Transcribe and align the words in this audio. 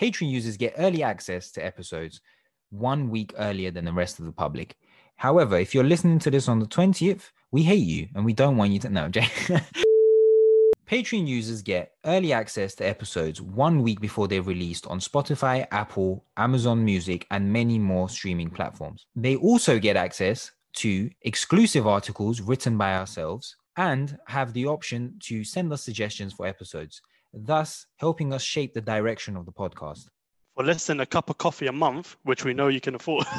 Patreon 0.00 0.30
users 0.30 0.56
get 0.56 0.74
early 0.78 1.02
access 1.02 1.50
to 1.50 1.64
episodes 1.64 2.22
one 2.70 3.10
week 3.10 3.34
earlier 3.36 3.70
than 3.70 3.84
the 3.84 3.92
rest 3.92 4.18
of 4.18 4.24
the 4.24 4.32
public. 4.32 4.76
However, 5.16 5.58
if 5.58 5.74
you're 5.74 5.84
listening 5.84 6.18
to 6.20 6.30
this 6.30 6.48
on 6.48 6.58
the 6.58 6.66
20th, 6.66 7.32
we 7.50 7.62
hate 7.62 7.86
you 7.86 8.08
and 8.14 8.24
we 8.24 8.32
don't 8.32 8.56
want 8.56 8.72
you 8.72 8.78
to 8.78 8.88
know. 8.88 9.10
Patreon 10.88 11.26
users 11.26 11.60
get 11.60 11.92
early 12.06 12.32
access 12.32 12.74
to 12.76 12.88
episodes 12.88 13.42
one 13.42 13.82
week 13.82 14.00
before 14.00 14.26
they're 14.26 14.40
released 14.40 14.86
on 14.86 15.00
Spotify, 15.00 15.66
Apple, 15.70 16.24
Amazon 16.38 16.82
Music, 16.82 17.26
and 17.30 17.52
many 17.52 17.78
more 17.78 18.08
streaming 18.08 18.48
platforms. 18.48 19.04
They 19.14 19.36
also 19.36 19.78
get 19.78 19.96
access 19.96 20.50
to 20.76 21.10
exclusive 21.22 21.86
articles 21.86 22.40
written 22.40 22.78
by 22.78 22.94
ourselves 22.94 23.54
and 23.76 24.16
have 24.28 24.54
the 24.54 24.64
option 24.64 25.16
to 25.24 25.44
send 25.44 25.70
us 25.74 25.82
suggestions 25.82 26.32
for 26.32 26.46
episodes, 26.46 27.02
thus 27.32 27.86
helping 27.96 28.32
us 28.32 28.42
shape 28.42 28.74
the 28.74 28.80
direction 28.80 29.36
of 29.36 29.46
the 29.46 29.52
podcast. 29.52 30.08
For 30.54 30.64
less 30.64 30.86
than 30.86 31.00
a 31.00 31.06
cup 31.06 31.30
of 31.30 31.38
coffee 31.38 31.68
a 31.68 31.72
month, 31.72 32.16
which 32.24 32.44
we 32.44 32.54
know 32.54 32.68
you 32.68 32.80
can 32.80 32.94
afford. 32.94 33.24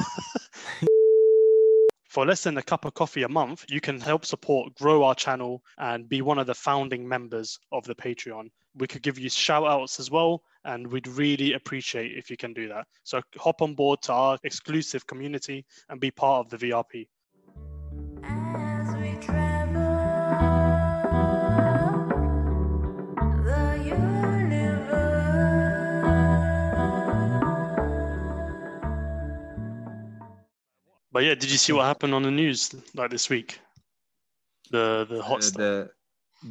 For 2.11 2.25
less 2.25 2.43
than 2.43 2.57
a 2.57 2.61
cup 2.61 2.83
of 2.83 2.93
coffee 2.93 3.23
a 3.23 3.29
month, 3.29 3.63
you 3.69 3.79
can 3.79 3.97
help 4.01 4.25
support 4.25 4.75
grow 4.75 5.03
our 5.05 5.15
channel 5.15 5.63
and 5.77 6.09
be 6.09 6.21
one 6.21 6.39
of 6.39 6.47
the 6.47 6.53
founding 6.53 7.07
members 7.07 7.57
of 7.71 7.85
the 7.85 7.95
Patreon. 7.95 8.49
We 8.75 8.87
could 8.87 9.01
give 9.01 9.17
you 9.17 9.29
shout 9.29 9.65
outs 9.65 9.97
as 9.97 10.11
well, 10.11 10.43
and 10.65 10.91
we'd 10.91 11.07
really 11.07 11.53
appreciate 11.53 12.17
if 12.17 12.29
you 12.29 12.35
can 12.35 12.53
do 12.53 12.67
that. 12.67 12.85
So 13.03 13.21
hop 13.37 13.61
on 13.61 13.75
board 13.75 14.01
to 14.01 14.13
our 14.13 14.37
exclusive 14.43 15.07
community 15.07 15.65
and 15.87 16.01
be 16.01 16.11
part 16.11 16.45
of 16.45 16.49
the 16.49 16.67
VRP. 16.67 17.07
But 31.11 31.23
yeah, 31.23 31.35
did 31.35 31.51
you 31.51 31.57
see 31.57 31.73
what 31.73 31.83
happened 31.85 32.13
on 32.13 32.23
the 32.23 32.31
news 32.31 32.73
like 32.95 33.11
this 33.11 33.29
week? 33.29 33.59
The 34.71 35.05
the 35.09 35.21
hot 35.21 35.39
Uh, 35.39 35.41
stuff. 35.41 35.57
the 35.57 35.89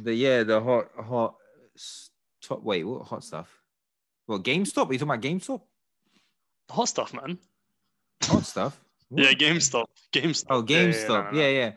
the 0.03 0.13
yeah 0.13 0.43
the 0.43 0.61
hot 0.61 0.87
hot 0.95 1.35
top 2.41 2.63
wait 2.63 2.83
what 2.83 3.03
hot 3.07 3.23
stuff 3.23 3.49
what 4.27 4.43
GameStop 4.43 4.89
are 4.89 4.93
you 4.93 4.99
talking 4.99 5.11
about 5.11 5.21
GameStop 5.21 5.61
hot 6.69 6.85
stuff, 6.87 7.13
man. 7.13 7.37
hot 8.23 8.45
stuff 8.45 8.79
Yeah? 9.09 9.31
GameStop. 9.33 9.85
GameStop. 10.13 10.45
oh 10.51 10.63
Yeah, 10.67 10.81
yeah, 10.81 10.85
yeah, 10.85 10.91
GameStop 10.93 11.07
no, 11.09 11.23
no, 11.23 11.31
no. 11.31 11.39
yeah 11.39 11.49
yeah 11.49 11.71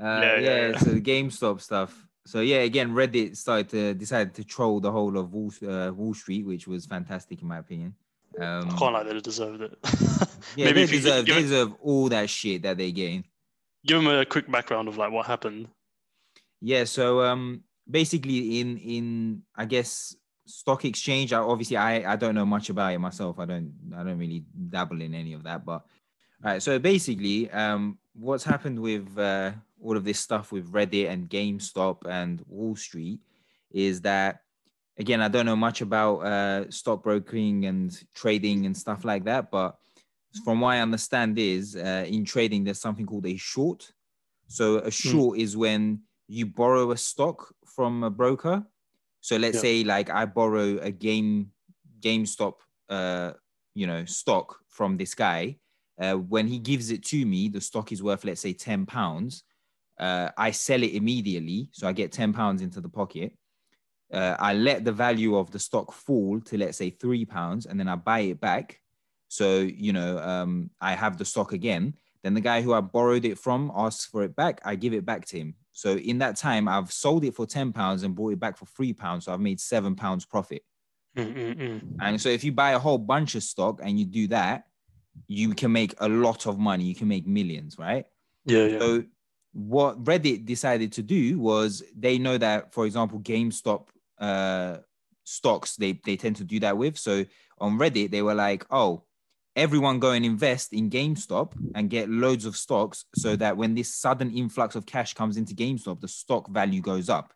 uh, 0.00 0.20
Yeah, 0.20 0.38
yeah, 0.38 0.40
yeah, 0.40 0.68
yeah. 0.70 0.78
so 0.78 0.90
the 0.90 1.00
GameStop 1.00 1.60
stuff 1.60 2.06
so 2.26 2.40
yeah 2.40 2.58
again 2.70 2.90
Reddit 2.92 3.36
started 3.36 3.68
to 3.70 3.94
decide 3.94 4.34
to 4.34 4.44
troll 4.44 4.80
the 4.80 4.90
whole 4.90 5.16
of 5.18 5.32
Wall 5.32 5.52
uh, 5.68 5.92
Wall 5.92 6.14
Street 6.14 6.46
which 6.46 6.66
was 6.66 6.86
fantastic 6.86 7.42
in 7.42 7.48
my 7.48 7.58
opinion 7.58 7.94
um 8.40 8.70
I 8.70 8.76
can't 8.78 8.92
like 8.94 9.06
that 9.06 9.16
it 9.16 9.24
deserved 9.24 9.60
it. 9.62 9.78
yeah 10.56 10.66
Maybe 10.66 10.80
they 10.80 10.82
if 10.84 10.92
you 10.92 11.00
deserve 11.00 11.26
they 11.26 11.32
it- 11.38 11.42
deserve 11.42 11.72
all 11.82 12.08
that 12.08 12.28
shit 12.30 12.62
that 12.62 12.76
they 12.78 12.92
gain 12.92 13.24
give 13.86 14.02
them 14.02 14.06
a 14.08 14.24
quick 14.24 14.50
background 14.50 14.88
of 14.88 14.96
like 14.96 15.12
what 15.12 15.26
happened. 15.26 15.68
Yeah, 16.60 16.84
so 16.84 17.22
um 17.22 17.62
basically 17.90 18.60
in 18.60 18.78
in 18.78 19.42
I 19.54 19.66
guess 19.66 20.16
stock 20.46 20.84
exchange, 20.84 21.32
I 21.32 21.38
obviously 21.40 21.76
I 21.76 22.12
I 22.12 22.16
don't 22.16 22.34
know 22.34 22.46
much 22.46 22.70
about 22.70 22.92
it 22.94 22.98
myself. 22.98 23.38
I 23.38 23.44
don't 23.44 23.72
I 23.94 24.02
don't 24.02 24.18
really 24.18 24.44
dabble 24.70 25.02
in 25.02 25.12
any 25.14 25.34
of 25.34 25.42
that, 25.44 25.64
but 25.66 25.84
all 26.42 26.50
right, 26.52 26.62
so 26.62 26.78
basically 26.78 27.50
um 27.50 27.98
what's 28.14 28.44
happened 28.44 28.78
with 28.80 29.06
uh 29.18 29.52
all 29.82 29.96
of 29.98 30.04
this 30.04 30.18
stuff 30.20 30.50
with 30.52 30.72
Reddit 30.72 31.10
and 31.10 31.28
GameStop 31.28 32.06
and 32.08 32.42
Wall 32.48 32.74
Street 32.76 33.20
is 33.70 34.00
that 34.02 34.40
again, 34.96 35.20
I 35.20 35.28
don't 35.28 35.44
know 35.44 35.56
much 35.56 35.82
about 35.82 36.20
uh 36.20 36.64
stockbrokering 36.70 37.66
and 37.66 37.92
trading 38.14 38.64
and 38.64 38.74
stuff 38.74 39.04
like 39.04 39.24
that, 39.24 39.50
but 39.50 39.76
from 40.44 40.60
what 40.60 40.70
I 40.70 40.80
understand 40.80 41.38
is 41.38 41.76
uh, 41.76 42.04
in 42.08 42.24
trading 42.24 42.64
there's 42.64 42.80
something 42.80 43.06
called 43.06 43.26
a 43.26 43.36
short. 43.36 43.92
So 44.48 44.78
a 44.78 44.90
short 44.90 45.38
is 45.38 45.56
when 45.56 46.00
you 46.28 46.46
borrow 46.46 46.90
a 46.90 46.96
stock 46.96 47.54
from 47.66 48.02
a 48.02 48.10
broker. 48.10 48.64
So 49.20 49.36
let's 49.36 49.56
Yeah. 49.56 49.60
say 49.62 49.84
like 49.84 50.10
I 50.10 50.26
borrow 50.26 50.78
a 50.78 50.90
game 50.90 51.50
GameStop 52.00 52.54
uh 52.90 53.32
you 53.74 53.86
know 53.86 54.04
stock 54.04 54.58
from 54.68 54.96
this 54.96 55.14
guy. 55.14 55.56
Uh, 56.00 56.14
when 56.14 56.46
he 56.48 56.58
gives 56.58 56.90
it 56.90 57.04
to 57.04 57.24
me, 57.24 57.48
the 57.48 57.60
stock 57.60 57.92
is 57.92 58.02
worth 58.02 58.24
let's 58.24 58.40
say 58.40 58.52
10 58.52 58.86
pounds. 58.86 59.44
Uh, 59.98 60.28
I 60.36 60.50
sell 60.50 60.82
it 60.82 60.94
immediately, 60.94 61.68
so 61.72 61.86
I 61.86 61.92
get 61.92 62.10
10 62.12 62.32
pounds 62.32 62.62
into 62.62 62.80
the 62.80 62.88
pocket. 62.88 63.32
Uh, 64.12 64.36
I 64.38 64.54
let 64.54 64.84
the 64.84 64.92
value 64.92 65.36
of 65.36 65.50
the 65.50 65.58
stock 65.58 65.92
fall 65.92 66.40
to 66.40 66.58
let's 66.58 66.78
say 66.78 66.90
three 66.90 67.24
pounds, 67.24 67.66
and 67.66 67.78
then 67.78 67.88
I 67.88 67.96
buy 67.96 68.20
it 68.20 68.40
back. 68.40 68.80
So 69.34 69.60
you 69.62 69.92
know, 69.92 70.18
um, 70.18 70.70
I 70.80 70.92
have 70.94 71.18
the 71.18 71.24
stock 71.24 71.52
again. 71.52 71.94
Then 72.22 72.34
the 72.34 72.40
guy 72.40 72.62
who 72.62 72.72
I 72.72 72.80
borrowed 72.80 73.24
it 73.24 73.36
from 73.36 73.72
asks 73.74 74.06
for 74.06 74.22
it 74.22 74.36
back. 74.36 74.60
I 74.64 74.76
give 74.76 74.94
it 74.94 75.04
back 75.04 75.26
to 75.26 75.38
him. 75.38 75.56
So 75.72 75.96
in 75.96 76.18
that 76.18 76.36
time, 76.36 76.68
I've 76.68 76.92
sold 76.92 77.24
it 77.24 77.34
for 77.34 77.44
ten 77.44 77.72
pounds 77.72 78.04
and 78.04 78.14
bought 78.14 78.32
it 78.34 78.38
back 78.40 78.56
for 78.56 78.66
three 78.66 78.92
pounds. 78.92 79.24
So 79.24 79.32
I've 79.32 79.40
made 79.40 79.60
seven 79.60 79.96
pounds 79.96 80.24
profit. 80.24 80.62
Mm, 81.16 81.34
mm, 81.34 81.54
mm. 81.56 81.80
And 82.00 82.20
so 82.20 82.28
if 82.28 82.44
you 82.44 82.52
buy 82.52 82.70
a 82.72 82.78
whole 82.78 82.98
bunch 82.98 83.34
of 83.34 83.42
stock 83.42 83.80
and 83.82 83.98
you 83.98 84.04
do 84.04 84.28
that, 84.28 84.64
you 85.26 85.52
can 85.54 85.72
make 85.72 85.94
a 85.98 86.08
lot 86.08 86.46
of 86.46 86.58
money. 86.58 86.84
You 86.84 86.94
can 86.94 87.08
make 87.08 87.26
millions, 87.26 87.76
right? 87.76 88.06
Yeah, 88.44 88.66
yeah. 88.66 88.78
So 88.78 89.04
what 89.52 90.02
Reddit 90.04 90.44
decided 90.44 90.92
to 90.92 91.02
do 91.02 91.40
was 91.40 91.82
they 91.96 92.18
know 92.18 92.38
that, 92.38 92.72
for 92.72 92.86
example, 92.86 93.18
GameStop 93.18 93.88
uh, 94.18 94.78
stocks 95.24 95.76
they 95.76 96.00
they 96.04 96.16
tend 96.16 96.36
to 96.36 96.44
do 96.44 96.60
that 96.60 96.76
with. 96.78 96.96
So 96.98 97.24
on 97.58 97.78
Reddit 97.78 98.10
they 98.12 98.22
were 98.22 98.34
like, 98.34 98.64
oh, 98.70 99.02
everyone 99.56 99.98
go 99.98 100.10
and 100.12 100.24
invest 100.24 100.72
in 100.72 100.90
GameStop 100.90 101.52
and 101.74 101.88
get 101.90 102.08
loads 102.08 102.44
of 102.44 102.56
stocks, 102.56 103.04
so 103.14 103.36
that 103.36 103.56
when 103.56 103.74
this 103.74 103.94
sudden 103.94 104.30
influx 104.30 104.74
of 104.74 104.86
cash 104.86 105.14
comes 105.14 105.36
into 105.36 105.54
GameStop, 105.54 106.00
the 106.00 106.08
stock 106.08 106.48
value 106.50 106.80
goes 106.80 107.08
up. 107.08 107.32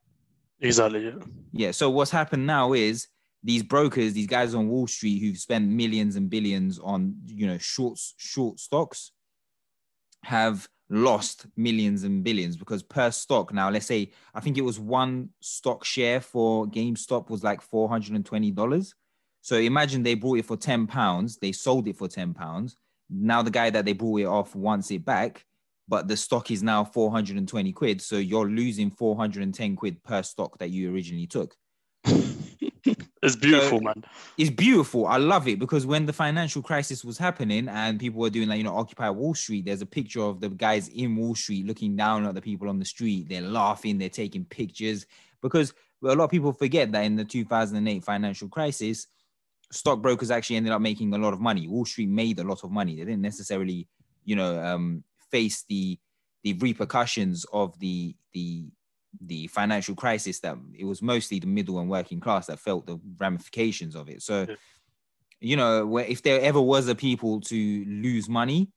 Exactly. 0.60 1.04
Yeah. 1.04 1.12
Yeah. 1.52 1.70
So 1.70 1.90
what's 1.90 2.10
happened 2.10 2.46
now 2.46 2.72
is 2.72 3.06
these 3.44 3.62
brokers, 3.62 4.12
these 4.12 4.26
guys 4.26 4.54
on 4.54 4.68
Wall 4.68 4.86
Street 4.86 5.20
who've 5.20 5.38
spent 5.38 5.68
millions 5.68 6.16
and 6.16 6.28
billions 6.28 6.78
on 6.78 7.14
you 7.26 7.46
know 7.46 7.58
short 7.58 7.98
short 8.16 8.58
stocks, 8.58 9.12
have 10.24 10.68
lost 10.90 11.46
millions 11.56 12.02
and 12.02 12.24
billions 12.24 12.56
because 12.56 12.82
per 12.82 13.10
stock 13.10 13.52
now, 13.52 13.70
let's 13.70 13.86
say 13.86 14.10
I 14.34 14.40
think 14.40 14.58
it 14.58 14.62
was 14.62 14.80
one 14.80 15.28
stock 15.40 15.84
share 15.84 16.20
for 16.20 16.66
GameStop 16.66 17.30
was 17.30 17.44
like 17.44 17.60
four 17.60 17.88
hundred 17.88 18.16
and 18.16 18.26
twenty 18.26 18.50
dollars. 18.50 18.94
So 19.40 19.56
imagine 19.56 20.02
they 20.02 20.14
bought 20.14 20.38
it 20.38 20.44
for 20.46 20.56
ten 20.56 20.86
pounds, 20.86 21.38
they 21.38 21.52
sold 21.52 21.88
it 21.88 21.96
for 21.96 22.08
ten 22.08 22.34
pounds. 22.34 22.76
Now 23.10 23.42
the 23.42 23.50
guy 23.50 23.70
that 23.70 23.84
they 23.84 23.92
bought 23.94 24.20
it 24.20 24.26
off 24.26 24.54
wants 24.54 24.90
it 24.90 25.04
back, 25.04 25.44
but 25.88 26.08
the 26.08 26.16
stock 26.16 26.50
is 26.50 26.62
now 26.62 26.84
four 26.84 27.10
hundred 27.10 27.36
and 27.38 27.48
twenty 27.48 27.72
quid. 27.72 28.00
So 28.02 28.16
you're 28.16 28.48
losing 28.48 28.90
four 28.90 29.16
hundred 29.16 29.42
and 29.44 29.54
ten 29.54 29.76
quid 29.76 30.02
per 30.02 30.22
stock 30.22 30.58
that 30.58 30.70
you 30.70 30.92
originally 30.92 31.26
took. 31.26 31.54
It's 33.20 33.34
beautiful, 33.34 33.78
So- 33.78 33.84
man. 33.84 34.04
it's 34.38 34.50
beautiful. 34.50 35.06
I 35.06 35.16
love 35.16 35.48
it 35.48 35.58
because 35.58 35.84
when 35.84 36.06
the 36.06 36.12
financial 36.12 36.62
crisis 36.62 37.04
was 37.04 37.18
happening 37.18 37.68
and 37.68 37.98
people 37.98 38.20
were 38.20 38.30
doing 38.30 38.48
like, 38.48 38.58
you 38.58 38.64
know, 38.64 38.76
Occupy 38.76 39.10
Wall 39.10 39.34
Street, 39.34 39.64
there's 39.64 39.82
a 39.82 39.86
picture 39.86 40.20
of 40.22 40.40
the 40.40 40.48
guys 40.48 40.86
in 40.88 41.16
Wall 41.16 41.34
Street 41.34 41.66
looking 41.66 41.96
down 41.96 42.26
at 42.26 42.34
the 42.36 42.40
people 42.40 42.68
on 42.68 42.78
the 42.78 42.84
street. 42.84 43.28
They're 43.28 43.42
laughing, 43.42 43.98
they're 43.98 44.08
taking 44.08 44.44
pictures 44.44 45.04
because 45.42 45.74
a 46.04 46.14
lot 46.14 46.24
of 46.24 46.30
people 46.30 46.52
forget 46.52 46.92
that 46.92 47.02
in 47.04 47.16
the 47.16 47.24
2008 47.24 48.04
financial 48.04 48.48
crisis, 48.48 49.08
stockbrokers 49.70 50.30
actually 50.30 50.56
ended 50.56 50.72
up 50.72 50.80
making 50.80 51.12
a 51.14 51.18
lot 51.18 51.32
of 51.32 51.40
money. 51.40 51.68
Wall 51.68 51.84
Street 51.84 52.08
made 52.08 52.38
a 52.38 52.44
lot 52.44 52.64
of 52.64 52.70
money. 52.70 52.96
They 52.96 53.04
didn't 53.04 53.22
necessarily, 53.22 53.88
you 54.24 54.36
know, 54.36 54.62
um, 54.62 55.04
face 55.30 55.64
the 55.68 55.98
the 56.44 56.54
repercussions 56.54 57.44
of 57.52 57.78
the 57.80 58.16
the 58.32 58.66
the 59.20 59.46
financial 59.48 59.94
crisis 59.94 60.40
that 60.40 60.56
it 60.76 60.84
was 60.84 61.02
mostly 61.02 61.38
the 61.38 61.46
middle 61.46 61.78
and 61.78 61.88
working 61.90 62.20
class 62.20 62.46
that 62.46 62.58
felt 62.58 62.86
the 62.86 63.00
ramifications 63.18 63.94
of 63.96 64.08
it. 64.08 64.22
So, 64.22 64.46
Yeah. 64.48 64.56
you 65.40 65.56
know, 65.56 65.86
where 65.86 66.04
if 66.04 66.22
there 66.22 66.40
ever 66.40 66.60
was 66.60 66.88
a 66.88 66.94
people 66.94 67.40
to 67.42 67.84
lose 67.86 68.28
money, 68.28 68.70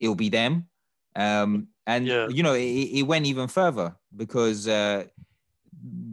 it'll 0.00 0.14
be 0.14 0.28
them. 0.28 0.68
Um, 1.16 1.68
and 1.86 2.06
Yeah. 2.06 2.28
you 2.28 2.42
know, 2.42 2.54
it, 2.54 2.60
it 2.62 3.02
went 3.04 3.26
even 3.26 3.48
further 3.48 3.96
because 4.14 4.68
uh, 4.68 5.04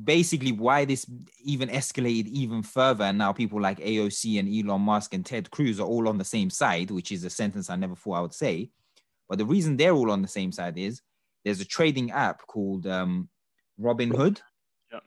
basically 0.04 0.52
why 0.52 0.86
this 0.86 1.06
even 1.44 1.70
escalated 1.70 2.28
even 2.28 2.64
further, 2.64 3.06
and 3.06 3.18
now 3.18 3.34
people 3.34 3.60
like 3.62 3.80
AOC 3.80 4.40
and 4.40 4.48
Elon 4.48 4.82
Musk 4.82 5.14
and 5.14 5.26
Ted 5.26 5.50
Cruz 5.52 5.80
are 5.80 5.88
all 5.88 6.08
on 6.08 6.18
the 6.18 6.24
same 6.24 6.50
side, 6.50 6.92
which 6.92 7.12
is 7.12 7.24
a 7.24 7.30
sentence 7.30 7.70
I 7.70 7.76
never 7.76 7.96
thought 7.96 8.14
I 8.14 8.22
would 8.22 8.34
say. 8.34 8.70
But 9.28 9.40
the 9.40 9.46
reason 9.46 9.78
they're 9.78 9.94
all 9.94 10.12
on 10.12 10.22
the 10.22 10.28
same 10.28 10.52
side 10.52 10.78
is 10.78 11.02
there's 11.44 11.62
a 11.62 11.66
trading 11.66 12.12
app 12.12 12.46
called 12.48 12.86
um, 12.88 13.30
Robinhood. 13.80 14.40
Yeah. 14.92 15.00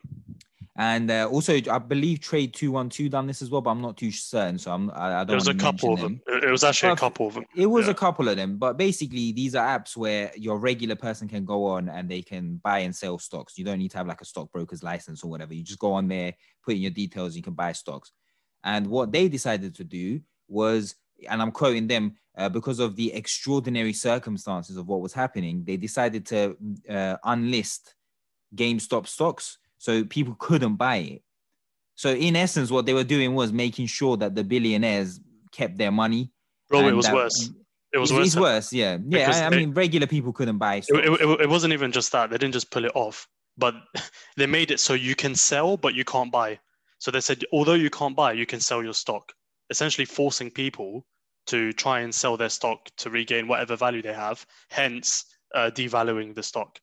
And 0.81 1.11
uh, 1.11 1.29
also, 1.29 1.61
I 1.69 1.79
believe 1.81 2.21
Trade 2.21 2.55
Two 2.55 2.71
One 2.71 2.89
Two 2.89 3.09
done 3.09 3.27
this 3.27 3.43
as 3.43 3.51
well, 3.51 3.61
but 3.61 3.71
I'm 3.71 3.83
not 3.83 3.97
too 3.97 4.13
certain. 4.13 4.59
So 4.59 4.71
I'm 4.71 4.91
I, 4.93 5.09
I 5.09 5.19
don't. 5.19 5.27
There 5.27 5.35
was 5.35 5.49
a 5.49 5.55
couple 5.55 5.93
of 5.93 5.99
mention 6.01 6.21
them. 6.25 6.41
It 6.45 6.51
was 6.53 6.63
actually 6.63 6.93
a 6.93 6.97
couple 6.97 7.27
of 7.27 7.35
them. 7.35 7.47
It 7.57 7.67
was 7.67 7.87
Yeah. 7.87 7.91
a 7.91 7.95
couple 7.95 8.29
of 8.29 8.37
them, 8.37 8.59
but 8.59 8.79
basically 8.79 9.33
these 9.33 9.57
are 9.57 9.67
apps 9.67 9.97
where 9.97 10.31
your 10.37 10.57
regular 10.61 10.95
person 10.95 11.27
can 11.27 11.45
go 11.45 11.65
on 11.65 11.89
and 11.89 12.09
they 12.09 12.23
can 12.23 12.61
buy 12.63 12.79
and 12.79 12.95
sell 12.95 13.19
stocks. 13.19 13.59
You 13.59 13.65
don't 13.65 13.81
need 13.81 13.91
to 13.91 13.99
have 13.99 14.07
like 14.07 14.21
a 14.21 14.25
stockbroker's 14.25 14.85
license 14.85 15.25
or 15.25 15.31
whatever. 15.31 15.53
You 15.53 15.65
just 15.65 15.81
go 15.81 15.95
on 15.95 16.07
there, 16.07 16.35
put 16.65 16.77
in 16.77 16.83
your 16.83 16.93
details, 16.93 17.35
you 17.35 17.43
can 17.43 17.55
buy 17.55 17.73
stocks. 17.73 18.13
And 18.63 18.87
what 18.87 19.11
they 19.11 19.29
decided 19.29 19.75
to 19.75 19.85
do 19.85 20.21
was, 20.47 20.95
and 21.29 21.43
I'm 21.43 21.51
quoting 21.51 21.89
them, 21.89 22.15
uh, 22.37 22.49
because 22.49 22.79
of 22.79 22.95
the 22.95 23.13
extraordinary 23.15 23.93
circumstances 23.93 24.77
of 24.77 24.87
what 24.87 25.01
was 25.01 25.13
happening, 25.13 25.65
they 25.65 25.77
decided 25.77 26.25
to 26.27 26.57
uh, 26.89 27.17
unlist 27.25 27.95
GameStop 28.55 29.09
stocks 29.09 29.59
so 29.79 30.05
people 30.05 30.37
couldn't 30.39 30.77
buy 30.77 30.97
it. 30.97 31.23
So 31.95 32.11
in 32.11 32.37
essence, 32.37 32.71
what 32.71 32.87
they 32.87 32.95
were 32.95 33.05
doing 33.05 33.35
was 33.35 33.53
making 33.53 33.87
sure 33.87 34.17
that 34.19 34.35
the 34.35 34.45
billionaires 34.45 35.21
kept 35.53 35.79
their 35.79 35.91
money. 35.91 36.31
Bro, 36.69 36.89
it 36.89 36.93
was 36.93 37.07
that- 37.07 37.15
worse. 37.15 37.51
It 37.91 37.97
was 37.97 38.11
it's, 38.11 38.19
worse. 38.19 38.27
it's 38.27 38.37
worse, 38.37 38.73
yeah, 38.75 38.99
yeah. 39.09 39.31
I, 39.33 39.47
I 39.47 39.49
mean, 39.51 39.73
regular 39.73 40.07
people 40.07 40.31
couldn't 40.31 40.59
buy. 40.59 40.75
It, 40.75 40.85
it, 40.91 41.21
it, 41.23 41.41
it 41.41 41.49
wasn't 41.49 41.73
even 41.73 41.91
just 41.91 42.13
that. 42.13 42.29
They 42.29 42.37
didn't 42.37 42.53
just 42.53 42.71
pull 42.71 42.85
it 42.85 42.93
off, 42.95 43.27
but 43.57 43.75
they 44.37 44.47
made 44.47 44.71
it 44.71 44.79
so 44.79 44.93
you 44.93 45.15
can 45.15 45.35
sell, 45.35 45.79
but 45.79 45.95
you 45.95 46.05
can't 46.05 46.31
buy. 46.31 46.59
So 46.99 47.11
they 47.11 47.23
said, 47.23 47.45
although 47.51 47.75
you 47.75 47.89
can't 47.89 48.15
buy, 48.15 48.33
you 48.33 48.45
can 48.45 48.61
sell 48.61 48.83
your 48.83 48.93
stock, 48.93 49.33
essentially 49.71 50.05
forcing 50.05 50.51
people 50.51 51.07
to 51.47 51.73
try 51.73 52.01
and 52.01 52.15
sell 52.15 52.37
their 52.37 52.51
stock 52.51 52.91
to 52.99 53.09
regain 53.09 53.49
whatever 53.49 53.75
value 53.75 54.03
they 54.03 54.13
have, 54.13 54.45
hence 54.69 55.25
uh, 55.55 55.71
devaluing 55.73 56.35
the 56.35 56.43
stock. 56.43 56.79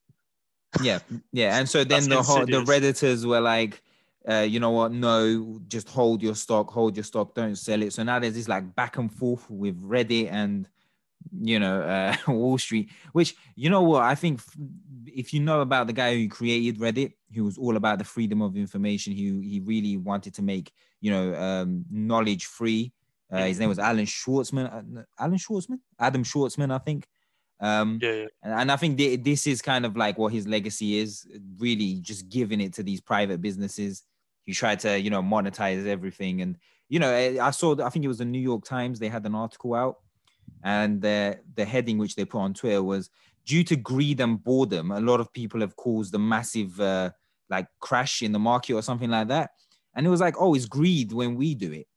Yeah, 0.81 0.99
yeah. 1.31 1.57
And 1.57 1.67
so 1.67 1.83
then 1.85 2.09
the 2.09 2.21
whole 2.21 2.45
the 2.45 2.63
redditors 2.63 3.25
were 3.25 3.41
like, 3.41 3.81
uh, 4.27 4.39
you 4.47 4.59
know 4.59 4.71
what? 4.71 4.91
No, 4.91 5.59
just 5.67 5.89
hold 5.89 6.23
your 6.23 6.35
stock, 6.35 6.71
hold 6.71 6.95
your 6.97 7.03
stock, 7.03 7.35
don't 7.35 7.55
sell 7.55 7.81
it. 7.81 7.93
So 7.93 8.03
now 8.03 8.19
there's 8.19 8.33
this 8.33 8.47
like 8.47 8.75
back 8.75 8.97
and 8.97 9.13
forth 9.13 9.49
with 9.49 9.81
Reddit 9.81 10.31
and 10.31 10.67
you 11.41 11.59
know 11.59 11.81
uh, 11.81 12.15
Wall 12.31 12.57
Street. 12.57 12.89
Which 13.13 13.35
you 13.55 13.69
know 13.69 13.83
what? 13.83 14.03
I 14.03 14.15
think 14.15 14.41
if 15.05 15.33
you 15.33 15.39
know 15.39 15.61
about 15.61 15.87
the 15.87 15.93
guy 15.93 16.15
who 16.15 16.27
created 16.27 16.79
Reddit, 16.79 17.13
he 17.31 17.41
was 17.41 17.57
all 17.57 17.75
about 17.75 17.99
the 17.99 18.03
freedom 18.03 18.41
of 18.41 18.55
information. 18.55 19.13
He 19.13 19.41
he 19.41 19.59
really 19.59 19.97
wanted 19.97 20.33
to 20.35 20.41
make 20.41 20.71
you 21.01 21.11
know 21.11 21.35
um, 21.35 21.85
knowledge 21.91 22.45
free. 22.45 22.93
Uh, 23.31 23.45
his 23.45 23.59
name 23.59 23.69
was 23.69 23.79
Alan 23.79 24.05
Schwartzman. 24.05 24.97
Uh, 24.97 25.03
Alan 25.19 25.37
Schwartzman, 25.37 25.79
Adam 25.99 26.23
Schwartzman, 26.23 26.71
I 26.71 26.77
think. 26.77 27.07
Um, 27.59 28.01
Yeah, 28.01 28.11
yeah. 28.11 28.27
and, 28.43 28.53
and 28.53 28.71
I 28.71 28.75
think 28.75 28.97
thi- 28.97 29.15
this 29.17 29.47
is 29.47 29.61
kind 29.61 29.85
of 29.85 29.95
like 29.97 30.17
what 30.17 30.33
his 30.33 30.47
legacy 30.47 30.97
is 30.97 31.27
really 31.57 31.95
just 32.01 32.29
giving 32.29 32.61
it 32.61 32.73
to 32.73 32.83
these 32.83 33.01
private 33.01 33.41
businesses 33.41 34.03
He 34.45 34.53
tried 34.53 34.79
to, 34.81 34.99
you 34.99 35.09
know, 35.09 35.21
monetize 35.23 35.85
everything. 35.85 36.41
And, 36.41 36.57
you 36.89 36.99
know, 36.99 37.11
I 37.11 37.47
I 37.47 37.51
saw, 37.51 37.75
I 37.83 37.89
think 37.89 38.05
it 38.05 38.09
was 38.09 38.19
the 38.19 38.25
New 38.25 38.39
York 38.41 38.65
Times, 38.65 38.99
they 38.99 39.09
had 39.09 39.25
an 39.25 39.35
article 39.35 39.73
out 39.73 39.97
and 40.63 41.01
the, 41.01 41.41
the 41.55 41.65
heading 41.65 41.97
which 41.97 42.15
they 42.15 42.25
put 42.25 42.39
on 42.39 42.53
Twitter 42.53 42.83
was 42.83 43.09
due 43.45 43.63
to 43.65 43.75
greed 43.75 44.19
and 44.19 44.43
boredom, 44.43 44.91
a 44.91 44.99
lot 44.99 45.19
of 45.19 45.31
people 45.33 45.59
have 45.61 45.75
caused 45.75 46.13
a 46.15 46.19
massive 46.19 46.79
uh, 46.79 47.11
like 47.49 47.67
crash 47.79 48.21
in 48.23 48.31
the 48.31 48.39
market 48.39 48.73
or 48.73 48.81
something 48.81 49.09
like 49.09 49.27
that. 49.27 49.51
And 49.95 50.05
it 50.05 50.09
was 50.09 50.21
like, 50.21 50.35
oh, 50.39 50.55
it's 50.55 50.65
greed 50.65 51.11
when 51.13 51.35
we 51.35 51.55
do 51.55 51.71
it. 51.71 51.87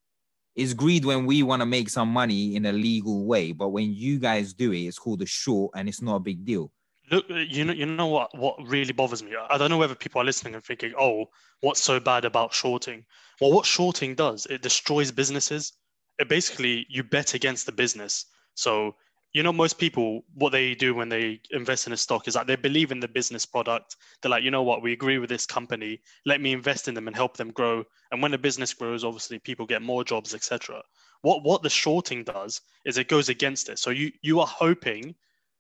It's 0.59 0.75
greed 0.75 1.05
when 1.05 1.25
we 1.25 1.45
want 1.45 1.63
to 1.63 1.67
make 1.67 1.89
some 1.89 2.09
money 2.09 2.57
in 2.57 2.67
a 2.67 2.73
legal 2.73 3.25
way, 3.27 3.53
but 3.53 3.69
when 3.69 3.95
you 3.95 4.19
guys 4.19 4.53
do 4.53 4.73
it, 4.73 4.81
it's 4.81 4.99
called 4.99 5.23
a 5.23 5.27
short 5.27 5.71
and 5.77 5.89
it's 5.89 6.03
not 6.03 6.17
a 6.17 6.21
big 6.21 6.45
deal. 6.45 6.73
Look, 7.13 7.31
uh, 7.31 7.35
you 7.37 7.65
know, 7.65 7.73
you 7.73 7.87
know 7.87 8.09
what? 8.09 8.37
What 8.37 8.57
really 8.67 8.93
bothers 8.93 9.23
me? 9.23 9.37
I 9.49 9.57
don't 9.57 9.71
know 9.71 9.79
whether 9.79 9.95
people 9.95 10.21
are 10.21 10.25
listening 10.25 10.57
and 10.57 10.65
thinking, 10.65 10.95
"Oh, 10.99 11.27
what's 11.61 11.81
so 11.81 12.01
bad 12.01 12.25
about 12.25 12.53
shorting?" 12.53 13.07
Well, 13.41 13.53
what 13.53 13.67
shorting 13.67 14.17
does, 14.17 14.47
it 14.47 14.61
destroys 14.61 15.13
businesses. 15.13 15.75
It 16.19 16.29
basically 16.29 16.87
you 16.89 17.05
bet 17.05 17.35
against 17.35 17.65
the 17.67 17.73
business. 17.73 18.27
So 18.57 18.97
you 19.33 19.43
know, 19.43 19.53
most 19.53 19.79
people 19.79 20.23
what 20.35 20.53
they 20.53 20.75
do 20.75 20.95
when 20.95 21.09
they 21.09 21.41
invest 21.51 21.87
in 21.87 21.93
a 21.93 21.97
stock 21.97 22.29
is 22.29 22.35
that 22.35 22.47
they 22.47 22.57
believe 22.57 22.93
in 22.93 23.01
the 23.01 23.09
business 23.09 23.45
product. 23.45 23.97
They're 24.21 24.31
like, 24.31 24.43
you 24.43 24.51
know 24.51 24.63
what, 24.63 24.83
we 24.83 24.93
agree 24.93 25.19
with 25.19 25.29
this 25.29 25.47
company. 25.47 26.01
Let 26.25 26.41
me 26.41 26.53
invest 26.53 26.89
in 26.89 26.95
them 26.95 27.09
and 27.09 27.17
help 27.17 27.37
them 27.37 27.51
grow. 27.51 27.85
And 28.11 28.23
when 28.23 28.31
the 28.31 28.39
business 28.39 28.73
grows, 28.73 29.05
obviously 29.05 29.39
people 29.39 29.67
get 29.67 29.83
more 29.83 30.03
jobs, 30.05 30.35
etc. 30.35 30.83
What 31.23 31.43
what 31.43 31.63
the 31.63 31.71
shorting 31.71 32.25
does 32.25 32.61
is 32.85 32.97
it 32.97 33.09
goes 33.09 33.29
against 33.29 33.69
it. 33.69 33.79
So 33.79 33.91
you 33.91 34.13
you 34.23 34.41
are 34.41 34.47
hoping 34.47 35.15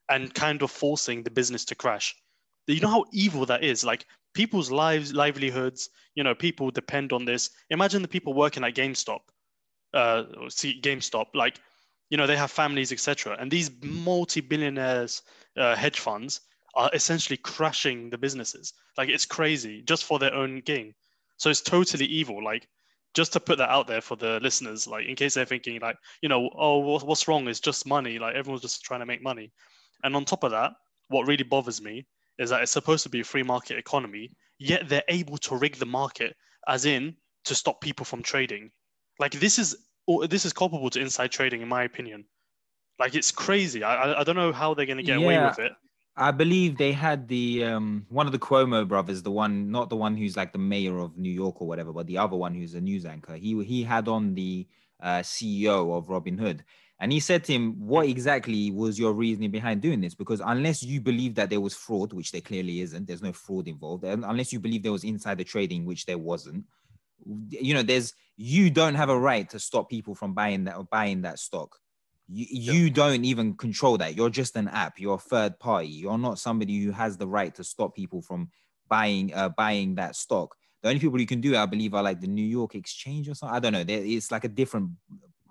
and 0.08 0.32
kind 0.32 0.62
of 0.62 0.70
forcing 0.70 1.22
the 1.22 1.30
business 1.30 1.64
to 1.66 1.74
crash. 1.74 2.14
You 2.66 2.80
know 2.80 2.88
how 2.88 3.04
evil 3.12 3.46
that 3.46 3.64
is? 3.64 3.84
Like 3.84 4.06
people's 4.34 4.70
lives, 4.70 5.12
livelihoods, 5.12 5.90
you 6.14 6.24
know, 6.24 6.34
people 6.34 6.70
depend 6.70 7.12
on 7.12 7.24
this. 7.24 7.50
Imagine 7.70 8.02
the 8.02 8.08
people 8.08 8.34
working 8.34 8.64
at 8.64 8.74
GameStop, 8.74 9.20
uh, 9.94 10.24
see 10.48 10.80
GameStop, 10.80 11.26
like, 11.34 11.60
you 12.10 12.16
know, 12.16 12.26
they 12.26 12.36
have 12.36 12.50
families, 12.50 12.92
etc. 12.92 13.36
And 13.38 13.50
these 13.50 13.70
multi-billionaires, 13.82 15.22
uh, 15.56 15.76
hedge 15.76 16.00
funds 16.00 16.40
are 16.74 16.90
essentially 16.92 17.36
crashing 17.36 18.10
the 18.10 18.18
businesses. 18.18 18.72
Like 18.96 19.08
it's 19.08 19.26
crazy 19.26 19.82
just 19.82 20.04
for 20.04 20.18
their 20.18 20.34
own 20.34 20.60
gain. 20.60 20.94
So 21.36 21.50
it's 21.50 21.60
totally 21.60 22.06
evil. 22.06 22.42
Like 22.42 22.68
just 23.14 23.32
to 23.32 23.40
put 23.40 23.58
that 23.58 23.70
out 23.70 23.86
there 23.86 24.00
for 24.00 24.16
the 24.16 24.38
listeners, 24.40 24.86
like 24.86 25.06
in 25.06 25.16
case 25.16 25.34
they're 25.34 25.44
thinking 25.44 25.80
like, 25.80 25.96
you 26.22 26.28
know, 26.28 26.50
oh, 26.56 26.78
what's 27.04 27.26
wrong? 27.26 27.48
It's 27.48 27.60
just 27.60 27.86
money. 27.86 28.18
Like 28.18 28.34
everyone's 28.34 28.62
just 28.62 28.82
trying 28.82 29.00
to 29.00 29.06
make 29.06 29.22
money. 29.22 29.52
And 30.04 30.14
on 30.14 30.24
top 30.24 30.44
of 30.44 30.52
that, 30.52 30.72
what 31.08 31.26
really 31.26 31.44
bothers 31.44 31.82
me 31.82 32.06
is 32.38 32.50
that 32.50 32.62
it's 32.62 32.72
supposed 32.72 33.02
to 33.02 33.08
be 33.08 33.20
a 33.20 33.24
free 33.24 33.42
market 33.42 33.78
economy, 33.78 34.30
yet 34.58 34.88
they're 34.88 35.02
able 35.08 35.38
to 35.38 35.56
rig 35.56 35.76
the 35.76 35.86
market, 35.86 36.36
as 36.68 36.84
in 36.84 37.16
to 37.44 37.54
stop 37.54 37.80
people 37.80 38.04
from 38.04 38.22
trading. 38.22 38.70
Like 39.18 39.32
this 39.32 39.58
is 39.58 39.76
or 40.08 40.26
this 40.26 40.44
is 40.46 40.52
culpable 40.54 40.88
to 40.90 41.00
inside 41.00 41.30
trading, 41.30 41.60
in 41.60 41.68
my 41.68 41.84
opinion. 41.84 42.24
Like 42.98 43.14
it's 43.14 43.30
crazy. 43.30 43.84
I 43.84 44.20
I, 44.20 44.24
don't 44.24 44.34
know 44.34 44.52
how 44.52 44.74
they're 44.74 44.86
gonna 44.86 45.02
get 45.02 45.18
away 45.18 45.38
with 45.38 45.58
it. 45.60 45.72
I 46.16 46.32
believe 46.32 46.78
they 46.78 46.92
had 46.92 47.28
the 47.28 47.64
um 47.64 48.06
one 48.08 48.26
of 48.26 48.32
the 48.32 48.38
Cuomo 48.38 48.88
brothers, 48.88 49.22
the 49.22 49.30
one 49.30 49.70
not 49.70 49.90
the 49.90 49.96
one 49.96 50.16
who's 50.16 50.36
like 50.36 50.52
the 50.52 50.58
mayor 50.58 50.98
of 50.98 51.16
New 51.16 51.30
York 51.30 51.60
or 51.60 51.68
whatever, 51.68 51.92
but 51.92 52.06
the 52.06 52.18
other 52.18 52.36
one 52.36 52.54
who's 52.54 52.74
a 52.74 52.80
news 52.80 53.04
anchor. 53.04 53.36
He 53.36 53.62
he 53.64 53.84
had 53.84 54.08
on 54.08 54.34
the 54.34 54.66
uh, 55.00 55.18
CEO 55.18 55.96
of 55.96 56.08
Robinhood, 56.08 56.60
and 56.98 57.12
he 57.12 57.20
said 57.20 57.44
to 57.44 57.52
him, 57.52 57.74
"What 57.78 58.08
exactly 58.08 58.70
was 58.70 58.98
your 58.98 59.12
reasoning 59.12 59.50
behind 59.50 59.82
doing 59.82 60.00
this? 60.00 60.14
Because 60.14 60.40
unless 60.44 60.82
you 60.82 61.00
believe 61.00 61.34
that 61.36 61.50
there 61.50 61.60
was 61.60 61.74
fraud, 61.74 62.12
which 62.14 62.32
there 62.32 62.40
clearly 62.40 62.80
isn't, 62.80 63.06
there's 63.06 63.22
no 63.22 63.32
fraud 63.32 63.68
involved. 63.68 64.04
and 64.04 64.24
Unless 64.24 64.52
you 64.52 64.58
believe 64.58 64.82
there 64.82 64.98
was 64.98 65.04
insider 65.04 65.44
trading, 65.44 65.84
which 65.84 66.06
there 66.06 66.18
wasn't, 66.18 66.64
you 67.24 67.74
know, 67.74 67.82
there's 67.82 68.14
you 68.36 68.70
don't 68.70 68.94
have 68.94 69.08
a 69.10 69.18
right 69.18 69.48
to 69.50 69.58
stop 69.58 69.90
people 69.90 70.14
from 70.14 70.34
buying 70.34 70.64
that 70.64 70.76
or 70.76 70.84
buying 70.84 71.22
that 71.22 71.38
stock." 71.38 71.78
you, 72.30 72.46
you 72.50 72.90
don't 72.90 73.24
even 73.24 73.54
control 73.54 73.96
that. 73.98 74.14
You're 74.14 74.30
just 74.30 74.56
an 74.56 74.68
app. 74.68 75.00
You're 75.00 75.14
a 75.14 75.18
third 75.18 75.58
party. 75.58 75.88
You're 75.88 76.18
not 76.18 76.38
somebody 76.38 76.78
who 76.82 76.90
has 76.92 77.16
the 77.16 77.26
right 77.26 77.54
to 77.54 77.64
stop 77.64 77.94
people 77.94 78.20
from 78.22 78.50
buying 78.88 79.32
uh, 79.34 79.48
buying 79.50 79.94
that 79.96 80.14
stock. 80.14 80.54
The 80.82 80.88
only 80.88 81.00
people 81.00 81.20
you 81.20 81.26
can 81.26 81.40
do 81.40 81.54
it, 81.54 81.58
i 81.58 81.66
believe 81.66 81.94
are 81.94 82.02
like 82.02 82.20
the 82.20 82.28
new 82.28 82.44
york 82.44 82.74
exchange 82.74 83.28
or 83.28 83.34
something. 83.34 83.56
I 83.56 83.60
don't 83.60 83.72
know. 83.72 83.84
There- 83.84 84.04
it's 84.04 84.30
like 84.30 84.44
a 84.44 84.48
different 84.48 84.90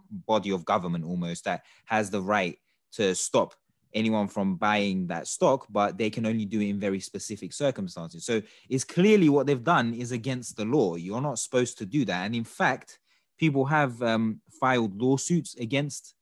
body 0.10 0.52
of 0.52 0.66
government 0.66 1.04
almost 1.04 1.46
that 1.46 1.64
has 1.86 2.10
the 2.10 2.22
right 2.22 2.58
to 2.94 3.14
stop 3.14 3.54
anyone 3.94 4.28
from 4.28 4.56
buying 4.56 5.08
that 5.08 5.28
stock 5.28 5.66
but 5.70 5.98
they 5.98 6.10
can 6.10 6.26
only 6.26 6.46
do 6.46 6.60
it 6.60 6.70
in 6.70 6.80
very 6.80 7.00
specific 7.00 7.54
circumstances. 7.54 8.26
So 8.26 8.42
it's 8.70 8.84
clearly 8.84 9.30
what 9.30 9.48
they've 9.48 9.64
done 9.64 9.94
is 9.94 10.12
against 10.12 10.58
the 10.58 10.66
law. 10.66 10.96
You're 10.96 11.22
not 11.22 11.40
supposed 11.40 11.78
to 11.80 11.86
do 11.86 12.06
that. 12.06 12.26
And 12.26 12.36
in 12.36 12.44
fact 12.44 13.00
people 13.38 13.66
have 13.66 14.02
um, 14.02 14.42
filed 14.60 15.00
lawsuits 15.02 15.56
against 15.56 16.16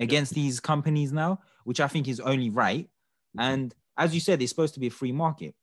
against 0.00 0.34
these 0.34 0.58
companies 0.58 1.12
now, 1.12 1.40
which 1.64 1.80
I 1.80 1.86
think 1.86 2.08
is 2.08 2.20
only 2.20 2.50
right. 2.50 2.88
And 3.38 3.74
as 3.96 4.14
you 4.14 4.20
said, 4.20 4.42
it's 4.42 4.50
supposed 4.50 4.74
to 4.74 4.80
be 4.80 4.88
a 4.88 4.90
free 4.90 5.12
market. 5.12 5.54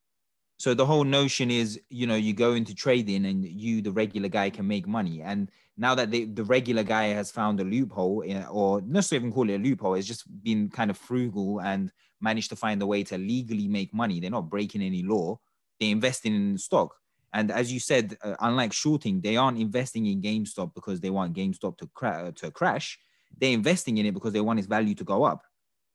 So 0.60 0.74
the 0.74 0.86
whole 0.86 1.04
notion 1.04 1.50
is, 1.50 1.80
you 1.90 2.06
know, 2.06 2.16
you 2.16 2.34
go 2.34 2.54
into 2.54 2.76
trading 2.76 3.26
and 3.26 3.46
you, 3.46 3.82
the 3.82 3.92
regular 3.92 4.30
guy, 4.30 4.50
can 4.50 4.68
make 4.68 4.88
money. 4.88 5.22
And 5.22 5.50
now 5.78 5.96
that 5.96 6.12
the, 6.12 6.26
the 6.26 6.44
regular 6.44 6.84
guy 6.84 7.06
has 7.08 7.32
found 7.32 7.60
a 7.60 7.64
loophole, 7.64 8.22
in, 8.22 8.44
or 8.46 8.82
not 8.82 9.12
even 9.12 9.32
call 9.32 9.50
it 9.50 9.56
a 9.56 9.58
loophole, 9.58 9.96
it's 9.96 10.08
just 10.08 10.26
been 10.44 10.70
kind 10.70 10.92
of 10.92 10.98
frugal 10.98 11.62
and 11.62 11.92
managed 12.22 12.50
to 12.50 12.56
find 12.56 12.82
a 12.82 12.86
way 12.86 13.04
to 13.06 13.18
legally 13.18 13.68
make 13.68 13.94
money. 13.94 14.20
They're 14.20 14.30
not 14.30 14.50
breaking 14.50 14.82
any 14.82 15.02
law. 15.02 15.40
They're 15.80 15.92
investing 15.92 16.36
in 16.36 16.58
stock. 16.58 16.94
And 17.34 17.52
as 17.52 17.72
you 17.72 17.80
said, 17.80 18.18
uh, 18.22 18.36
unlike 18.42 18.74
shorting, 18.74 19.22
they 19.22 19.38
aren't 19.38 19.60
investing 19.60 20.06
in 20.08 20.22
GameStop 20.22 20.74
because 20.76 21.00
they 21.00 21.10
want 21.10 21.36
GameStop 21.36 21.78
to, 21.78 21.88
cra- 21.88 22.34
to 22.36 22.52
crash 22.52 23.00
they're 23.38 23.54
investing 23.54 23.98
in 23.98 24.06
it 24.06 24.14
because 24.14 24.34
they 24.34 24.42
want 24.42 24.60
its 24.60 24.68
value 24.68 24.96
to 24.96 25.04
go 25.04 25.24
up 25.24 25.44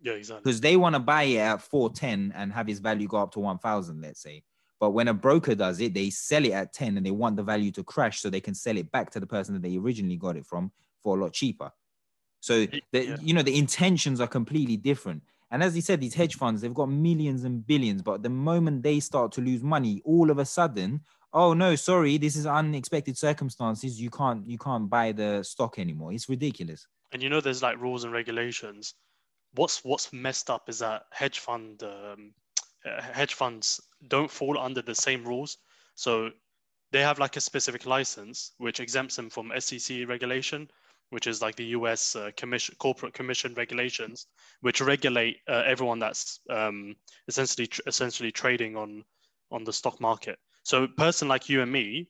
Yeah, 0.00 0.12
exactly. 0.12 0.42
because 0.42 0.60
they 0.60 0.76
want 0.76 0.94
to 0.94 1.00
buy 1.00 1.24
it 1.24 1.38
at 1.38 1.62
410 1.62 2.32
and 2.34 2.52
have 2.52 2.68
its 2.68 2.80
value 2.80 3.08
go 3.08 3.18
up 3.18 3.32
to 3.32 3.40
1000 3.40 4.00
let's 4.00 4.20
say 4.20 4.42
but 4.84 4.90
when 4.90 5.08
a 5.08 5.14
broker 5.14 5.54
does 5.54 5.80
it 5.80 5.94
they 5.94 6.10
sell 6.10 6.44
it 6.44 6.52
at 6.52 6.74
10 6.74 6.98
and 6.98 7.06
they 7.06 7.10
want 7.10 7.36
the 7.36 7.42
value 7.42 7.70
to 7.70 7.82
crash 7.82 8.20
so 8.20 8.28
they 8.28 8.38
can 8.38 8.54
sell 8.54 8.76
it 8.76 8.92
back 8.92 9.08
to 9.08 9.18
the 9.18 9.26
person 9.26 9.54
that 9.54 9.62
they 9.62 9.78
originally 9.78 10.18
got 10.18 10.36
it 10.36 10.44
from 10.44 10.70
for 11.02 11.16
a 11.16 11.20
lot 11.22 11.32
cheaper. 11.32 11.72
So 12.40 12.66
the, 12.92 13.06
yeah. 13.06 13.16
you 13.18 13.32
know 13.32 13.40
the 13.40 13.58
intentions 13.58 14.20
are 14.20 14.26
completely 14.26 14.76
different. 14.76 15.22
And 15.50 15.62
as 15.62 15.74
he 15.74 15.80
said 15.80 16.02
these 16.02 16.12
hedge 16.12 16.34
funds 16.34 16.60
they've 16.60 16.74
got 16.74 16.90
millions 16.90 17.44
and 17.44 17.66
billions 17.66 18.02
but 18.02 18.22
the 18.22 18.28
moment 18.28 18.82
they 18.82 19.00
start 19.00 19.32
to 19.32 19.40
lose 19.40 19.62
money 19.62 20.02
all 20.04 20.30
of 20.30 20.36
a 20.36 20.44
sudden 20.44 21.00
oh 21.32 21.54
no 21.54 21.76
sorry 21.76 22.18
this 22.18 22.36
is 22.36 22.44
unexpected 22.44 23.16
circumstances. 23.16 23.98
You 23.98 24.10
can't 24.10 24.46
you 24.46 24.58
can't 24.58 24.90
buy 24.90 25.12
the 25.12 25.42
stock 25.44 25.78
anymore. 25.78 26.12
It's 26.12 26.28
ridiculous. 26.28 26.86
And 27.12 27.22
you 27.22 27.30
know 27.30 27.40
there's 27.40 27.62
like 27.62 27.80
rules 27.80 28.04
and 28.04 28.12
regulations. 28.12 28.92
What's 29.54 29.82
what's 29.82 30.12
messed 30.12 30.50
up 30.50 30.68
is 30.68 30.80
that 30.80 31.04
hedge 31.10 31.38
fund 31.38 31.82
um, 31.82 32.34
uh, 32.84 33.00
hedge 33.00 33.34
funds 33.34 33.80
don't 34.08 34.30
fall 34.30 34.58
under 34.58 34.82
the 34.82 34.94
same 34.94 35.24
rules 35.24 35.58
so 35.94 36.30
they 36.94 37.00
have 37.00 37.18
like 37.18 37.36
a 37.36 37.40
specific 37.40 37.86
license 37.86 38.52
which 38.58 38.78
exempts 38.78 39.16
them 39.16 39.28
from 39.28 39.52
SEC 39.58 40.06
regulation, 40.06 40.70
which 41.10 41.26
is 41.26 41.42
like 41.42 41.56
the 41.56 41.74
US 41.78 42.14
uh, 42.14 42.30
commission, 42.36 42.76
corporate 42.78 43.14
commission 43.14 43.52
regulations, 43.54 44.26
which 44.60 44.80
regulate 44.80 45.38
uh, 45.48 45.64
everyone 45.66 45.98
that's 45.98 46.38
um, 46.50 46.94
essentially 47.26 47.66
tr- 47.66 47.80
essentially 47.88 48.30
trading 48.30 48.76
on 48.76 49.04
on 49.50 49.64
the 49.64 49.72
stock 49.72 50.00
market. 50.00 50.38
So 50.62 50.84
a 50.84 50.88
person 50.88 51.26
like 51.26 51.48
you 51.48 51.62
and 51.62 51.72
me 51.72 52.08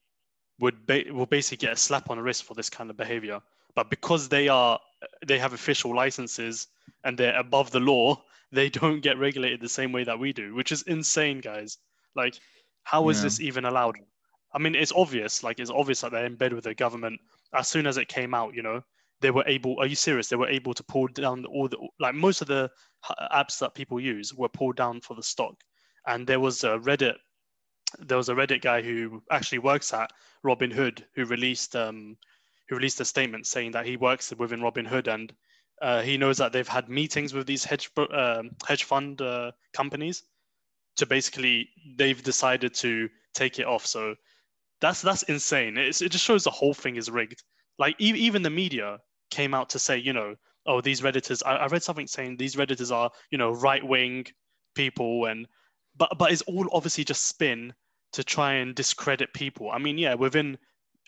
would 0.60 0.86
ba- 0.86 1.04
will 1.10 1.24
basically 1.24 1.66
get 1.66 1.72
a 1.72 1.76
slap 1.76 2.10
on 2.10 2.18
the 2.18 2.22
wrist 2.22 2.44
for 2.44 2.52
this 2.52 2.68
kind 2.68 2.90
of 2.90 2.96
behavior. 2.98 3.40
But 3.74 3.88
because 3.88 4.28
they 4.28 4.48
are 4.48 4.78
they 5.26 5.38
have 5.38 5.54
official 5.54 5.96
licenses 5.96 6.68
and 7.04 7.16
they're 7.16 7.38
above 7.38 7.70
the 7.70 7.80
law, 7.80 8.22
they 8.54 8.70
don't 8.70 9.00
get 9.00 9.18
regulated 9.18 9.61
the 9.61 9.68
same 9.68 9.92
way 9.92 10.04
that 10.04 10.18
we 10.18 10.32
do, 10.32 10.54
which 10.54 10.73
is 10.73 10.82
insane, 10.82 11.40
guys. 11.40 11.78
Like, 12.14 12.34
how 12.84 13.08
is 13.08 13.18
Yeah. 13.18 13.25
this 13.25 13.40
even 13.40 13.64
allowed? 13.64 13.96
I 14.52 14.58
mean, 14.58 14.75
it's 14.75 14.92
obvious. 14.92 15.42
Like, 15.42 15.58
it's 15.58 15.70
obvious 15.70 16.00
that 16.02 16.12
they're 16.12 16.26
in 16.26 16.37
bed 16.37 16.52
with 16.52 16.64
the 16.64 16.75
government. 16.75 17.20
As 17.52 17.68
soon 17.68 17.87
as 17.87 17.96
it 17.96 18.08
came 18.08 18.34
out, 18.34 18.54
you 18.54 18.62
know, 18.62 18.82
they 19.20 19.30
were 19.30 19.44
able. 19.46 19.80
Are 19.80 19.87
you 19.87 19.96
serious? 19.96 20.28
They 20.28 20.37
were 20.37 20.49
able 20.49 20.75
to 20.75 20.84
pull 20.84 21.08
down 21.08 21.44
all 21.46 21.68
the 21.68 21.78
like 21.99 22.14
most 22.14 22.42
of 22.42 22.49
the 22.49 22.70
apps 23.32 23.58
that 23.58 23.75
people 23.75 24.00
use 24.00 24.34
were 24.34 24.49
pulled 24.49 24.76
down 24.76 25.00
for 25.00 25.14
the 25.14 25.23
stock. 25.23 25.54
And 26.06 26.26
there 26.26 26.40
was 26.40 26.62
a 26.64 26.78
Reddit. 26.78 27.16
There 27.99 28.16
was 28.18 28.28
a 28.28 28.34
Reddit 28.34 28.61
guy 28.61 28.82
who 28.82 29.23
actually 29.30 29.61
works 29.61 29.92
at 29.92 30.11
Robin 30.42 30.70
Hood 30.70 31.06
who 31.14 31.25
released 31.25 31.75
um, 31.75 32.16
who 32.68 32.76
released 32.76 33.00
a 33.00 33.04
statement 33.04 33.46
saying 33.46 33.73
that 33.73 33.87
he 33.87 33.96
works 33.96 34.32
within 34.37 34.62
Robin 34.62 34.84
Hood 34.84 35.08
and 35.08 35.32
uh, 35.83 36.02
he 36.02 36.16
knows 36.16 36.38
that 36.38 36.52
they've 36.52 36.69
had 36.69 36.88
meetings 36.88 37.35
with 37.35 37.47
these 37.47 37.64
hedge 37.64 37.90
um 38.12 38.50
hedge 38.66 38.85
fund 38.85 39.21
uh, 39.21 39.52
companies 39.73 40.23
to 40.97 41.07
basically 41.07 41.69
they've 41.97 42.23
decided 42.23 42.75
to 42.75 43.09
take 43.35 43.59
it 43.59 43.66
off. 43.66 43.85
So 43.87 44.14
that's 44.81 45.02
that's 45.02 45.25
insane. 45.25 45.76
It's, 45.76 46.02
it 46.02 46.11
just 46.11 46.25
shows 46.25 46.45
the 46.45 46.50
whole 46.50 46.75
thing 46.75 46.97
is 46.97 47.11
rigged. 47.11 47.43
Like 47.78 47.97
e- 48.00 48.14
even 48.14 48.43
the 48.43 48.50
media 48.50 48.99
came 49.31 49.54
out 49.54 49.71
to 49.71 49.78
say, 49.78 49.99
you 49.99 50.12
know, 50.12 50.35
oh 50.66 50.81
these 50.81 51.00
redditors. 51.00 51.43
I, 51.45 51.57
I 51.57 51.66
read 51.66 51.83
something 51.83 52.07
saying 52.07 52.37
these 52.37 52.57
redditors 52.57 52.95
are 52.95 53.11
you 53.31 53.38
know 53.38 53.50
right 53.52 53.85
wing 53.85 54.26
people 54.75 55.26
and 55.26 55.47
but 55.97 56.11
but 56.19 56.33
it's 56.33 56.43
all 56.43 56.69
obviously 56.73 57.04
just 57.04 57.28
spin 57.28 57.73
to 58.12 58.25
try 58.25 58.54
and 58.54 58.75
discredit 58.75 59.33
people. 59.35 59.71
I 59.71 59.78
mean, 59.78 59.99
yeah, 59.99 60.14
within 60.14 60.57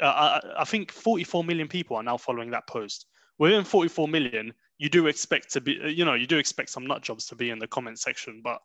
uh, 0.00 0.40
I, 0.42 0.62
I 0.62 0.64
think 0.64 0.92
44 0.92 1.44
million 1.44 1.68
people 1.68 1.96
are 1.96 2.02
now 2.02 2.16
following 2.16 2.50
that 2.50 2.66
post. 2.66 3.06
Within 3.38 3.64
44 3.64 4.08
million, 4.08 4.52
you 4.78 4.88
do 4.88 5.06
expect 5.06 5.52
to 5.52 5.60
be, 5.60 5.80
uh, 5.82 5.88
you 5.88 6.04
know, 6.04 6.14
you 6.14 6.26
do 6.26 6.38
expect 6.38 6.70
some 6.70 6.86
nut 6.86 7.02
jobs 7.02 7.26
to 7.26 7.34
be 7.34 7.50
in 7.50 7.58
the 7.58 7.66
comment 7.66 7.98
section, 7.98 8.40
but 8.42 8.60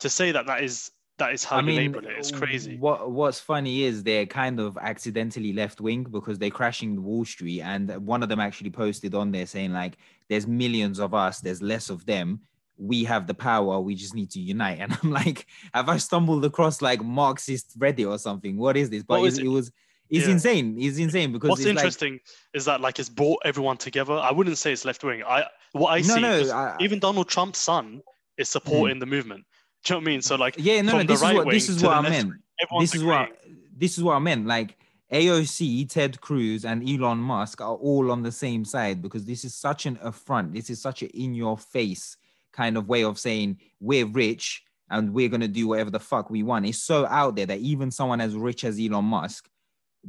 to 0.00 0.08
say 0.08 0.32
that 0.32 0.46
that 0.46 0.62
is 0.62 0.90
that 1.18 1.32
is 1.32 1.44
how 1.44 1.56
I 1.56 1.62
mean, 1.62 1.76
label 1.76 2.06
it 2.06 2.18
is 2.18 2.30
crazy. 2.30 2.76
What 2.76 3.10
What's 3.10 3.40
funny 3.40 3.84
is 3.84 4.02
they're 4.02 4.26
kind 4.26 4.60
of 4.60 4.76
accidentally 4.76 5.52
left 5.52 5.80
wing 5.80 6.04
because 6.04 6.38
they're 6.38 6.50
crashing 6.50 7.02
Wall 7.02 7.24
Street, 7.24 7.62
and 7.62 8.06
one 8.06 8.22
of 8.22 8.28
them 8.28 8.40
actually 8.40 8.70
posted 8.70 9.14
on 9.14 9.32
there 9.32 9.46
saying 9.46 9.72
like, 9.72 9.96
"There's 10.28 10.46
millions 10.46 11.00
of 11.00 11.14
us, 11.14 11.40
there's 11.40 11.62
less 11.62 11.88
of 11.88 12.04
them. 12.04 12.40
We 12.76 13.04
have 13.04 13.26
the 13.26 13.34
power. 13.34 13.80
We 13.80 13.94
just 13.94 14.14
need 14.14 14.30
to 14.32 14.40
unite." 14.40 14.78
And 14.80 14.98
I'm 15.02 15.10
like, 15.10 15.46
have 15.72 15.88
I 15.88 15.96
stumbled 15.96 16.44
across 16.44 16.82
like 16.82 17.02
Marxist 17.02 17.78
Reddit 17.78 18.08
or 18.10 18.18
something? 18.18 18.58
What 18.58 18.76
is 18.76 18.90
this? 18.90 19.02
But 19.02 19.24
it's, 19.24 19.38
it 19.38 19.46
it? 19.46 19.48
was. 19.48 19.72
It's 20.08 20.26
Yeah. 20.26 20.32
insane. 20.32 20.76
It's 20.78 20.98
insane 20.98 21.32
because 21.32 21.50
What's 21.50 21.60
it's 21.62 21.68
like- 21.68 21.78
interesting 21.78 22.20
is 22.54 22.64
that 22.66 22.80
like 22.80 22.98
it's 22.98 23.08
brought 23.08 23.40
everyone 23.44 23.76
together. 23.76 24.14
I 24.14 24.30
wouldn't 24.30 24.58
say 24.58 24.72
it's 24.72 24.84
left 24.84 25.02
wing. 25.02 25.22
I 25.24 25.44
what 25.72 25.90
I 25.90 26.00
no, 26.00 26.14
see, 26.14 26.20
no. 26.20 26.50
I- 26.52 26.76
even 26.80 26.98
Donald 26.98 27.28
Trump's 27.28 27.58
son 27.58 28.02
is 28.38 28.48
supporting 28.48 28.96
hmm. 28.96 29.00
the 29.00 29.06
movement. 29.06 29.44
Do 29.84 29.94
you 29.94 30.00
know 30.00 30.04
what 30.04 30.08
I 30.08 30.12
mean? 30.12 30.22
So 30.22 30.36
like, 30.36 30.54
yeah, 30.58 30.80
no, 30.82 30.98
no. 30.98 31.02
This 31.02 31.18
is 31.18 31.22
right 31.22 31.34
what 31.36 31.50
this 31.50 31.68
is 31.68 31.82
what 31.82 31.92
I 31.92 32.00
meant. 32.00 32.32
this 32.80 32.94
is 32.94 33.04
what 33.04 33.30
this 33.76 33.98
is 33.98 34.04
what 34.04 34.14
I 34.14 34.18
meant. 34.18 34.46
Like 34.46 34.76
AOC, 35.12 35.88
Ted 35.88 36.20
Cruz, 36.20 36.64
and 36.64 36.88
Elon 36.88 37.18
Musk 37.18 37.60
are 37.60 37.74
all 37.74 38.10
on 38.10 38.22
the 38.22 38.32
same 38.32 38.64
side 38.64 39.00
because 39.00 39.24
this 39.24 39.44
is 39.44 39.54
such 39.54 39.86
an 39.86 39.98
affront. 40.02 40.52
This 40.52 40.70
is 40.70 40.80
such 40.80 41.02
an 41.02 41.08
in-your-face 41.14 42.16
kind 42.52 42.76
of 42.76 42.88
way 42.88 43.04
of 43.04 43.18
saying 43.18 43.58
we're 43.78 44.06
rich 44.06 44.64
and 44.90 45.12
we're 45.12 45.28
gonna 45.28 45.48
do 45.48 45.68
whatever 45.68 45.90
the 45.90 46.00
fuck 46.00 46.30
we 46.30 46.42
want. 46.42 46.66
It's 46.66 46.82
so 46.82 47.06
out 47.06 47.36
there 47.36 47.46
that 47.46 47.60
even 47.60 47.90
someone 47.90 48.20
as 48.20 48.34
rich 48.34 48.64
as 48.64 48.80
Elon 48.80 49.04
Musk 49.04 49.48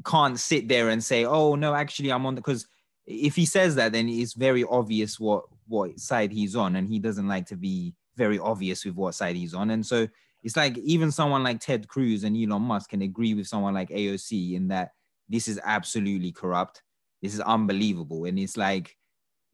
can't 0.05 0.39
sit 0.39 0.67
there 0.67 0.89
and 0.89 1.03
say, 1.03 1.25
"Oh 1.25 1.55
no, 1.55 1.73
actually, 1.73 2.11
I'm 2.11 2.25
on." 2.25 2.35
the." 2.35 2.41
Because 2.41 2.67
if 3.05 3.35
he 3.35 3.45
says 3.45 3.75
that, 3.75 3.91
then 3.91 4.09
it's 4.09 4.33
very 4.33 4.63
obvious 4.63 5.19
what 5.19 5.45
what 5.67 5.99
side 5.99 6.31
he's 6.31 6.55
on, 6.55 6.75
and 6.75 6.87
he 6.87 6.99
doesn't 6.99 7.27
like 7.27 7.45
to 7.47 7.55
be 7.55 7.93
very 8.15 8.39
obvious 8.39 8.85
with 8.85 8.95
what 8.95 9.15
side 9.15 9.35
he's 9.35 9.53
on. 9.53 9.69
And 9.71 9.85
so 9.85 10.07
it's 10.43 10.55
like 10.57 10.77
even 10.79 11.11
someone 11.11 11.43
like 11.43 11.59
Ted 11.59 11.87
Cruz 11.87 12.23
and 12.23 12.35
Elon 12.37 12.61
Musk 12.61 12.89
can 12.91 13.01
agree 13.01 13.33
with 13.33 13.47
someone 13.47 13.73
like 13.73 13.89
AOC 13.89 14.53
in 14.55 14.67
that 14.69 14.91
this 15.29 15.47
is 15.47 15.59
absolutely 15.63 16.31
corrupt. 16.31 16.81
This 17.21 17.33
is 17.33 17.39
unbelievable, 17.41 18.25
and 18.25 18.37
it's 18.39 18.57
like 18.57 18.95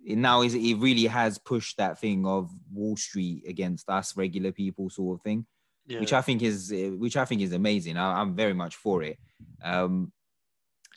it 0.05 0.17
now 0.17 0.41
is 0.41 0.53
it 0.53 0.75
really 0.75 1.05
has 1.05 1.37
pushed 1.37 1.77
that 1.77 1.97
thing 1.99 2.25
of 2.25 2.51
Wall 2.71 2.97
Street 2.97 3.43
against 3.47 3.89
us 3.89 4.17
regular 4.17 4.51
people 4.51 4.89
sort 4.89 5.17
of 5.19 5.23
thing 5.23 5.45
Yeah. 5.87 6.01
which 6.01 6.11
I 6.11 6.21
think 6.21 6.41
is 6.41 6.73
which 6.97 7.15
I 7.15 7.23
think 7.25 7.41
is 7.41 7.53
amazing. 7.53 7.95
I, 7.97 8.19
I'm 8.19 8.35
very 8.35 8.53
much 8.53 8.75
for 8.75 9.01
it. 9.03 9.17
Um, 9.63 10.11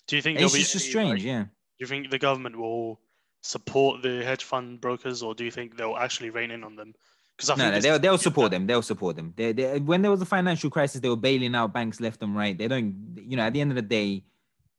do 0.07 0.17
you 0.17 0.23
think 0.23 0.41
it's 0.41 0.53
just 0.55 0.75
any, 0.77 0.85
strange, 0.85 1.21
like, 1.21 1.27
yeah. 1.27 1.43
Do 1.45 1.49
you 1.79 1.87
think 1.87 2.11
the 2.11 2.19
government 2.19 2.57
will 2.57 3.01
support 3.43 4.03
the 4.03 4.25
hedge 4.25 4.45
fund 4.45 4.81
brokers, 4.81 5.23
or 5.23 5.35
do 5.35 5.45
you 5.45 5.51
think 5.51 5.77
they'll 5.77 5.97
actually 5.97 6.31
rein 6.31 6.51
in 6.51 6.65
on 6.65 6.77
them? 6.77 6.95
Because 7.37 7.51
I 7.51 7.55
No, 7.57 7.65
think 7.71 7.75
no, 7.75 7.81
they'll 7.81 7.99
they'll 7.99 8.19
support 8.19 8.51
them. 8.51 8.67
They'll 8.67 8.83
support 8.83 9.17
them. 9.17 9.35
They, 9.37 9.53
they, 9.53 9.79
when 9.79 10.03
there 10.03 10.11
was 10.11 10.23
a 10.23 10.27
financial 10.27 10.71
crisis, 10.71 11.01
they 11.01 11.09
were 11.09 11.17
bailing 11.17 11.55
out 11.55 11.73
banks 11.75 12.01
left 12.01 12.23
and 12.23 12.35
right. 12.35 12.57
They 12.57 12.67
don't, 12.69 13.19
you 13.27 13.37
know, 13.37 13.43
at 13.43 13.53
the 13.53 13.61
end 13.61 13.71
of 13.73 13.77
the 13.77 13.83
day, 13.83 14.25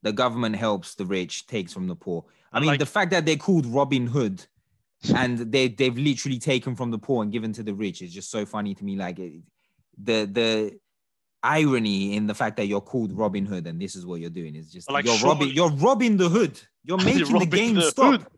the 0.02 0.12
government 0.12 0.56
helps 0.56 0.96
the 0.96 1.06
rich, 1.06 1.46
takes 1.48 1.72
from 1.72 1.88
the 1.88 1.96
poor. 1.96 2.26
I 2.52 2.60
mean, 2.60 2.68
Like- 2.68 2.80
the 2.80 2.86
fact 2.88 3.12
that 3.12 3.26
they're 3.26 3.36
called 3.36 3.66
Robin 3.68 4.08
Hood 4.08 4.44
and 5.16 5.38
they 5.52 5.68
they've 5.68 5.98
literally 5.98 6.40
taken 6.40 6.76
from 6.76 6.90
the 6.90 6.98
poor 6.98 7.22
and 7.22 7.32
given 7.32 7.54
to 7.54 7.64
the 7.64 7.74
rich 7.74 8.02
is 8.02 8.12
just 8.12 8.32
so 8.32 8.46
funny 8.46 8.74
to 8.74 8.84
me. 8.84 8.96
Like 8.96 9.20
it, 9.20 9.34
the 10.02 10.26
the 10.26 10.80
irony 11.44 12.16
in 12.16 12.28
the 12.28 12.34
fact 12.34 12.58
that 12.58 12.68
you're 12.68 12.82
called 12.82 13.14
Robin 13.14 13.46
Hood 13.46 13.68
and 13.68 13.80
this 13.82 13.96
is 13.96 14.06
what 14.06 14.20
you're 14.20 14.30
doing 14.30 14.56
is 14.56 14.72
just 14.72 14.90
Like, 14.90 15.06
you're 15.06 15.18
robbing 15.20 15.50
you're 15.50 15.72
robbing 15.72 16.18
the 16.18 16.30
hood. 16.30 16.60
You're 16.84 16.98
making 17.04 17.40
the 17.40 17.46
game 17.46 17.76
the 17.76 17.84
stop. 17.84 18.32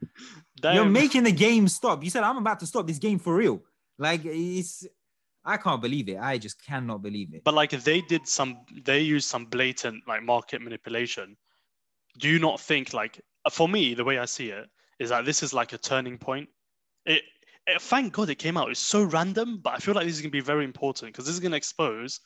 You're 0.62 0.86
making 0.86 1.24
the 1.24 1.32
game 1.32 1.68
stop. 1.68 2.04
You 2.04 2.10
said 2.10 2.24
I'm 2.24 2.38
about 2.38 2.60
to 2.60 2.66
stop 2.66 2.88
this 2.88 3.00
game 3.00 3.20
for 3.20 3.36
real. 3.36 3.62
Like 3.98 4.22
it's 4.26 4.86
I 5.46 5.58
can't 5.58 5.82
believe 5.82 6.10
it. 6.10 6.18
I 6.20 6.38
just 6.38 6.64
cannot 6.64 7.02
believe 7.02 7.34
it. 7.34 7.44
But 7.44 7.54
like 7.54 7.74
if 7.74 7.84
they 7.84 8.02
did 8.02 8.28
some, 8.28 8.60
they 8.84 9.00
used 9.00 9.30
some 9.30 9.46
blatant 9.46 10.08
like 10.08 10.22
market 10.24 10.62
manipulation. 10.62 11.38
Do 12.18 12.28
you 12.28 12.40
not 12.40 12.60
think 12.60 12.94
like 12.94 13.22
for 13.52 13.70
me 13.70 13.94
the 13.94 14.04
way 14.04 14.20
I 14.20 14.26
see 14.26 14.50
it 14.50 14.70
is 15.00 15.10
that 15.10 15.26
this 15.26 15.42
is 15.42 15.54
like 15.54 15.74
a 15.74 15.78
turning 15.78 16.18
point. 16.18 16.50
It, 17.06 17.24
it 17.66 17.82
thank 17.82 18.14
God 18.14 18.30
it 18.30 18.36
came 18.36 18.58
out. 18.58 18.70
It's 18.70 18.80
so 18.80 19.04
random, 19.04 19.60
but 19.64 19.74
I 19.74 19.78
feel 19.78 19.96
like 19.96 20.06
this 20.06 20.16
is 20.16 20.22
gonna 20.22 20.32
be 20.32 20.42
very 20.42 20.66
important 20.66 21.14
because 21.14 21.26
this 21.26 21.34
is 21.34 21.40
gonna 21.40 21.56
expose 21.56 22.20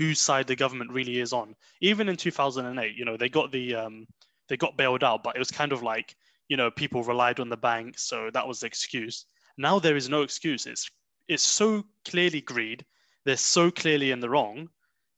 whose 0.00 0.18
side 0.18 0.46
the 0.46 0.56
government 0.56 0.90
really 0.90 1.20
is 1.20 1.34
on. 1.34 1.54
Even 1.82 2.08
in 2.08 2.16
2008, 2.16 2.96
you 2.96 3.04
know, 3.04 3.18
they 3.18 3.28
got 3.28 3.52
the 3.52 3.74
um, 3.74 4.06
they 4.48 4.56
got 4.56 4.78
bailed 4.78 5.04
out, 5.04 5.22
but 5.22 5.36
it 5.36 5.38
was 5.38 5.50
kind 5.50 5.72
of 5.72 5.82
like 5.82 6.16
you 6.48 6.56
know 6.56 6.70
people 6.70 7.02
relied 7.04 7.38
on 7.38 7.50
the 7.50 7.56
bank, 7.58 7.98
so 7.98 8.30
that 8.32 8.48
was 8.48 8.60
the 8.60 8.66
excuse. 8.66 9.26
Now 9.58 9.78
there 9.78 9.96
is 9.96 10.08
no 10.08 10.22
excuse. 10.22 10.64
It's 10.64 10.90
it's 11.28 11.42
so 11.42 11.84
clearly 12.08 12.40
greed. 12.40 12.82
They're 13.26 13.36
so 13.36 13.70
clearly 13.70 14.10
in 14.10 14.20
the 14.20 14.30
wrong. 14.30 14.70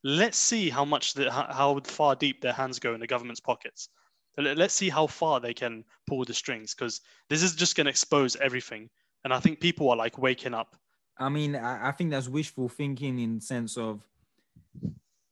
Let's 0.03 0.37
see 0.37 0.69
how 0.69 0.85
much 0.85 1.15
the, 1.15 1.31
how 1.31 1.79
far 1.85 2.17
deep 2.17 2.41
their 2.41 2.53
hands 2.53 2.81
go 2.81 2.93
in 2.93 2.99
the 3.01 3.07
government's 3.07 3.41
pockets. 3.41 3.89
Let- 4.37 4.59
Let's 4.59 4.75
see 4.75 4.89
how 4.89 5.07
far 5.07 5.39
they 5.39 5.55
can 5.55 5.85
pull 6.09 6.25
the 6.25 6.35
strings 6.35 6.75
because 6.75 7.01
this 7.31 7.45
is 7.45 7.55
just 7.55 7.77
going 7.77 7.85
to 7.85 7.91
expose 7.91 8.35
everything. 8.35 8.91
And 9.23 9.33
I 9.33 9.39
think 9.39 9.61
people 9.61 9.89
are 9.91 9.97
like 9.97 10.19
waking 10.19 10.55
up. 10.55 10.75
I 11.19 11.29
mean, 11.29 11.55
I, 11.55 11.91
I 11.91 11.93
think 11.93 12.11
that's 12.11 12.29
wishful 12.29 12.69
thinking 12.69 13.21
in 13.21 13.41
sense 13.41 13.77
of, 13.79 14.05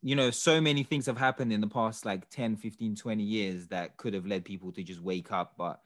you 0.02 0.16
know, 0.16 0.30
so 0.30 0.60
many 0.60 0.82
things 0.82 1.06
have 1.06 1.18
happened 1.18 1.52
in 1.52 1.60
the 1.60 1.66
past 1.66 2.06
like 2.06 2.28
10, 2.30 2.56
15, 2.56 2.96
20 2.96 3.22
years 3.22 3.68
that 3.68 3.96
could 3.96 4.14
have 4.14 4.26
led 4.26 4.44
people 4.44 4.72
to 4.72 4.82
just 4.82 5.00
wake 5.00 5.30
up, 5.30 5.54
but 5.58 5.82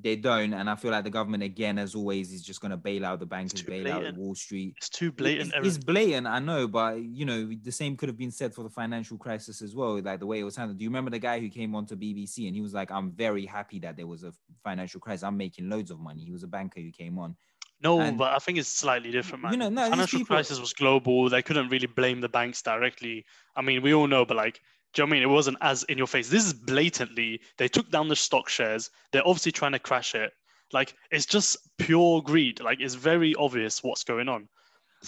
they 0.00 0.16
don't. 0.16 0.54
And 0.54 0.70
I 0.70 0.76
feel 0.76 0.90
like 0.90 1.04
the 1.04 1.10
government, 1.10 1.42
again, 1.42 1.78
as 1.78 1.94
always, 1.94 2.32
is 2.32 2.42
just 2.42 2.60
going 2.60 2.70
to 2.70 2.76
bail 2.76 3.04
out 3.04 3.20
the 3.20 3.26
bankers, 3.26 3.62
bail 3.62 3.92
out. 3.92 4.16
Wall 4.16 4.34
Street. 4.34 4.74
It's 4.78 4.88
too 4.88 5.12
blatant. 5.12 5.52
It's, 5.56 5.76
it's 5.76 5.84
blatant, 5.84 6.26
I 6.26 6.38
know, 6.38 6.66
but 6.66 7.02
you 7.02 7.26
know, 7.26 7.50
the 7.62 7.72
same 7.72 7.96
could 7.96 8.08
have 8.08 8.16
been 8.16 8.30
said 8.30 8.54
for 8.54 8.62
the 8.62 8.70
financial 8.70 9.18
crisis 9.18 9.60
as 9.60 9.74
well, 9.74 10.00
like 10.00 10.20
the 10.20 10.26
way 10.26 10.40
it 10.40 10.44
was 10.44 10.56
handled. 10.56 10.78
Do 10.78 10.84
you 10.84 10.90
remember 10.90 11.10
the 11.10 11.18
guy 11.18 11.38
who 11.38 11.48
came 11.50 11.74
onto 11.74 11.96
BBC 11.96 12.46
and 12.46 12.54
he 12.54 12.62
was 12.62 12.72
like, 12.72 12.90
I'm 12.90 13.12
very 13.12 13.44
happy 13.44 13.80
that 13.80 13.96
there 13.96 14.06
was 14.06 14.22
a 14.22 14.32
financial 14.64 15.00
crisis. 15.00 15.24
I'm 15.24 15.36
making 15.36 15.68
loads 15.68 15.90
of 15.90 16.00
money. 16.00 16.24
He 16.24 16.30
was 16.30 16.42
a 16.42 16.48
banker 16.48 16.80
who 16.80 16.90
came 16.90 17.18
on. 17.18 17.36
No, 17.82 18.00
And- 18.00 18.16
but 18.16 18.32
I 18.32 18.38
think 18.38 18.58
it's 18.58 18.68
slightly 18.68 19.10
different, 19.10 19.42
man. 19.42 19.52
You 19.52 19.58
know, 19.58 19.68
no, 19.68 19.90
financial 19.90 20.20
people- 20.20 20.36
crisis 20.36 20.60
was 20.60 20.72
global. 20.72 21.28
They 21.28 21.42
couldn't 21.42 21.68
really 21.68 21.86
blame 21.88 22.20
the 22.20 22.28
banks 22.28 22.62
directly. 22.62 23.24
I 23.56 23.62
mean, 23.62 23.82
we 23.82 23.92
all 23.92 24.06
know, 24.06 24.24
but 24.24 24.36
like, 24.36 24.60
do 24.92 25.02
you 25.02 25.06
know 25.06 25.10
what 25.10 25.16
I 25.16 25.20
mean? 25.20 25.22
It 25.22 25.32
wasn't 25.34 25.58
as 25.62 25.82
in 25.84 25.98
your 25.98 26.06
face. 26.06 26.28
This 26.28 26.46
is 26.46 26.52
blatantly 26.52 27.40
they 27.56 27.66
took 27.68 27.90
down 27.90 28.08
the 28.08 28.16
stock 28.16 28.48
shares. 28.48 28.90
They're 29.10 29.26
obviously 29.26 29.52
trying 29.52 29.72
to 29.72 29.78
crash 29.78 30.14
it. 30.14 30.32
Like, 30.72 30.94
it's 31.10 31.26
just 31.26 31.56
pure 31.78 32.22
greed. 32.22 32.60
Like, 32.60 32.80
it's 32.80 32.94
very 32.94 33.34
obvious 33.34 33.82
what's 33.82 34.04
going 34.04 34.28
on. 34.28 34.48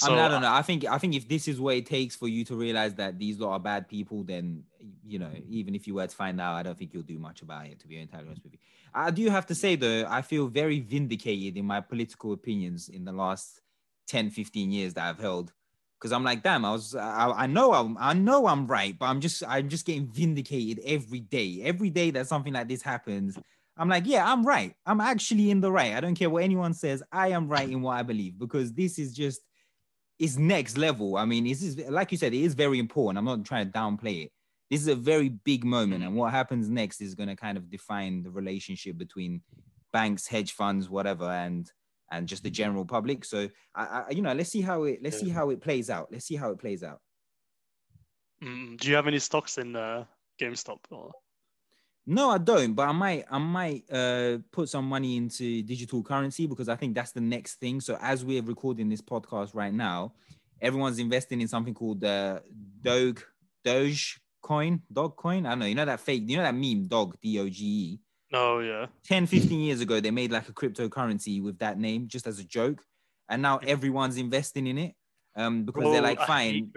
I 0.02 0.08
mean, 0.10 0.18
I 0.18 0.28
don't 0.28 0.42
know. 0.42 0.52
I 0.52 0.62
think 0.62 0.84
I 0.84 0.98
think 0.98 1.14
if 1.14 1.28
this 1.28 1.46
is 1.46 1.60
what 1.60 1.76
it 1.76 1.86
takes 1.86 2.16
for 2.16 2.26
you 2.26 2.44
to 2.46 2.56
realize 2.56 2.94
that 2.96 3.16
these 3.18 3.38
lot 3.38 3.52
are 3.52 3.60
bad 3.60 3.88
people, 3.88 4.24
then 4.24 4.64
you 5.06 5.18
know, 5.18 5.30
even 5.48 5.74
if 5.74 5.86
you 5.86 5.94
were 5.94 6.06
to 6.06 6.16
find 6.16 6.40
out, 6.40 6.54
I 6.56 6.62
don't 6.64 6.76
think 6.76 6.92
you'll 6.92 7.04
do 7.04 7.18
much 7.18 7.42
about 7.42 7.66
it. 7.66 7.78
To 7.80 7.86
be 7.86 7.98
entirely 7.98 8.26
honest 8.26 8.42
with 8.42 8.54
you, 8.54 8.58
I 8.94 9.10
do 9.10 9.28
have 9.28 9.46
to 9.46 9.54
say 9.54 9.76
though, 9.76 10.06
I 10.08 10.22
feel 10.22 10.46
very 10.46 10.80
vindicated 10.80 11.56
in 11.56 11.64
my 11.64 11.80
political 11.80 12.32
opinions 12.32 12.88
in 12.88 13.04
the 13.04 13.12
last 13.12 13.60
10, 14.08 14.30
15 14.30 14.70
years 14.70 14.94
that 14.94 15.08
I've 15.08 15.18
held. 15.18 15.52
Because 15.98 16.12
I'm 16.12 16.22
like, 16.24 16.42
damn, 16.42 16.64
I 16.64 16.72
was, 16.72 16.94
I, 16.94 17.30
I 17.30 17.46
know, 17.46 17.72
I'm, 17.72 17.96
I 17.98 18.12
know 18.12 18.46
I'm 18.46 18.66
right, 18.66 18.96
but 18.98 19.06
I'm 19.06 19.20
just, 19.20 19.42
I'm 19.48 19.68
just 19.68 19.86
getting 19.86 20.06
vindicated 20.06 20.84
every 20.84 21.20
day. 21.20 21.62
Every 21.64 21.88
day 21.90 22.10
that 22.10 22.26
something 22.26 22.52
like 22.52 22.68
this 22.68 22.82
happens, 22.82 23.38
I'm 23.76 23.88
like, 23.88 24.04
yeah, 24.06 24.30
I'm 24.30 24.44
right. 24.44 24.74
I'm 24.86 25.00
actually 25.00 25.50
in 25.50 25.60
the 25.60 25.72
right. 25.72 25.94
I 25.94 26.00
don't 26.00 26.14
care 26.14 26.30
what 26.30 26.44
anyone 26.44 26.74
says. 26.74 27.02
I 27.10 27.28
am 27.28 27.48
right 27.48 27.68
in 27.68 27.80
what 27.80 27.96
I 27.96 28.02
believe 28.02 28.38
because 28.38 28.72
this 28.72 28.98
is 28.98 29.14
just, 29.14 29.40
it's 30.18 30.36
next 30.36 30.76
level. 30.76 31.16
I 31.16 31.24
mean, 31.24 31.44
this 31.44 31.62
is 31.62 31.76
like 31.88 32.12
you 32.12 32.18
said, 32.18 32.34
it 32.34 32.42
is 32.42 32.54
very 32.54 32.78
important. 32.78 33.18
I'm 33.18 33.24
not 33.24 33.44
trying 33.44 33.66
to 33.66 33.72
downplay 33.72 34.26
it. 34.26 34.32
This 34.74 34.80
is 34.80 34.88
a 34.88 34.96
very 34.96 35.28
big 35.28 35.62
moment, 35.64 36.02
and 36.02 36.16
what 36.16 36.32
happens 36.32 36.68
next 36.68 37.00
is 37.00 37.14
going 37.14 37.28
to 37.28 37.36
kind 37.36 37.56
of 37.56 37.70
define 37.70 38.24
the 38.24 38.30
relationship 38.32 38.98
between 38.98 39.40
banks, 39.92 40.26
hedge 40.26 40.50
funds, 40.50 40.90
whatever, 40.90 41.26
and 41.26 41.70
and 42.10 42.26
just 42.26 42.42
the 42.42 42.50
general 42.50 42.84
public. 42.84 43.24
So, 43.24 43.48
I, 43.72 43.84
I 43.84 44.10
you 44.10 44.20
know, 44.20 44.32
let's 44.32 44.50
see 44.50 44.62
how 44.62 44.82
it 44.82 44.98
let's 45.00 45.20
see 45.20 45.28
how 45.28 45.50
it 45.50 45.60
plays 45.60 45.90
out. 45.90 46.08
Let's 46.10 46.24
see 46.24 46.34
how 46.34 46.50
it 46.50 46.58
plays 46.58 46.82
out. 46.82 46.98
Mm, 48.42 48.76
do 48.76 48.88
you 48.88 48.96
have 48.96 49.06
any 49.06 49.20
stocks 49.20 49.58
in 49.58 49.76
uh, 49.76 50.06
GameStop? 50.40 50.78
Or... 50.90 51.12
No, 52.04 52.30
I 52.30 52.38
don't, 52.38 52.74
but 52.74 52.88
I 52.88 52.92
might 52.92 53.26
I 53.30 53.38
might 53.38 53.84
uh 53.92 54.38
put 54.50 54.68
some 54.68 54.88
money 54.88 55.16
into 55.16 55.62
digital 55.62 56.02
currency 56.02 56.48
because 56.48 56.68
I 56.68 56.74
think 56.74 56.96
that's 56.96 57.12
the 57.12 57.20
next 57.20 57.60
thing. 57.60 57.80
So 57.80 57.96
as 58.00 58.24
we're 58.24 58.42
recording 58.42 58.88
this 58.88 59.02
podcast 59.02 59.54
right 59.54 59.72
now, 59.72 60.14
everyone's 60.60 60.98
investing 60.98 61.40
in 61.40 61.46
something 61.46 61.74
called 61.74 62.00
the 62.00 62.42
uh, 62.42 62.48
Doge 62.82 63.24
Doge 63.64 64.20
coin, 64.44 64.82
dog 64.92 65.16
coin. 65.16 65.46
I 65.46 65.50
don't 65.50 65.60
know, 65.60 65.66
you 65.66 65.74
know 65.74 65.84
that 65.86 66.00
fake, 66.00 66.22
you 66.26 66.36
know 66.36 66.44
that 66.44 66.54
meme, 66.54 66.86
dog, 66.86 67.16
D-O-G-E. 67.20 67.98
No, 68.30 68.60
yeah. 68.60 68.86
10, 69.04 69.26
15 69.26 69.60
years 69.60 69.80
ago, 69.80 70.00
they 70.00 70.10
made 70.10 70.30
like 70.30 70.48
a 70.48 70.52
cryptocurrency 70.52 71.42
with 71.42 71.58
that 71.58 71.78
name 71.78 72.06
just 72.06 72.26
as 72.26 72.38
a 72.38 72.44
joke. 72.44 72.82
And 73.28 73.42
now 73.42 73.58
everyone's 73.58 74.16
investing 74.16 74.66
in 74.66 74.78
it. 74.78 74.94
Um, 75.36 75.64
because 75.64 75.84
they're 75.84 76.02
like, 76.02 76.20
I 76.20 76.26
fine. 76.26 76.72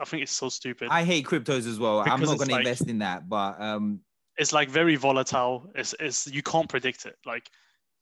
I 0.00 0.04
think 0.04 0.22
it's 0.22 0.32
so 0.32 0.48
stupid. 0.48 0.88
I 0.90 1.02
hate 1.02 1.26
cryptos 1.26 1.66
as 1.66 1.78
well. 1.78 2.00
I'm 2.00 2.20
not 2.20 2.38
going 2.38 2.50
to 2.50 2.58
invest 2.58 2.88
in 2.88 2.98
that, 3.00 3.28
but 3.28 3.60
um, 3.60 4.00
it's 4.36 4.52
like 4.52 4.68
very 4.68 4.94
volatile. 4.94 5.70
It's, 5.74 5.94
it's 5.98 6.26
you 6.28 6.42
can't 6.42 6.68
predict 6.68 7.06
it. 7.06 7.16
Like 7.24 7.50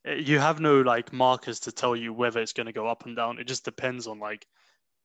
eh, 0.06 0.14
you 0.14 0.38
have 0.38 0.60
no 0.60 0.82
like 0.82 1.12
markers 1.12 1.58
to 1.60 1.72
tell 1.72 1.96
you 1.96 2.12
whether 2.12 2.40
it's 2.40 2.52
going 2.52 2.66
to 2.66 2.72
go 2.72 2.86
up 2.86 3.06
and 3.06 3.16
down. 3.16 3.38
It 3.38 3.46
just 3.46 3.64
depends 3.64 4.06
on 4.06 4.18
like 4.18 4.46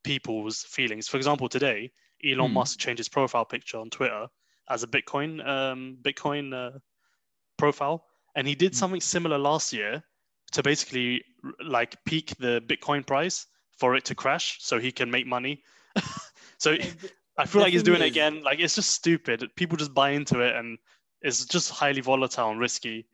people's 0.03 0.63
feelings. 0.63 1.07
For 1.07 1.15
example, 1.15 1.47
today 1.47 1.91
Elon 2.25 2.47
Hmm. 2.49 2.53
Musk 2.55 2.79
changed 2.79 2.99
his 2.99 3.09
profile 3.09 3.45
picture 3.45 3.77
on 3.77 3.89
Twitter 3.89 4.27
as 4.69 4.83
a 4.83 4.87
Bitcoin 4.87 5.45
um, 5.47 5.97
Bitcoin 6.01 6.53
uh, 6.53 6.79
profile, 7.57 8.05
and 8.35 8.47
he 8.47 8.55
did 8.55 8.73
Hmm. 8.73 8.77
something 8.77 9.01
similar 9.01 9.37
last 9.37 9.73
year 9.73 10.03
to 10.51 10.63
basically 10.63 11.23
like 11.63 12.03
peak 12.05 12.35
the 12.39 12.61
Bitcoin 12.67 13.05
price 13.05 13.45
for 13.77 13.95
it 13.95 14.03
to 14.05 14.15
crash 14.15 14.57
so 14.59 14.79
he 14.79 14.91
can 14.91 15.09
make 15.09 15.25
money. 15.27 15.63
so 16.57 16.71
I 17.37 17.45
feel 17.45 17.59
the 17.59 17.65
like 17.65 17.71
he's 17.73 17.81
thing 17.83 17.93
doing 17.93 18.01
it 18.01 18.07
again. 18.07 18.43
Like 18.43 18.59
it's 18.59 18.75
just 18.75 18.91
stupid. 18.91 19.49
People 19.55 19.77
just 19.77 19.93
buy 19.93 20.11
into 20.11 20.41
it, 20.41 20.55
and 20.55 20.77
it's 21.21 21.45
just 21.45 21.69
highly 21.71 22.01
volatile 22.01 22.49
and 22.51 22.59
risky. 22.59 23.05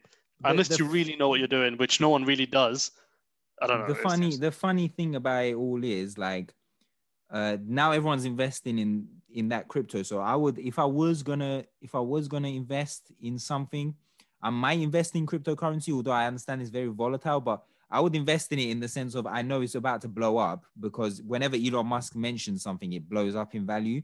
the- 0.41 0.50
Unless 0.50 0.69
the 0.69 0.77
you 0.77 0.85
really 0.85 1.15
know 1.15 1.29
what 1.29 1.39
you're 1.39 1.47
doing, 1.47 1.77
which 1.77 2.00
no 2.01 2.09
one 2.09 2.25
really 2.25 2.45
does. 2.45 2.91
I 3.62 3.67
don't 3.67 3.79
know. 3.81 3.88
the 3.88 3.95
funny 3.95 4.27
just- 4.29 4.41
the 4.41 4.51
funny 4.51 4.88
thing 4.89 5.15
about 5.15 5.45
it 5.45 5.55
all 5.55 5.81
is 5.83 6.17
like 6.17 6.53
uh 7.32 7.58
now 7.65 7.91
everyone's 7.91 8.25
investing 8.25 8.79
in 8.79 9.08
in 9.29 9.50
that 9.50 9.67
crypto. 9.67 10.03
So 10.03 10.20
i 10.20 10.36
would 10.36 10.58
if 10.60 10.79
i 10.79 10.86
was 10.86 11.24
gonna 11.24 11.65
if 11.82 11.96
i 11.96 12.00
was 12.00 12.27
gonna 12.27 12.50
invest 12.50 13.12
in 13.22 13.38
something 13.39 13.96
i 14.41 14.50
might 14.50 14.79
invest 14.79 15.15
in 15.15 15.25
cryptocurrency? 15.25 15.94
Although 15.94 16.12
i 16.12 16.27
understand 16.27 16.62
it's 16.62 16.70
very 16.70 16.88
volatile 16.88 17.41
but 17.41 17.63
i 17.89 18.00
would 18.00 18.15
invest 18.15 18.51
in 18.51 18.60
it 18.60 18.70
in 18.70 18.79
the 18.79 18.88
sense 18.88 19.15
of 19.15 19.25
i 19.27 19.41
know 19.41 19.62
it's 19.62 19.75
about 19.75 20.01
to 20.01 20.08
blow 20.08 20.38
up 20.38 20.65
because 20.79 21.22
whenever 21.24 21.55
elon 21.55 21.88
musk 21.88 22.16
mentions 22.16 22.61
something 22.64 22.94
it 22.94 23.07
blows 23.09 23.35
up 23.35 23.55
in 23.55 23.66
value. 23.66 24.01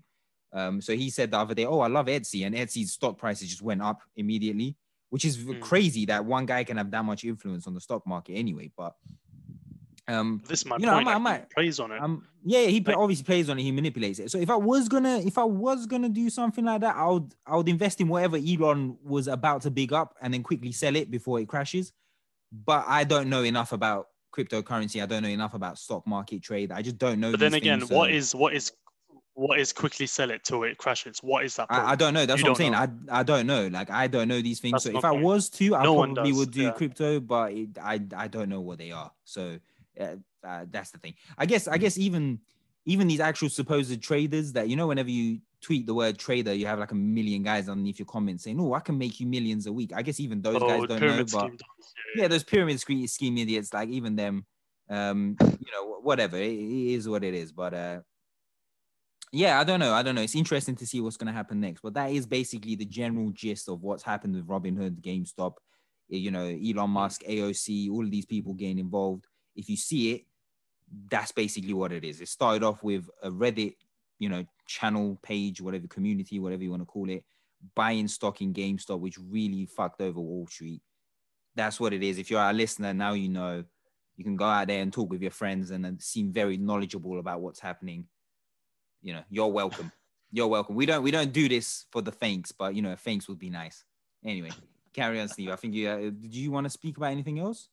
Um 0.53 0.81
so 0.81 0.93
he 0.95 1.09
said 1.09 1.31
the 1.31 1.37
other 1.37 1.55
day 1.55 1.65
oh 1.65 1.79
i 1.79 1.87
love 1.87 2.07
etsy 2.07 2.45
and 2.45 2.55
etsy's 2.55 2.93
stock 2.93 3.17
prices 3.17 3.49
just 3.49 3.61
went 3.61 3.81
up 3.81 4.01
immediately 4.15 4.75
which 5.09 5.25
is 5.25 5.37
Hmm. 5.43 5.59
crazy 5.59 6.05
that 6.07 6.25
one 6.25 6.45
guy 6.45 6.63
can 6.63 6.77
have 6.77 6.91
that 6.91 7.05
much 7.05 7.23
influence 7.23 7.67
on 7.67 7.73
the 7.73 7.81
stock 7.81 8.05
market 8.05 8.33
anyway 8.33 8.69
but 8.75 8.95
um 10.07 10.41
this 10.47 10.61
is 10.61 10.65
my 10.65 10.77
you 10.77 10.85
know, 10.85 10.93
I 10.93 11.03
point. 11.03 11.05
might- 11.05 11.11
I 11.11 11.17
he 11.17 11.23
might- 11.23 11.49
plays 11.51 11.79
on 11.79 11.91
it. 11.91 12.01
um, 12.01 12.27
yeah, 12.43 12.65
he 12.65 12.81
Like- 12.81 12.97
obviously 12.97 13.23
plays 13.23 13.49
on 13.49 13.59
it. 13.59 13.63
He 13.63 13.71
manipulates 13.71 14.19
it. 14.19 14.31
So 14.31 14.39
if 14.39 14.49
I 14.49 14.55
was 14.55 14.89
gonna, 14.89 15.19
if 15.19 15.37
I 15.37 15.43
was 15.43 15.85
gonna 15.85 16.09
do 16.09 16.29
something 16.29 16.65
like 16.65 16.81
that, 16.81 16.95
I 16.95 17.07
would, 17.07 17.33
I 17.45 17.55
would 17.55 17.69
invest 17.69 18.01
in 18.01 18.07
whatever 18.07 18.37
Elon 18.37 18.97
was 19.03 19.27
about 19.27 19.61
to 19.63 19.71
big 19.71 19.93
up 19.93 20.15
and 20.21 20.33
then 20.33 20.41
quickly 20.43 20.71
sell 20.71 20.95
it 20.95 21.11
before 21.11 21.39
it 21.39 21.47
crashes. 21.47 21.93
But 22.51 22.83
I 22.87 23.03
don't 23.03 23.29
know 23.29 23.43
enough 23.43 23.71
about 23.73 24.07
cryptocurrency. 24.35 25.01
I 25.01 25.05
don't 25.05 25.21
know 25.23 25.29
enough 25.29 25.53
about 25.53 25.77
stock 25.77 26.05
market 26.07 26.41
trade. 26.41 26.71
I 26.71 26.81
just 26.81 26.97
don't 26.97 27.19
know. 27.19 27.31
but 27.31 27.39
then 27.39 27.53
again, 27.53 27.79
things, 27.79 27.91
what 27.91 28.09
so 28.09 28.13
is 28.15 28.33
what 28.35 28.53
is 28.55 28.71
what 29.33 29.59
is 29.59 29.71
quickly 29.71 30.07
sell 30.07 30.29
it 30.31 30.43
till 30.43 30.63
it 30.63 30.77
crashes? 30.77 31.19
What 31.21 31.45
is 31.45 31.55
that? 31.55 31.67
I, 31.69 31.91
I 31.91 31.95
don't 31.95 32.13
know. 32.13 32.25
That's 32.25 32.39
You 32.41 32.45
what 32.45 32.49
I'm 32.51 32.55
saying. 32.73 32.75
I, 32.75 32.87
I 33.09 33.23
don't 33.23 33.45
know. 33.47 33.67
Like 33.67 33.89
I 33.89 34.07
don't 34.07 34.27
know 34.27 34.41
these 34.41 34.59
things. 34.59 34.83
That's 34.83 34.85
so 34.85 34.97
if 34.97 35.05
I 35.05 35.11
point. 35.11 35.23
was 35.23 35.49
to, 35.51 35.75
I 35.75 35.83
No 35.83 35.95
probably 35.95 36.33
would 36.33 36.51
do 36.51 36.63
yeah. 36.63 36.71
crypto, 36.71 37.19
but 37.19 37.53
it, 37.53 37.69
I 37.81 38.01
I 38.17 38.27
don't 38.27 38.49
know 38.49 38.61
what 38.61 38.77
they 38.79 38.91
are. 38.91 39.11
So 39.23 39.57
uh, 39.99 40.15
uh, 40.43 40.65
that's 40.69 40.91
the 40.91 40.97
thing. 40.97 41.13
I 41.37 41.45
guess 41.45 41.67
I 41.67 41.77
guess 41.77 41.97
even 41.97 42.39
even 42.85 43.07
these 43.07 43.19
actual 43.19 43.49
supposed 43.49 44.01
traders 44.01 44.53
that 44.53 44.69
you 44.69 44.75
know 44.75 44.87
whenever 44.87 45.09
you 45.09 45.39
tweet 45.61 45.85
the 45.85 45.93
word 45.93 46.17
trader, 46.17 46.53
you 46.53 46.65
have 46.65 46.79
like 46.79 46.91
a 46.91 46.95
million 46.95 47.43
guys 47.43 47.69
underneath 47.69 47.99
your 47.99 48.07
comments 48.07 48.43
saying, 48.43 48.59
"Oh, 48.59 48.73
I 48.73 48.79
can 48.79 48.97
make 48.97 49.19
you 49.19 49.27
millions 49.27 49.67
a 49.67 49.73
week." 49.73 49.91
I 49.95 50.01
guess 50.01 50.19
even 50.19 50.41
those 50.41 50.61
Oh, 50.61 50.67
guys 50.67 50.87
don't 50.87 51.01
know, 51.01 51.25
but 51.31 51.51
yeah, 52.15 52.23
yeah, 52.23 52.27
those 52.27 52.43
pyramid 52.43 52.79
scheme, 52.79 53.07
scheme 53.07 53.37
idiots, 53.37 53.73
like 53.73 53.89
even 53.89 54.15
them, 54.15 54.45
um, 54.89 55.37
you 55.41 55.71
know, 55.71 55.99
whatever. 56.01 56.37
It, 56.37 56.51
it 56.51 56.93
is 56.93 57.07
what 57.07 57.23
it 57.23 57.33
is. 57.33 57.51
But 57.51 57.73
uh, 57.73 57.99
yeah, 59.31 59.59
I 59.59 59.63
don't 59.63 59.79
know. 59.79 59.93
I 59.93 60.03
don't 60.03 60.15
know. 60.15 60.21
It's 60.21 60.35
interesting 60.35 60.75
to 60.77 60.87
see 60.87 60.99
what's 60.99 61.17
going 61.17 61.27
to 61.27 61.33
happen 61.33 61.61
next. 61.61 61.81
But 61.81 61.93
that 61.93 62.11
is 62.11 62.25
basically 62.25 62.75
the 62.75 62.85
general 62.85 63.29
gist 63.31 63.69
of 63.69 63.81
what's 63.81 64.03
happened 64.03 64.35
with 64.35 64.47
Robinhood, 64.47 65.01
GameStop, 65.01 65.53
eh, 66.11 66.17
you 66.17 66.31
know, 66.31 66.45
Elon 66.45 66.89
Musk, 66.89 67.21
AOC, 67.23 67.89
all 67.91 68.03
of 68.03 68.11
these 68.11 68.25
people 68.25 68.53
getting 68.53 68.79
involved. 68.79 69.27
If 69.55 69.69
you 69.69 69.77
see 69.77 70.13
it, 70.13 70.25
that's 71.09 71.31
basically 71.31 71.73
what 71.73 71.91
it 71.91 72.03
is. 72.03 72.21
It 72.21 72.27
started 72.27 72.63
off 72.63 72.83
with 72.83 73.09
a 73.23 73.29
Reddit, 73.29 73.75
you 74.19 74.29
know, 74.29 74.45
channel 74.67 75.17
page, 75.21 75.61
whatever 75.61 75.87
community, 75.87 76.39
whatever 76.39 76.63
you 76.63 76.71
want 76.71 76.81
to 76.81 76.85
call 76.85 77.09
it, 77.09 77.23
buying 77.75 78.07
stock 78.07 78.41
in 78.41 78.53
GameStop, 78.53 78.99
which 78.99 79.17
really 79.17 79.65
fucked 79.65 80.01
over 80.01 80.19
Wall 80.19 80.47
Street 80.47 80.81
that's 81.55 81.79
what 81.79 81.93
it 81.93 82.03
is. 82.03 82.17
If 82.17 82.29
you're 82.29 82.41
a 82.41 82.53
listener, 82.53 82.93
now 82.93 83.13
you 83.13 83.29
know 83.29 83.63
you 84.15 84.23
can 84.23 84.35
go 84.35 84.45
out 84.45 84.67
there 84.67 84.81
and 84.81 84.91
talk 84.91 85.09
with 85.09 85.21
your 85.21 85.31
friends 85.31 85.71
and 85.71 86.01
seem 86.01 86.31
very 86.31 86.57
knowledgeable 86.57 87.19
about 87.19 87.41
what's 87.41 87.59
happening. 87.59 88.05
You 89.01 89.13
know, 89.13 89.23
you're 89.29 89.47
welcome. 89.47 89.91
You're 90.31 90.47
welcome. 90.47 90.75
We 90.75 90.85
don't 90.85 91.03
we 91.03 91.11
don't 91.11 91.33
do 91.33 91.49
this 91.49 91.85
for 91.91 92.01
the 92.01 92.11
thanks, 92.11 92.51
but 92.51 92.75
you 92.75 92.81
know, 92.81 92.95
thanks 92.95 93.27
would 93.27 93.39
be 93.39 93.49
nice. 93.49 93.83
Anyway, 94.23 94.51
carry 94.93 95.19
on, 95.19 95.27
Steve. 95.27 95.49
I 95.49 95.55
think 95.55 95.73
you 95.73 95.89
uh, 95.89 95.97
did 95.97 96.33
you 96.33 96.51
want 96.51 96.65
to 96.65 96.69
speak 96.69 96.97
about 96.97 97.11
anything 97.11 97.39
else? 97.39 97.67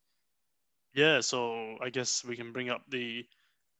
Yeah, 0.98 1.20
so 1.20 1.76
I 1.80 1.90
guess 1.90 2.24
we 2.24 2.34
can 2.34 2.50
bring 2.50 2.70
up 2.70 2.82
the 2.88 3.24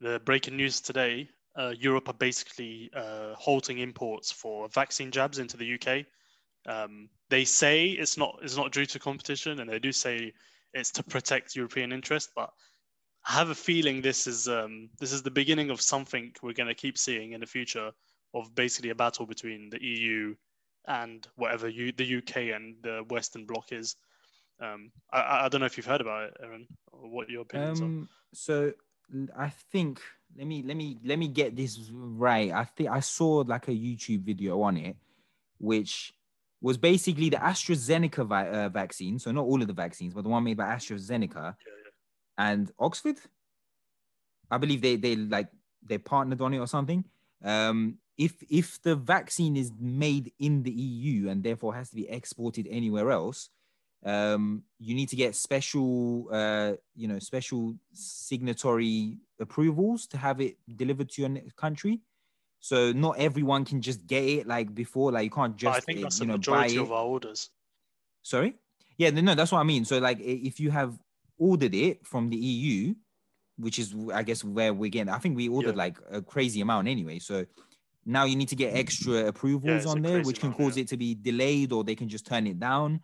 the 0.01 0.21
breaking 0.25 0.57
news 0.57 0.81
today. 0.81 1.29
Uh, 1.57 1.75
Europe 1.77 2.09
are 2.09 2.15
basically 2.15 2.91
uh, 2.95 3.35
halting 3.35 3.79
imports 3.79 4.31
for 4.31 4.69
vaccine 4.69 5.11
jabs 5.11 5.41
into 5.41 5.57
the 5.57 5.75
UK. 5.75 6.07
Um, 6.73 7.09
they 7.29 7.45
say 7.45 7.87
it's 7.87 8.17
not 8.17 8.39
it's 8.41 8.57
not 8.57 8.71
due 8.71 8.87
to 8.87 9.01
competition, 9.01 9.59
and 9.59 9.69
they 9.69 9.81
do 9.81 9.91
say 9.91 10.33
it's 10.75 10.93
to 10.93 11.03
protect 11.03 11.57
European 11.57 11.91
interest. 11.91 12.31
But 12.37 12.51
I 13.27 13.33
have 13.33 13.51
a 13.51 13.55
feeling 13.69 14.01
this 14.01 14.29
is 14.29 14.47
um, 14.47 14.89
this 15.01 15.13
is 15.13 15.25
the 15.25 15.39
beginning 15.41 15.71
of 15.71 15.81
something 15.81 16.33
we're 16.41 16.53
going 16.53 16.69
to 16.69 16.83
keep 16.83 16.97
seeing 16.97 17.33
in 17.33 17.41
the 17.41 17.47
future 17.47 17.91
of 18.33 18.55
basically 18.55 18.91
a 18.91 18.95
battle 18.95 19.27
between 19.27 19.71
the 19.71 19.83
EU 19.85 20.37
and 20.87 21.27
whatever 21.35 21.69
you, 21.69 21.91
the 21.91 22.19
UK 22.19 22.55
and 22.55 22.77
the 22.85 23.05
Western 23.11 23.45
Bloc 23.45 23.73
is. 23.73 23.97
Um, 24.61 24.91
I- 25.13 25.45
I, 25.45 25.49
don't 25.49 25.61
know 25.61 25.67
if 25.67 25.77
you've 25.77 25.87
heard 25.87 26.01
about 26.01 26.25
it, 26.25 26.37
Aaron, 26.43 26.67
or 26.93 27.09
what 27.09 27.29
your 27.31 27.43
opinions 27.43 27.81
are. 27.81 27.85
Um, 27.85 28.09
so 28.33 28.73
I 29.37 29.51
think 29.51 30.01
let 30.37 30.47
me 30.47 30.63
let 30.63 30.77
me 30.77 30.99
let 31.05 31.19
me 31.19 31.29
get 31.29 31.57
this 31.57 31.91
right. 31.93 32.51
I 32.53 32.65
think 32.65 32.91
I 32.91 33.01
saw 33.01 33.45
like 33.47 33.69
a 33.69 33.73
YouTube 33.73 34.23
video 34.23 34.61
on 34.63 34.77
it, 34.77 34.97
which 35.59 36.13
was 36.61 36.77
basically 36.77 37.29
the 37.31 37.37
AstraZeneca 37.37 38.27
vi- 38.27 38.49
uh, 38.49 38.69
vaccine. 38.69 39.19
So 39.19 39.31
not 39.31 39.45
all 39.45 39.63
of 39.63 39.69
the 39.69 39.73
vaccines, 39.75 40.13
but 40.13 40.25
the 40.25 40.29
one 40.31 40.45
made 40.45 40.57
by 40.57 40.65
AstraZeneca 40.75 41.55
and 42.37 42.71
Oxford. 42.79 43.19
I 44.51 44.59
believe 44.59 44.81
they 44.83 44.97
they 44.97 45.17
like 45.17 45.49
they 45.83 45.99
partnered 45.99 46.41
on 46.41 46.55
it 46.55 46.59
or 46.59 46.67
something. 46.67 47.05
Um, 47.45 47.99
if 48.17 48.35
if 48.51 48.83
the 48.83 48.97
vaccine 48.97 49.57
is 49.57 49.73
made 49.79 50.33
in 50.39 50.63
the 50.65 50.73
EU 50.73 51.29
and 51.29 51.43
therefore 51.43 51.75
has 51.75 51.91
to 51.91 51.97
be 51.97 52.09
exported 52.09 52.67
anywhere 52.69 53.11
else, 53.11 53.51
um, 54.05 54.63
you 54.79 54.95
need 54.95 55.09
to 55.09 55.17
get 55.17 55.35
special, 55.35 56.29
uh, 56.33 56.73
you 56.95 57.09
know, 57.09 57.19
special 57.19 57.75
signatory 57.93 59.19
approvals 59.41 60.07
to 60.09 60.17
have 60.17 60.41
it 60.41 60.57
delivered 60.77 61.11
to 61.11 61.23
your 61.23 61.41
country. 61.57 62.01
So 62.61 62.93
not 62.93 63.19
everyone 63.19 63.65
can 63.65 63.81
just 63.81 64.07
get 64.07 64.25
it 64.25 64.47
like 64.47 64.75
before. 64.75 65.13
Like 65.13 65.25
you 65.25 65.31
can't 65.31 65.57
just, 65.57 65.77
I 65.77 65.81
think 65.81 65.99
uh, 66.01 66.03
that's 66.03 66.21
you 66.21 66.27
the 66.27 66.33
know, 66.33 66.39
buy 66.39 66.39
majority 66.39 66.77
it. 66.77 66.83
of 66.83 66.93
our 66.93 67.05
orders. 67.05 67.51
Sorry. 68.23 68.55
Yeah, 68.97 69.11
no, 69.11 69.35
that's 69.35 69.53
what 69.53 69.61
I 69.61 69.65
mean. 69.65 69.85
So 69.85 69.99
like, 69.99 70.19
if 70.21 70.59
you 70.59 70.71
have 70.71 70.99
ordered 71.39 71.75
it 71.75 72.05
from 72.05 72.31
the 72.31 72.37
EU, 72.37 72.95
which 73.59 73.79
is 73.79 73.95
I 74.13 74.23
guess 74.23 74.45
where 74.45 74.73
we're 74.73 74.91
getting. 74.91 75.13
I 75.13 75.19
think 75.19 75.37
we 75.37 75.49
ordered 75.49 75.75
Yeah. 75.75 75.85
like 75.85 75.99
a 76.11 76.23
crazy 76.23 76.61
amount 76.61 76.89
anyway. 76.89 77.19
So 77.19 77.45
now 78.07 78.25
you 78.25 78.37
need 78.37 78.49
to 78.49 78.57
get 78.57 78.75
extra 78.75 79.27
approvals 79.27 79.85
a 79.85 79.89
on 79.89 80.03
there, 80.03 80.23
which 80.23 80.41
can 80.41 80.49
amount, 80.49 80.59
cause 80.59 80.77
yeah. 80.77 80.83
it 80.83 80.89
to 80.89 80.97
be 80.97 81.15
delayed, 81.15 81.73
or 81.73 81.85
they 81.85 81.95
can 81.95 82.09
just 82.09 82.27
turn 82.27 82.47
it 82.47 82.59
down. 82.59 83.01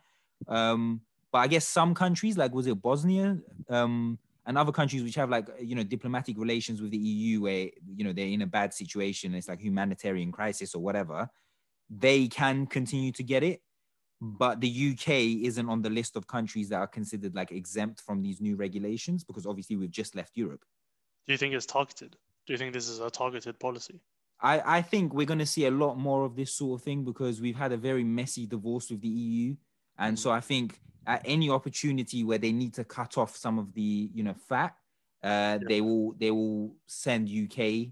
Um, 0.49 1.01
but 1.33 1.39
I 1.39 1.47
guess 1.47 1.67
some 1.67 1.95
countries, 1.95 2.37
like 2.37 2.53
was 2.55 2.67
it 2.67 2.81
Bosnia, 2.81 3.39
um, 3.69 4.19
and 4.47 4.59
other 4.59 4.73
countries 4.73 5.03
which 5.03 5.15
have 5.15 5.31
like 5.31 5.49
you 5.61 5.75
know 5.75 5.83
diplomatic 5.83 6.39
relations 6.39 6.81
with 6.81 6.91
the 6.91 6.99
EU, 6.99 7.43
where 7.43 7.71
you 7.97 8.05
know 8.05 8.13
they're 8.13 8.27
in 8.27 8.43
a 8.43 8.47
bad 8.47 8.73
situation, 8.73 9.35
it's 9.35 9.49
like 9.49 9.61
humanitarian 9.61 10.31
crisis 10.31 10.75
or 10.75 10.83
whatever, 10.83 11.29
they 11.91 12.29
can 12.29 12.67
continue 12.67 13.13
to 13.13 13.23
get 13.23 13.43
it. 13.43 13.61
But 14.21 14.61
the 14.61 14.93
UK 14.93 15.45
isn't 15.45 15.69
on 15.69 15.83
the 15.83 15.91
list 15.91 16.17
of 16.17 16.27
countries 16.27 16.69
that 16.71 16.77
are 16.77 16.87
considered 16.87 17.35
like 17.35 17.53
exempt 17.53 18.01
from 18.01 18.23
these 18.23 18.41
new 18.41 18.57
regulations 18.57 19.25
because 19.25 19.45
obviously 19.45 19.77
we've 19.77 19.91
just 19.91 20.15
left 20.15 20.37
Europe. 20.37 20.65
Do 21.27 21.33
you 21.33 21.39
think 21.39 21.53
it's 21.53 21.67
targeted? 21.67 22.17
Do 22.47 22.53
you 22.53 22.59
think 22.59 22.73
this 22.73 22.89
is 22.89 23.01
a 23.01 23.11
targeted 23.11 23.59
policy? 23.59 24.01
I, 24.41 24.79
I 24.79 24.83
think 24.83 25.15
we're 25.15 25.27
going 25.27 25.39
to 25.39 25.47
see 25.47 25.67
a 25.67 25.71
lot 25.71 25.97
more 25.97 26.25
of 26.25 26.37
this 26.37 26.53
sort 26.53 26.81
of 26.81 26.85
thing 26.85 27.05
because 27.05 27.41
we've 27.41 27.57
had 27.57 27.73
a 27.73 27.77
very 27.77 28.05
messy 28.05 28.47
divorce 28.47 28.91
with 28.91 29.01
the 29.01 29.09
EU. 29.09 29.57
And 29.99 30.19
so 30.19 30.31
I 30.31 30.41
think 30.41 30.81
at 31.07 31.23
any 31.25 31.51
opportunity 31.51 32.25
where 32.25 32.39
they 32.39 32.53
need 32.53 32.75
to 32.75 32.85
cut 32.85 33.19
off 33.19 33.37
some 33.37 33.59
of 33.59 33.73
the, 33.75 34.11
you 34.13 34.23
know, 34.23 34.35
fat, 34.35 34.75
uh, 35.23 35.59
they 35.67 35.81
will 35.81 36.13
they 36.19 36.31
will 36.31 36.75
send 36.87 37.29
UK 37.29 37.89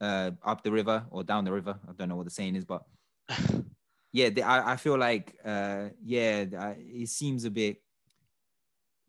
uh, 0.00 0.30
up 0.44 0.62
the 0.62 0.70
river 0.70 1.04
or 1.10 1.24
down 1.24 1.44
the 1.44 1.52
river. 1.52 1.78
I 1.88 1.92
don't 1.92 2.08
know 2.08 2.16
what 2.16 2.26
the 2.26 2.30
saying 2.30 2.56
is, 2.56 2.64
but 2.64 2.82
yeah, 4.12 4.28
they, 4.28 4.42
I, 4.42 4.72
I 4.72 4.76
feel 4.76 4.98
like 4.98 5.34
uh, 5.44 5.88
yeah, 6.04 6.44
I- 6.58 6.76
it 6.78 7.08
seems 7.08 7.44
a 7.44 7.50
bit. 7.50 7.80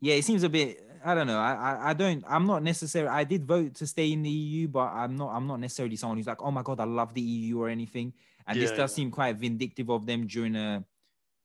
Yeah, 0.00 0.14
it 0.14 0.24
seems 0.24 0.42
a 0.42 0.48
bit. 0.48 0.82
I 1.04 1.14
don't 1.14 1.26
know. 1.26 1.38
I, 1.38 1.52
I 1.52 1.90
I 1.90 1.92
don't. 1.92 2.24
I'm 2.26 2.46
not 2.46 2.62
necessarily. 2.62 3.10
I 3.10 3.24
did 3.24 3.44
vote 3.44 3.74
to 3.76 3.86
stay 3.86 4.12
in 4.12 4.22
the 4.22 4.30
EU, 4.30 4.68
but 4.68 4.86
I'm 4.92 5.16
not. 5.16 5.34
I'm 5.34 5.46
not 5.46 5.60
necessarily 5.60 5.96
someone 5.96 6.16
who's 6.16 6.26
like, 6.26 6.42
oh 6.42 6.50
my 6.50 6.62
god, 6.62 6.80
I 6.80 6.84
love 6.84 7.12
the 7.12 7.20
EU 7.20 7.60
or 7.60 7.68
anything. 7.68 8.14
And 8.46 8.58
this 8.58 8.70
does 8.70 8.92
yeah. 8.92 8.96
seem 8.96 9.10
quite 9.10 9.36
vindictive 9.36 9.90
of 9.90 10.06
them 10.06 10.26
during 10.26 10.54
a 10.54 10.84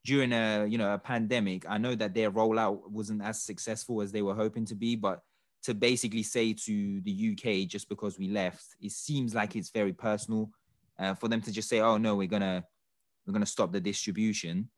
during 0.04 0.34
a 0.34 0.66
you 0.66 0.78
know 0.78 0.94
a 0.94 0.98
pandemic. 0.98 1.66
I 1.70 1.78
know 1.78 1.96
that 1.96 2.14
their 2.14 2.32
rollout 2.32 2.90
wasn't 2.90 3.22
as 3.24 3.42
successful 3.42 4.02
as 4.02 4.12
they 4.12 4.22
were 4.22 4.36
hoping 4.36 4.66
to 4.66 4.76
be, 4.76 4.96
but 4.96 5.22
to 5.64 5.74
basically 5.74 6.24
say 6.24 6.54
to 6.54 7.02
the 7.02 7.32
UK 7.32 7.68
just 7.68 7.88
because 7.88 8.18
we 8.18 8.28
left, 8.30 8.66
it 8.80 8.92
seems 8.92 9.36
like 9.36 9.56
it's 9.56 9.70
very 9.70 9.94
personal. 9.94 10.50
Uh, 10.98 11.14
for 11.16 11.28
them 11.28 11.42
to 11.42 11.52
just 11.52 11.70
say, 11.70 11.80
oh 11.80 11.98
no, 11.98 12.16
we're 12.16 12.28
gonna 12.28 12.64
we're 13.26 13.34
gonna 13.34 13.46
stop 13.46 13.72
the 13.72 13.80
distribution. 13.80 14.70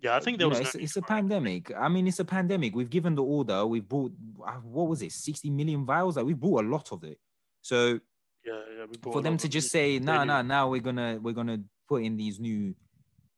Yeah, 0.00 0.16
I 0.16 0.20
think 0.20 0.38
there 0.38 0.46
You 0.46 0.52
know, 0.52 0.58
was. 0.58 0.74
it's, 0.74 0.84
it's 0.84 0.96
a 0.96 1.02
pandemic. 1.02 1.72
I 1.74 1.88
mean, 1.88 2.06
it's 2.06 2.18
a 2.18 2.24
pandemic. 2.24 2.74
We've 2.74 2.90
given 2.90 3.14
the 3.14 3.22
order. 3.22 3.66
We've 3.66 3.88
bought 3.88 4.12
uh, 4.46 4.52
what 4.62 4.88
was 4.88 5.02
it, 5.02 5.12
sixty 5.12 5.50
million 5.50 5.84
vials? 5.84 6.16
Like 6.16 6.26
we 6.26 6.34
bought 6.34 6.64
a 6.64 6.68
lot 6.68 6.92
of 6.92 7.02
it. 7.04 7.18
So 7.62 7.98
Yeah, 8.44 8.60
yeah. 8.76 8.84
We 8.90 8.98
bought 8.98 9.14
for 9.14 9.22
them 9.22 9.36
to 9.38 9.48
just 9.48 9.70
say, 9.70 9.98
no, 9.98 10.24
no, 10.24 10.42
now 10.42 10.68
we're 10.68 10.82
gonna 10.82 11.18
we're 11.20 11.34
gonna 11.34 11.60
put 11.88 12.02
in 12.02 12.16
these 12.16 12.38
new 12.38 12.74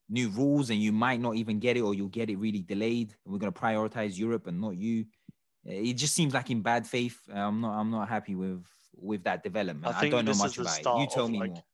new 0.09 0.29
rules, 0.31 0.71
and 0.71 0.81
you 0.81 0.93
might 0.93 1.21
not 1.21 1.37
even 1.37 1.59
get 1.59 1.77
it, 1.77 1.81
or 1.81 1.95
you'll 1.95 2.09
get 2.09 2.31
it 2.31 2.37
really 2.37 2.63
delayed. 2.63 3.15
And 3.25 3.33
we're 3.33 3.39
gonna 3.39 3.53
prioritize 3.53 4.19
Europe 4.19 4.47
and 4.47 4.61
not 4.61 4.77
you. 4.77 5.07
It 5.65 5.95
just 5.95 6.15
seems 6.15 6.35
like 6.35 6.51
in 6.51 6.63
bad 6.63 6.87
faith. 6.87 7.19
I'm 7.33 7.61
not. 7.61 7.79
I'm 7.79 7.91
not 7.91 8.09
happy 8.09 8.35
with 8.35 8.65
with 8.95 9.25
that 9.25 9.43
development. 9.43 9.95
I 9.95 10.07
I, 10.07 10.09
don't 10.09 10.25
know 10.25 10.35
much 10.35 10.57
the 10.57 10.63
about 10.63 10.79
it. 10.79 11.01
You 11.01 11.09
tell 11.11 11.29
me 11.29 11.41
like, 11.41 11.51
more. 11.51 11.65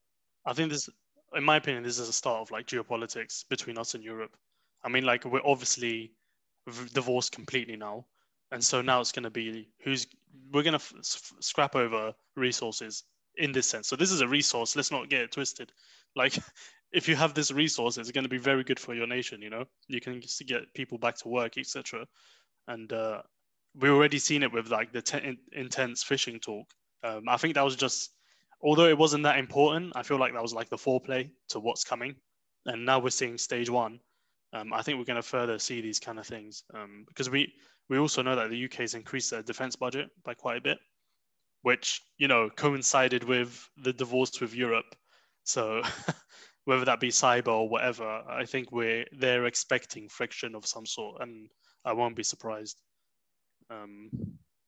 I 0.47 0.53
think 0.53 0.71
this, 0.71 0.89
in 1.35 1.45
my 1.45 1.57
opinion, 1.57 1.83
this 1.83 1.99
is 1.99 2.09
a 2.09 2.13
start 2.13 2.41
of 2.43 2.51
like 2.51 2.67
geopolitics 2.67 3.45
between 3.49 3.79
us 3.79 3.95
and 3.95 4.03
Europe. 4.03 4.37
I 4.83 4.89
mean, 4.89 5.05
like 5.05 5.25
we're 5.25 5.41
obviously 5.45 6.13
divorced 6.93 7.33
completely 7.33 7.77
now, 7.77 8.07
and 8.51 8.63
so 8.63 8.83
now 8.83 9.01
it's 9.01 9.13
going 9.13 9.25
to 9.25 9.31
be 9.31 9.69
who's 9.83 10.07
we're 10.53 10.63
going 10.63 10.79
to 10.79 10.85
f- 10.85 11.33
scrap 11.41 11.77
over 11.77 12.13
resources 12.37 13.05
in 13.37 13.53
this 13.53 13.69
sense. 13.69 13.89
So 13.89 13.97
this 13.97 14.13
is 14.13 14.21
a 14.21 14.29
resource. 14.29 14.77
Let's 14.77 14.91
not 14.91 15.09
get 15.09 15.23
it 15.23 15.33
twisted. 15.33 15.73
Like, 16.17 16.39
if 16.95 17.09
you 17.09 17.17
have 17.17 17.35
this 17.35 17.51
resource, 17.51 17.99
it's 17.99 18.13
going 18.13 18.25
to 18.25 18.31
be 18.31 18.39
very 18.39 18.63
good 18.63 18.79
for 18.79 18.95
your 18.95 19.07
nation. 19.07 19.43
You 19.43 19.51
know, 19.51 19.65
you 19.89 20.01
can 20.01 20.23
get 20.47 20.73
people 20.75 20.97
back 20.97 21.17
to 21.19 21.29
work, 21.29 21.59
etc. 21.59 22.07
And 22.69 22.91
uh, 22.93 23.23
we 23.75 23.89
already 23.91 24.21
seen 24.21 24.45
it 24.45 24.53
with 24.53 24.71
like 24.71 24.93
the 24.93 25.03
te- 25.03 25.39
intense 25.53 26.05
fishing 26.05 26.39
talk. 26.39 26.69
Um, 27.03 27.29
I 27.29 27.37
think 27.37 27.55
that 27.55 27.65
was 27.65 27.77
just 27.77 28.11
although 28.63 28.87
it 28.87 28.97
wasn't 28.97 29.25
that 29.25 29.39
important, 29.39 29.93
I 29.97 30.05
feel 30.05 30.19
like 30.19 30.33
that 30.33 30.43
was 30.43 30.55
like 30.55 30.71
the 30.71 30.77
foreplay 30.77 31.31
to 31.49 31.61
what's 31.61 31.85
coming. 31.85 32.15
And 32.67 32.87
now 32.87 33.01
we're 33.01 33.11
seeing 33.11 33.37
stage 33.37 33.69
one. 33.69 33.99
Um, 34.55 34.73
I 34.73 34.83
think 34.83 34.99
we're 34.99 35.05
going 35.05 35.17
to 35.17 35.23
further 35.23 35.59
see 35.59 35.81
these 35.81 35.99
kind 35.99 36.19
of 36.19 36.27
things 36.27 36.63
um, 36.75 37.05
because 37.09 37.29
we 37.29 37.53
we 37.91 37.99
also 37.99 38.23
know 38.23 38.37
that 38.37 38.51
the 38.51 38.65
UK 38.65 38.75
has 38.75 38.95
increased 38.95 39.31
their 39.33 39.43
defense 39.43 39.75
budget 39.75 40.11
by 40.25 40.35
quite 40.35 40.59
a 40.59 40.63
bit, 40.63 40.79
which 41.63 42.01
you 42.19 42.29
know 42.29 42.49
coincided 42.51 43.25
with 43.25 43.69
the 43.77 43.93
divorce 43.93 44.41
with 44.41 44.55
Europe. 44.55 44.95
So 45.43 45.83
whether 46.65 46.85
that 46.87 47.01
be 47.01 47.11
cyber 47.11 47.49
or 47.49 47.69
whatever, 47.69 48.23
I 48.29 48.45
think 48.45 48.73
we're 48.73 49.07
they're 49.13 49.47
expecting 49.47 50.09
friction 50.09 50.55
of 50.55 50.67
some 50.67 50.87
sort, 50.87 51.21
and 51.21 51.49
I 51.85 51.93
won't 51.93 52.17
be 52.17 52.23
surprised. 52.23 52.81
Um, 53.71 54.11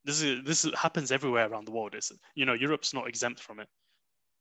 this 0.05 0.23
is 0.23 0.45
this 0.45 0.67
happens 0.75 1.11
everywhere 1.11 1.49
around 1.49 1.67
the 1.67 1.73
world. 1.73 1.95
It's 1.95 2.13
you 2.35 2.47
know 2.47 2.55
Europe's 2.55 2.95
not 2.95 3.09
exempt 3.09 3.41
from 3.41 3.61
it. 3.61 3.69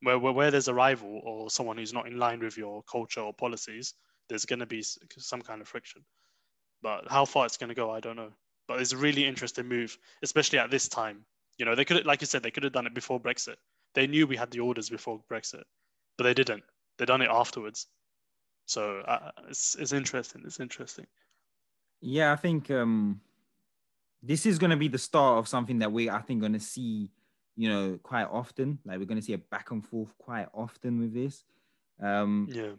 Where, 0.01 0.19
where 0.19 0.33
where 0.33 0.51
there's 0.51 0.67
a 0.67 0.73
rival 0.73 1.21
or 1.23 1.49
someone 1.49 1.77
who's 1.77 1.93
not 1.93 2.07
in 2.07 2.19
line 2.19 2.39
with 2.39 2.57
your 2.57 2.83
culture 2.83 3.21
or 3.21 3.33
policies, 3.33 3.93
there's 4.29 4.45
going 4.45 4.59
to 4.59 4.65
be 4.65 4.83
some 5.17 5.41
kind 5.41 5.61
of 5.61 5.67
friction. 5.67 6.03
But 6.81 7.05
how 7.09 7.25
far 7.25 7.45
it's 7.45 7.57
going 7.57 7.69
to 7.69 7.75
go, 7.75 7.89
I 7.89 7.99
don't 7.99 8.15
know. 8.15 8.31
But 8.67 8.81
it's 8.81 8.91
a 8.91 8.97
really 8.97 9.25
interesting 9.25 9.67
move, 9.67 9.97
especially 10.23 10.59
at 10.59 10.71
this 10.71 10.87
time. 10.87 11.25
You 11.57 11.65
know, 11.65 11.75
they 11.75 11.85
could, 11.85 12.05
like 12.05 12.21
you 12.21 12.27
said, 12.27 12.43
they 12.43 12.51
could 12.51 12.63
have 12.63 12.73
done 12.73 12.85
it 12.85 12.93
before 12.93 13.19
Brexit. 13.19 13.55
They 13.93 14.07
knew 14.07 14.27
we 14.27 14.35
had 14.35 14.51
the 14.51 14.59
orders 14.59 14.89
before 14.89 15.21
Brexit, 15.31 15.63
but 16.17 16.25
they 16.25 16.33
didn't. 16.33 16.63
They 16.97 17.05
done 17.05 17.21
it 17.21 17.29
afterwards. 17.29 17.87
So 18.65 18.99
uh, 18.99 19.31
it's 19.49 19.75
it's 19.75 19.93
interesting. 19.93 20.43
It's 20.45 20.59
interesting. 20.59 21.07
Yeah, 22.01 22.31
I 22.33 22.35
think 22.35 22.71
um 22.71 23.21
this 24.23 24.45
is 24.45 24.57
gonna 24.57 24.77
be 24.77 24.87
the 24.87 24.97
start 24.97 25.39
of 25.39 25.47
something 25.47 25.79
that 25.79 25.91
we 25.91 26.09
I 26.09 26.21
think 26.21 26.41
gonna 26.41 26.59
see, 26.59 27.11
you 27.55 27.69
know, 27.69 27.99
quite 28.01 28.25
often. 28.25 28.79
Like 28.85 28.99
we're 28.99 29.05
gonna 29.05 29.21
see 29.21 29.33
a 29.33 29.37
back 29.37 29.71
and 29.71 29.85
forth 29.85 30.17
quite 30.17 30.47
often 30.53 30.99
with 30.99 31.13
this. 31.13 31.43
Um 32.01 32.47
Yeah. 32.51 32.73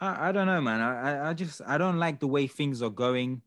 I, 0.00 0.28
I 0.28 0.32
don't 0.32 0.46
know, 0.46 0.60
man. 0.60 0.80
I- 0.80 1.30
I 1.30 1.34
just 1.34 1.60
I 1.66 1.78
don't 1.78 1.98
like 1.98 2.18
the 2.20 2.28
way 2.28 2.46
things 2.46 2.82
are 2.82 2.90
going. 2.90 3.42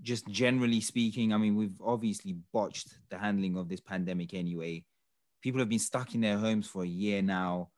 Just 0.00 0.26
generally 0.28 0.80
speaking, 0.80 1.34
I 1.34 1.36
mean, 1.36 1.54
we've 1.54 1.78
obviously 1.80 2.32
botched 2.52 2.96
the 3.10 3.18
handling 3.18 3.58
of 3.58 3.68
this 3.68 3.80
pandemic 3.80 4.32
anyway. 4.32 4.84
People 5.42 5.58
have 5.60 5.68
been 5.68 5.78
stuck 5.78 6.14
in 6.14 6.22
their 6.22 6.38
homes 6.38 6.66
for 6.66 6.82
a 6.82 6.86
year 6.88 7.20
now. 7.20 7.71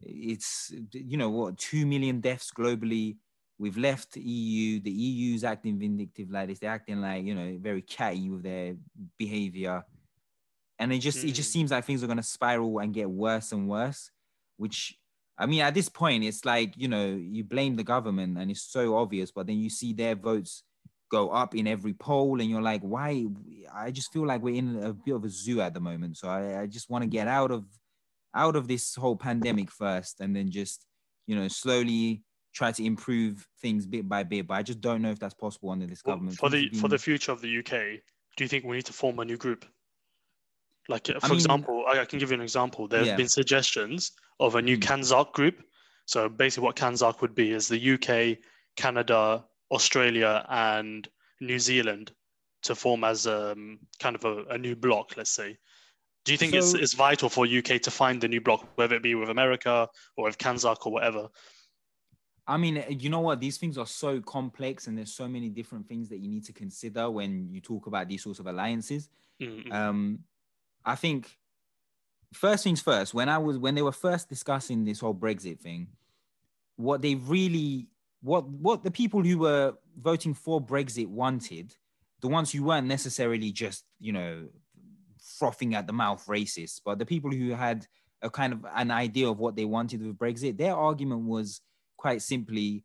It's 0.00 0.72
you 0.92 1.16
know 1.16 1.30
what, 1.30 1.58
two 1.58 1.86
million 1.86 2.20
deaths 2.20 2.50
globally. 2.56 3.18
We've 3.58 3.76
left 3.76 4.12
the 4.12 4.22
EU. 4.22 4.80
The 4.80 4.90
EU's 4.90 5.44
acting 5.44 5.78
vindictive 5.78 6.30
like 6.30 6.48
this. 6.48 6.58
They're 6.60 6.70
acting 6.70 7.00
like 7.00 7.24
you 7.24 7.34
know 7.34 7.58
very 7.60 7.82
catty 7.82 8.30
with 8.30 8.42
their 8.42 8.76
behavior, 9.18 9.84
and 10.78 10.92
it 10.92 10.98
just 11.00 11.24
it 11.24 11.32
just 11.32 11.50
Mm. 11.50 11.52
seems 11.52 11.70
like 11.70 11.84
things 11.84 12.02
are 12.02 12.06
gonna 12.06 12.22
spiral 12.22 12.78
and 12.78 12.94
get 12.94 13.10
worse 13.10 13.52
and 13.52 13.68
worse. 13.68 14.10
Which 14.56 14.96
I 15.38 15.46
mean, 15.46 15.60
at 15.62 15.74
this 15.74 15.88
point, 15.88 16.24
it's 16.24 16.44
like, 16.44 16.74
you 16.76 16.86
know, 16.88 17.06
you 17.06 17.44
blame 17.44 17.76
the 17.76 17.84
government 17.84 18.36
and 18.38 18.50
it's 18.50 18.62
so 18.62 18.96
obvious, 18.96 19.30
but 19.32 19.46
then 19.46 19.58
you 19.58 19.70
see 19.70 19.92
their 19.94 20.14
votes 20.14 20.64
go 21.10 21.30
up 21.30 21.54
in 21.54 21.66
every 21.66 21.94
poll 21.94 22.40
and 22.40 22.50
you're 22.50 22.60
like, 22.62 22.82
why? 22.82 23.26
I 23.74 23.90
just 23.90 24.12
feel 24.12 24.26
like 24.26 24.42
we're 24.42 24.54
in 24.56 24.76
a 24.82 24.92
bit 24.92 25.14
of 25.14 25.24
a 25.24 25.30
zoo 25.30 25.60
at 25.62 25.72
the 25.74 25.80
moment. 25.80 26.18
So 26.18 26.28
I, 26.28 26.62
I 26.62 26.66
just 26.66 26.90
want 26.90 27.02
to 27.04 27.08
get 27.08 27.26
out 27.26 27.50
of 27.50 27.64
out 28.34 28.56
of 28.56 28.68
this 28.68 28.94
whole 28.94 29.16
pandemic 29.16 29.70
first 29.70 30.20
and 30.20 30.34
then 30.34 30.50
just, 30.50 30.86
you 31.26 31.34
know, 31.36 31.48
slowly 31.48 32.22
try 32.54 32.72
to 32.72 32.84
improve 32.84 33.46
things 33.60 33.86
bit 33.86 34.08
by 34.08 34.22
bit. 34.22 34.46
But 34.46 34.54
I 34.54 34.62
just 34.62 34.80
don't 34.80 35.02
know 35.02 35.10
if 35.10 35.18
that's 35.18 35.34
possible 35.34 35.70
under 35.70 35.86
this 35.86 36.02
Well, 36.04 36.16
government. 36.16 36.36
for 36.38 36.48
the 36.50 36.68
for 36.70 36.88
the 36.88 36.98
future 36.98 37.32
of 37.32 37.40
the 37.40 37.58
UK, 37.58 38.00
do 38.36 38.44
you 38.44 38.48
think 38.48 38.64
we 38.64 38.76
need 38.76 38.86
to 38.86 38.92
form 38.92 39.18
a 39.18 39.24
new 39.24 39.36
group? 39.36 39.64
Like, 40.88 41.08
uh, 41.10 41.14
I 41.16 41.20
for 41.20 41.28
mean- 41.28 41.36
example, 41.36 41.84
I, 41.88 42.04
can 42.04 42.18
give 42.18 42.30
you 42.30 42.34
an 42.36 42.40
example. 42.40 42.88
There 42.88 42.98
have 43.00 43.06
Yeah. 43.08 43.16
been 43.16 43.28
suggestions 43.28 44.12
of 44.40 44.54
a 44.56 44.62
new 44.62 44.76
Mm. 44.76 44.82
CANZUK 44.82 45.32
group. 45.32 45.62
So 46.06 46.28
basically, 46.28 46.64
what 46.64 46.76
CANZUK 46.76 47.20
would 47.20 47.34
be 47.34 47.52
is 47.52 47.68
the 47.68 47.78
UK, 47.78 48.38
Canada, 48.76 49.44
Australia, 49.70 50.44
and 50.48 51.08
New 51.40 51.58
Zealand 51.58 52.12
to 52.62 52.74
form 52.74 53.04
as 53.04 53.26
um, 53.26 53.78
kind 54.00 54.16
of 54.16 54.24
a, 54.24 54.44
a 54.46 54.58
new 54.58 54.74
block, 54.74 55.16
let's 55.16 55.30
say. 55.30 55.56
Do 56.24 56.32
you 56.32 56.38
think 56.38 56.54
it's, 56.54 56.72
So- 56.72 56.78
it's 56.78 56.94
vital 56.94 57.28
for 57.28 57.46
UK 57.46 57.80
to 57.82 57.90
find 57.90 58.20
the 58.20 58.28
new 58.28 58.40
block, 58.40 58.68
whether 58.76 58.94
it 58.94 59.02
be 59.02 59.14
with 59.14 59.30
America 59.30 59.88
or 60.16 60.24
with 60.24 60.38
CANZUK 60.38 60.86
or 60.86 60.92
whatever? 60.92 61.28
I 62.46 62.56
mean, 62.56 62.84
you 62.88 63.10
know 63.10 63.20
what? 63.20 63.40
These 63.40 63.58
things 63.58 63.78
are 63.78 63.86
so 63.86 64.20
complex, 64.20 64.88
and 64.88 64.98
there's 64.98 65.14
so 65.14 65.28
many 65.28 65.48
different 65.48 65.86
things 65.88 66.08
that 66.08 66.18
you 66.18 66.28
need 66.28 66.44
to 66.46 66.52
consider 66.52 67.08
when 67.08 67.48
you 67.48 67.60
talk 67.60 67.86
about 67.86 68.08
these 68.08 68.24
sorts 68.24 68.40
of 68.40 68.46
alliances. 68.48 69.08
Mm, 69.40 69.66
mm. 69.66 69.72
Um, 69.72 70.18
I 70.84 70.96
think 70.96 71.38
first 72.32 72.64
things 72.64 72.80
first. 72.80 73.14
When 73.14 73.28
I 73.28 73.38
was 73.38 73.58
when 73.58 73.74
they 73.74 73.82
were 73.82 73.92
first 73.92 74.28
discussing 74.28 74.84
this 74.84 75.00
whole 75.00 75.14
Brexit 75.14 75.60
thing, 75.60 75.88
what 76.76 77.02
they 77.02 77.14
really 77.14 77.86
what 78.22 78.48
what 78.48 78.82
the 78.82 78.90
people 78.90 79.22
who 79.22 79.38
were 79.38 79.74
voting 79.96 80.34
for 80.34 80.60
Brexit 80.60 81.06
wanted, 81.06 81.76
the 82.20 82.28
ones 82.28 82.50
who 82.50 82.64
weren't 82.64 82.86
necessarily 82.86 83.52
just 83.52 83.84
you 84.00 84.12
know 84.12 84.48
frothing 85.38 85.74
at 85.74 85.86
the 85.86 85.92
mouth 85.92 86.24
racists, 86.26 86.80
but 86.84 86.98
the 86.98 87.06
people 87.06 87.30
who 87.30 87.50
had 87.50 87.86
a 88.22 88.30
kind 88.30 88.52
of 88.52 88.66
an 88.74 88.90
idea 88.90 89.28
of 89.28 89.38
what 89.38 89.56
they 89.56 89.64
wanted 89.64 90.04
with 90.04 90.18
Brexit, 90.18 90.58
their 90.58 90.74
argument 90.74 91.22
was 91.22 91.60
quite 91.96 92.22
simply, 92.22 92.84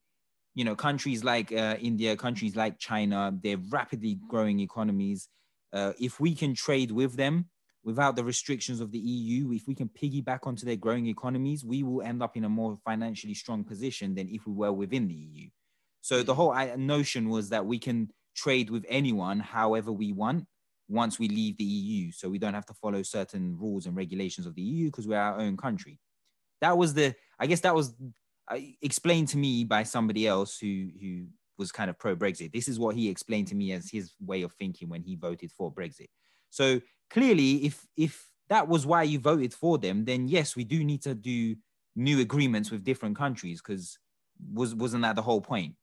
you 0.54 0.64
know, 0.64 0.76
countries 0.76 1.24
like 1.24 1.52
uh, 1.52 1.76
India, 1.80 2.16
countries 2.16 2.56
like 2.56 2.80
China, 2.80 3.34
they're 3.44 3.62
rapidly 3.70 4.20
growing 4.28 4.60
economies. 4.60 5.28
Uh, 5.74 5.94
if 6.00 6.20
we 6.20 6.34
can 6.34 6.54
trade 6.54 6.92
with 6.92 7.16
them 7.16 7.46
without 7.84 8.16
the 8.16 8.24
restrictions 8.24 8.80
of 8.80 8.92
the 8.92 9.00
EU, 9.00 9.52
if 9.52 9.68
we 9.68 9.76
can 9.76 9.90
piggyback 9.90 10.40
onto 10.44 10.66
their 10.66 10.76
growing 10.76 11.08
economies, 11.08 11.64
we 11.64 11.84
will 11.84 12.02
end 12.02 12.24
up 12.24 12.38
in 12.38 12.46
a 12.46 12.50
more 12.50 12.78
financially 12.86 13.34
strong 13.34 13.64
position 13.64 14.16
than 14.16 14.28
if 14.30 14.48
we 14.48 14.54
were 14.54 14.72
within 14.72 15.08
the 15.08 15.14
EU. 15.14 15.50
So 16.02 16.24
the 16.24 16.34
whole 16.34 16.56
notion 16.78 17.30
was 17.30 17.50
that 17.50 17.66
we 17.66 17.80
can 17.80 18.10
trade 18.36 18.70
with 18.70 18.86
anyone 18.90 19.40
however 19.40 19.92
we 19.92 20.12
want 20.12 20.46
once 20.88 21.20
we 21.20 21.28
leave 21.28 21.58
the 21.58 21.64
EU. 21.64 22.12
So 22.12 22.30
we 22.30 22.38
don't 22.38 22.54
have 22.54 22.66
to 22.68 22.74
follow 22.74 23.02
certain 23.04 23.58
rules 23.58 23.86
and 23.86 23.96
regulations 23.96 24.46
of 24.46 24.56
the 24.56 24.62
EU 24.62 24.88
because 24.88 25.08
we're 25.08 25.18
our 25.18 25.40
own 25.40 25.58
country. 25.58 26.00
That 26.62 26.78
was 26.78 26.94
the, 26.94 27.16
I 27.40 27.48
guess 27.48 27.62
that 27.62 27.76
was 27.76 27.94
uh, 28.50 28.58
explained 28.82 29.30
to 29.30 29.38
me 29.38 29.64
by 29.64 29.84
somebody 29.84 30.28
else 30.28 30.58
who 30.60 30.90
who 31.02 31.26
was 31.58 31.72
kind 31.72 31.90
of 31.90 31.98
pro 31.98 32.16
Brexit. 32.16 32.52
This 32.52 32.68
is 32.68 32.80
what 32.80 32.96
he 32.96 33.10
explained 33.10 33.48
to 33.48 33.56
me 33.56 33.72
as 33.72 33.90
his 33.90 34.14
way 34.20 34.42
of 34.42 34.54
thinking 34.54 34.90
when 34.90 35.02
he 35.02 35.16
voted 35.16 35.52
for 35.52 35.74
Brexit. 35.74 36.10
So 36.50 36.82
clearly, 37.10 37.66
if 37.66 37.86
if 37.98 38.30
that 38.50 38.68
was 38.68 38.86
why 38.86 39.04
you 39.04 39.20
voted 39.20 39.54
for 39.54 39.78
them, 39.78 40.06
then 40.06 40.28
yes, 40.28 40.56
we 40.56 40.64
do 40.64 40.84
need 40.84 41.02
to 41.04 41.16
do 41.16 41.56
new 41.96 42.20
agreements 42.20 42.72
with 42.72 42.84
different 42.84 43.18
countries 43.18 43.62
because 43.62 43.98
was 44.54 44.76
wasn't 44.76 45.04
that 45.04 45.16
the 45.16 45.22
whole 45.22 45.42
point? 45.42 45.76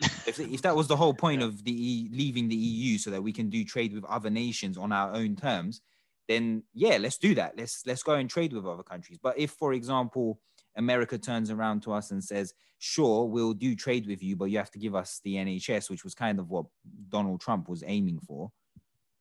If, 0.00 0.38
if 0.38 0.62
that 0.62 0.76
was 0.76 0.86
the 0.86 0.96
whole 0.96 1.14
point 1.14 1.42
of 1.42 1.64
the 1.64 1.72
E- 1.72 2.10
leaving 2.12 2.48
the 2.48 2.56
EU 2.56 2.98
so 2.98 3.10
that 3.10 3.22
we 3.22 3.32
can 3.32 3.50
do 3.50 3.64
trade 3.64 3.92
with 3.92 4.04
other 4.04 4.30
nations 4.30 4.78
on 4.78 4.92
our 4.92 5.12
own 5.14 5.36
terms, 5.36 5.80
then 6.28 6.62
yeah, 6.74 6.98
let's 6.98 7.18
do 7.18 7.34
that. 7.34 7.56
Let's 7.56 7.82
let's 7.86 8.02
go 8.02 8.14
and 8.14 8.28
trade 8.28 8.52
with 8.52 8.66
other 8.66 8.82
countries. 8.82 9.18
But 9.20 9.38
if, 9.38 9.50
for 9.50 9.72
example, 9.72 10.40
America 10.76 11.18
turns 11.18 11.50
around 11.50 11.82
to 11.82 11.92
us 11.92 12.10
and 12.10 12.22
says, 12.22 12.54
"Sure, 12.78 13.24
we'll 13.24 13.54
do 13.54 13.74
trade 13.74 14.06
with 14.06 14.22
you, 14.22 14.36
but 14.36 14.46
you 14.46 14.58
have 14.58 14.70
to 14.72 14.78
give 14.78 14.94
us 14.94 15.20
the 15.24 15.36
NHS," 15.36 15.90
which 15.90 16.04
was 16.04 16.14
kind 16.14 16.38
of 16.38 16.50
what 16.50 16.66
Donald 17.08 17.40
Trump 17.40 17.68
was 17.68 17.82
aiming 17.86 18.20
for. 18.20 18.52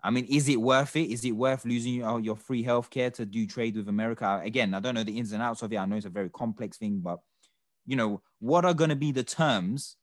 I 0.04 0.12
mean, 0.12 0.26
is 0.26 0.48
it 0.48 0.62
worth 0.62 0.96
it? 0.96 1.10
Is 1.12 1.26
it 1.26 1.32
worth 1.32 1.66
losing 1.66 1.96
your, 1.96 2.20
your 2.20 2.36
free 2.36 2.64
healthcare 2.64 3.12
to 3.14 3.26
do 3.26 3.48
trade 3.48 3.76
with 3.76 3.90
America? 3.90 4.42
Again, 4.44 4.74
I 4.74 4.80
don't 4.80 4.94
know 4.94 5.04
the 5.04 5.18
ins 5.18 5.32
and 5.32 5.42
outs 5.42 5.64
of 5.64 5.74
it. 5.74 5.78
I 5.78 5.86
know 5.86 5.96
it's 5.96 6.06
a 6.06 6.10
very 6.10 6.30
complex 6.30 6.78
thing, 6.78 7.00
but 7.00 7.20
you 7.86 7.96
know, 7.96 8.22
what 8.40 8.66
are 8.66 8.74
going 8.74 8.90
to 8.90 8.96
be 8.96 9.12
the 9.12 9.24
terms 9.24 9.96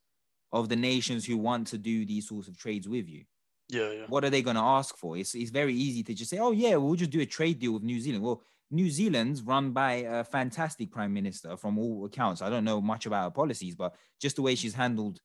of 0.55 0.69
the 0.69 0.77
nations 0.77 1.27
who 1.27 1.37
want 1.37 1.67
to 1.67 1.77
do 1.77 2.07
these 2.07 2.29
sorts 2.29 2.49
of 2.49 2.57
trades 2.57 2.89
with 2.89 3.09
you? 3.09 3.25
Yeah, 3.69 3.91
yeah. 3.91 4.05
What 4.09 4.25
are 4.25 4.31
they 4.31 4.41
going 4.41 4.57
to 4.57 4.63
ask 4.63 4.97
for? 4.97 5.19
It's, 5.19 5.35
it's 5.35 5.51
very 5.51 5.75
easy 5.75 6.05
to 6.05 6.15
just 6.15 6.31
say, 6.31 6.39
oh, 6.39 6.53
yeah, 6.53 6.77
we'll 6.77 6.95
just 6.95 7.11
do 7.11 7.21
a 7.21 7.27
trade 7.27 7.59
deal 7.59 7.73
with 7.73 7.83
New 7.83 7.99
Zealand. 7.99 8.23
Well, 8.23 8.41
New 8.71 8.89
Zealand's 8.89 9.43
run 9.43 9.73
by 9.73 9.93
a 10.09 10.23
fantastic 10.23 10.93
prime 10.93 11.13
minister 11.13 11.57
from 11.57 11.77
all 11.77 12.07
accounts. 12.07 12.41
I 12.41 12.51
don't 12.51 12.65
know 12.65 12.81
much 12.81 13.05
about 13.05 13.25
her 13.25 13.31
policies, 13.31 13.75
but 13.75 13.97
just 14.21 14.37
the 14.37 14.43
way 14.43 14.55
she's 14.55 14.75
handled 14.75 15.21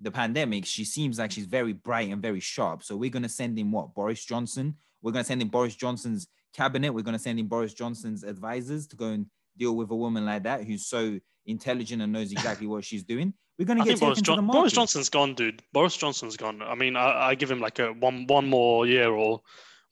the 0.00 0.10
pandemic, 0.10 0.66
she 0.66 0.84
seems 0.84 1.20
like 1.20 1.30
she's 1.30 1.46
very 1.46 1.72
bright 1.72 2.10
and 2.10 2.20
very 2.20 2.40
sharp. 2.40 2.82
So 2.82 2.96
we're 2.96 3.10
going 3.10 3.22
to 3.22 3.28
send 3.28 3.56
in 3.60 3.70
what? 3.70 3.94
Boris 3.94 4.24
Johnson. 4.24 4.74
We're 5.02 5.12
going 5.12 5.24
to 5.24 5.28
send 5.28 5.40
in 5.40 5.48
Boris 5.48 5.76
Johnson's 5.76 6.26
cabinet. 6.52 6.92
We're 6.92 7.02
going 7.02 7.16
to 7.16 7.22
send 7.22 7.38
in 7.38 7.46
Boris 7.46 7.74
Johnson's 7.74 8.24
advisors 8.24 8.88
to 8.88 8.96
go 8.96 9.06
and 9.06 9.26
deal 9.56 9.74
with 9.76 9.90
a 9.90 9.94
woman 9.96 10.24
like 10.24 10.42
that 10.44 10.64
who's 10.64 10.86
so 10.86 11.18
intelligent 11.46 12.02
and 12.02 12.12
knows 12.12 12.32
exactly 12.32 12.66
what 12.66 12.84
she's 12.84 13.02
doing. 13.04 13.34
We're 13.58 13.66
going 13.66 13.78
to 13.78 13.84
get 13.84 14.00
Boris, 14.00 14.18
taken 14.18 14.24
to 14.24 14.30
the 14.32 14.36
John-. 14.36 14.46
Boris 14.46 14.72
Johnson's 14.72 15.08
gone, 15.08 15.34
dude. 15.34 15.62
Boris 15.72 15.96
Johnson's 15.96 16.36
gone. 16.36 16.60
I 16.62 16.74
mean, 16.74 16.96
I, 16.96 17.28
I 17.30 17.34
give 17.34 17.50
him 17.50 17.60
like 17.60 17.78
a 17.78 17.92
one 17.92 18.26
one 18.26 18.48
more 18.48 18.86
year 18.86 19.10
or 19.10 19.42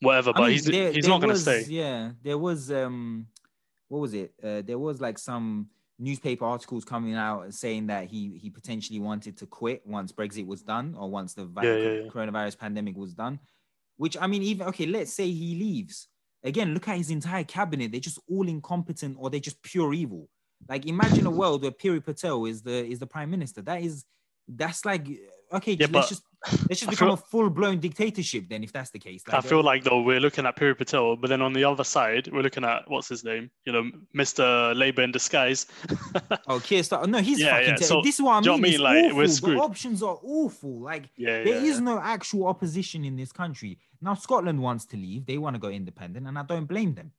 whatever, 0.01 0.31
I 0.31 0.33
but 0.33 0.41
mean, 0.43 0.51
he's 0.51 0.65
there- 0.65 0.91
he's 0.91 1.05
there 1.05 1.09
not 1.13 1.21
going 1.21 1.33
to 1.33 1.39
stay. 1.39 1.63
Yeah, 1.69 2.11
there 2.23 2.37
was 2.37 2.69
um, 2.71 3.27
what 3.87 3.99
was 3.99 4.13
it? 4.13 4.33
Uh, 4.43 4.61
there 4.63 4.79
was 4.79 4.99
like 4.99 5.17
some 5.17 5.69
newspaper 5.99 6.43
articles 6.43 6.83
coming 6.83 7.13
out 7.15 7.53
saying 7.53 7.87
that 7.87 8.07
he 8.07 8.37
he 8.41 8.49
potentially 8.49 8.99
wanted 8.99 9.37
to 9.37 9.45
quit 9.45 9.81
once 9.85 10.11
Brexit 10.11 10.45
was 10.45 10.61
done 10.61 10.95
or 10.97 11.09
once 11.09 11.33
the 11.33 11.45
vi- 11.45 11.63
Yeah, 11.63 11.75
yeah, 11.75 11.91
yeah. 12.01 12.09
coronavirus 12.09 12.57
pandemic 12.57 12.97
was 12.97 13.13
done. 13.13 13.39
Which 13.95 14.17
I 14.19 14.27
mean, 14.27 14.43
even 14.43 14.67
okay, 14.67 14.87
let's 14.87 15.13
say 15.13 15.31
he 15.31 15.55
leaves. 15.55 16.09
Again, 16.43 16.73
look 16.73 16.87
at 16.87 16.97
his 16.97 17.09
entire 17.09 17.43
cabinet. 17.43 17.91
They're 17.91 18.01
just 18.01 18.19
all 18.29 18.47
incompetent 18.47 19.17
or 19.19 19.29
they're 19.29 19.39
just 19.39 19.61
pure 19.63 19.93
evil. 19.93 20.29
Like 20.69 20.85
imagine 20.85 21.25
a 21.25 21.31
world 21.31 21.61
where 21.61 21.71
Priti 21.71 22.03
Patel 22.03 22.45
is 22.45 22.61
the 22.61 22.85
is 22.85 22.99
the 22.99 23.07
prime 23.07 23.29
minister. 23.29 23.61
That 23.61 23.81
is 23.81 24.05
that's 24.47 24.85
like 24.85 25.07
okay, 25.53 25.73
Yeah, 25.73 25.87
let's 25.91 26.09
just 26.09 26.23
let's 26.69 26.81
just 26.81 26.87
I 26.87 26.91
become 26.91 27.07
feel- 27.09 27.13
a 27.13 27.17
full-blown 27.17 27.79
dictatorship 27.79 28.45
then 28.49 28.63
if 28.63 28.71
that's 28.73 28.89
the 28.89 28.99
case. 28.99 29.23
I 29.31 29.39
feel 29.41 29.61
like 29.63 29.83
though 29.83 30.01
we're 30.01 30.19
looking 30.19 30.45
at 30.45 30.57
Priti 30.57 30.77
Patel, 30.77 31.15
but 31.15 31.29
then 31.29 31.41
on 31.41 31.53
the 31.53 31.63
other 31.63 31.83
side 31.83 32.29
we're 32.31 32.41
looking 32.41 32.63
at 32.65 32.89
what's 32.89 33.07
his 33.09 33.23
name? 33.23 33.51
You 33.65 33.71
know, 33.73 33.91
Mr. 34.15 34.75
Labour 34.75 35.03
in 35.03 35.11
disguise. 35.11 35.65
Oh, 36.47 36.59
Keir 36.59 36.81
Starmer. 36.81 37.07
No, 37.07 37.19
he's 37.19 37.39
Yeah, 37.39 37.51
fucking. 37.57 37.67
yeah, 37.69 37.75
so- 37.87 38.01
this 38.01 38.15
is 38.15 38.21
what 38.21 38.33
I 38.35 38.39
mean. 38.41 38.49
what 38.51 38.57
I 38.57 38.61
mean? 38.61 38.79
Like, 38.81 39.05
awful. 39.05 39.17
we're 39.17 39.27
screwed. 39.27 39.57
The 39.57 39.61
options 39.61 40.03
are 40.03 40.17
awful. 40.23 40.79
Like 40.81 41.09
yeah, 41.17 41.43
there 41.43 41.63
is 41.63 41.79
no 41.79 41.99
actual 41.99 42.47
opposition 42.47 43.05
in 43.05 43.15
this 43.15 43.31
country. 43.31 43.77
Now 44.03 44.15
Scotland 44.15 44.61
wants 44.61 44.85
to 44.87 44.97
leave. 44.97 45.25
They 45.25 45.37
want 45.37 45.55
to 45.55 45.59
go 45.59 45.69
independent, 45.69 46.27
and 46.27 46.37
I 46.37 46.43
don't 46.43 46.65
blame 46.65 46.93
them. 46.93 47.11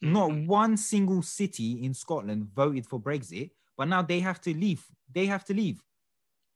Not 0.00 0.30
Mhm. 0.30 0.46
one 0.46 0.76
single 0.76 1.22
city 1.22 1.84
in 1.84 1.92
Scotland 1.92 2.48
voted 2.54 2.86
for 2.86 2.98
Brexit, 3.00 3.50
but 3.76 3.86
now 3.88 4.00
they 4.02 4.20
have 4.20 4.40
to 4.42 4.54
leave. 4.54 4.86
They 5.12 5.26
have 5.26 5.44
to 5.46 5.54
leave. 5.54 5.82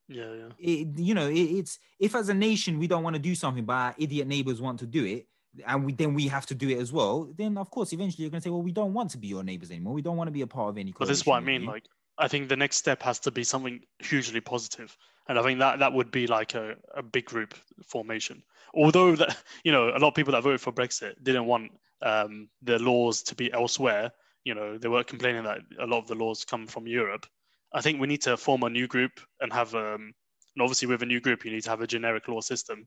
yeah, 0.08 0.32
yeah. 0.34 0.48
It, 0.58 0.98
you 0.98 1.14
know, 1.14 1.28
it, 1.28 1.40
it's 1.58 1.78
if 1.98 2.14
as 2.14 2.28
a 2.28 2.34
nation 2.34 2.78
we 2.78 2.86
don't 2.86 3.02
want 3.02 3.16
to 3.16 3.22
do 3.30 3.34
something, 3.34 3.64
but 3.64 3.72
our 3.74 3.94
idiot 3.98 4.26
neighbors 4.28 4.60
want 4.60 4.78
to 4.80 4.86
do 4.86 5.02
it, 5.04 5.26
and 5.66 5.84
we 5.84 5.92
then 5.94 6.12
we 6.14 6.28
have 6.28 6.44
to 6.46 6.54
do 6.54 6.68
it 6.68 6.78
as 6.78 6.92
well. 6.92 7.32
Then 7.36 7.56
of 7.58 7.70
course, 7.70 7.92
eventually 7.94 8.22
you're 8.24 8.30
going 8.30 8.42
to 8.42 8.44
say, 8.46 8.50
well, 8.50 8.62
we 8.62 8.72
don't 8.72 8.92
want 8.92 9.10
to 9.12 9.18
be 9.18 9.28
your 9.28 9.42
neighbors 9.42 9.70
anymore. 9.70 9.94
We 9.94 10.02
don't 10.02 10.16
want 10.18 10.28
to 10.28 10.32
be 10.32 10.42
a 10.42 10.46
part 10.46 10.68
of 10.70 10.78
any. 10.78 10.92
But 10.92 11.08
this 11.08 11.18
is 11.18 11.26
what 11.26 11.36
I 11.36 11.40
mean. 11.40 11.64
Like, 11.64 11.86
I 12.18 12.28
think 12.28 12.48
the 12.48 12.56
next 12.56 12.76
step 12.76 13.02
has 13.02 13.18
to 13.20 13.30
be 13.30 13.44
something 13.44 13.80
hugely 13.98 14.40
positive, 14.40 14.96
and 15.28 15.38
I 15.38 15.42
think 15.42 15.58
that 15.60 15.78
that 15.78 15.92
would 15.92 16.10
be 16.10 16.26
like 16.26 16.54
a, 16.54 16.76
a 16.94 17.02
big 17.02 17.26
group 17.26 17.54
formation. 17.86 18.42
Although 18.74 19.16
that 19.16 19.36
you 19.64 19.72
know 19.72 19.88
a 19.88 19.98
lot 19.98 20.08
of 20.08 20.14
people 20.14 20.32
that 20.32 20.42
voted 20.42 20.60
for 20.60 20.72
Brexit 20.72 21.14
didn't 21.22 21.46
want 21.46 21.72
um, 22.02 22.48
the 22.62 22.78
laws 22.78 23.22
to 23.22 23.34
be 23.34 23.52
elsewhere. 23.52 24.12
You 24.44 24.54
know, 24.54 24.78
they 24.78 24.88
were 24.88 25.02
complaining 25.04 25.44
that 25.44 25.60
a 25.80 25.86
lot 25.86 25.98
of 25.98 26.06
the 26.06 26.14
laws 26.14 26.44
come 26.44 26.66
from 26.66 26.86
Europe. 26.86 27.26
I 27.72 27.80
think 27.80 28.00
we 28.00 28.06
need 28.06 28.22
to 28.22 28.36
form 28.36 28.62
a 28.62 28.70
new 28.70 28.86
group 28.86 29.12
and 29.40 29.52
have, 29.52 29.74
um, 29.74 30.12
and 30.54 30.62
obviously 30.62 30.86
with 30.86 31.02
a 31.02 31.06
new 31.06 31.20
group, 31.20 31.44
you 31.44 31.50
need 31.50 31.64
to 31.64 31.70
have 31.70 31.80
a 31.80 31.86
generic 31.86 32.28
law 32.28 32.40
system. 32.40 32.86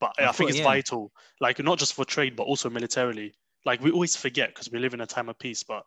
But 0.00 0.14
I 0.18 0.24
Of 0.24 0.36
think 0.36 0.50
it's 0.50 0.58
yeah. 0.60 0.64
vital, 0.64 1.12
like 1.40 1.58
not 1.58 1.78
just 1.78 1.94
for 1.94 2.04
trade, 2.04 2.36
but 2.36 2.44
also 2.44 2.70
militarily. 2.70 3.34
Like 3.66 3.82
we 3.82 3.90
always 3.90 4.16
forget 4.16 4.48
because 4.50 4.70
we 4.70 4.78
live 4.78 4.94
in 4.94 5.00
a 5.00 5.06
time 5.06 5.28
of 5.28 5.38
peace, 5.38 5.62
but 5.62 5.84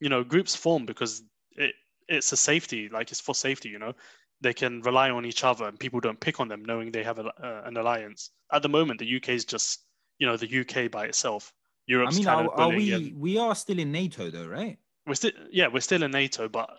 you 0.00 0.08
know, 0.08 0.24
groups 0.24 0.54
form 0.54 0.86
because 0.86 1.22
it 1.52 1.74
it's 2.08 2.32
a 2.32 2.36
safety, 2.36 2.88
like 2.90 3.10
it's 3.10 3.20
for 3.20 3.34
safety. 3.34 3.68
You 3.68 3.78
know, 3.78 3.92
they 4.40 4.52
can 4.52 4.82
rely 4.82 5.10
on 5.10 5.24
each 5.24 5.44
other, 5.44 5.66
and 5.66 5.78
people 5.78 6.00
don't 6.00 6.20
pick 6.20 6.40
on 6.40 6.48
them, 6.48 6.64
knowing 6.64 6.90
they 6.90 7.02
have 7.02 7.18
a, 7.18 7.26
uh, 7.26 7.62
an 7.64 7.76
alliance. 7.76 8.30
At 8.52 8.62
the 8.62 8.68
moment, 8.68 9.00
the 9.00 9.16
UK 9.16 9.30
is 9.30 9.44
just, 9.44 9.84
you 10.18 10.26
know, 10.26 10.36
the 10.36 10.60
UK 10.60 10.90
by 10.90 11.06
itself. 11.06 11.52
I 11.88 11.92
Europe's 11.92 12.16
mean, 12.16 12.24
kind 12.24 12.48
are, 12.48 12.60
are 12.60 12.68
we 12.68 13.14
we 13.16 13.38
are 13.38 13.54
still 13.54 13.78
in 13.78 13.92
NATO 13.92 14.30
though, 14.30 14.46
right? 14.46 14.78
we're 15.06 15.14
still 15.14 15.32
yeah 15.50 15.68
we're 15.68 15.80
still 15.80 16.02
in 16.02 16.10
nato 16.10 16.48
but 16.48 16.70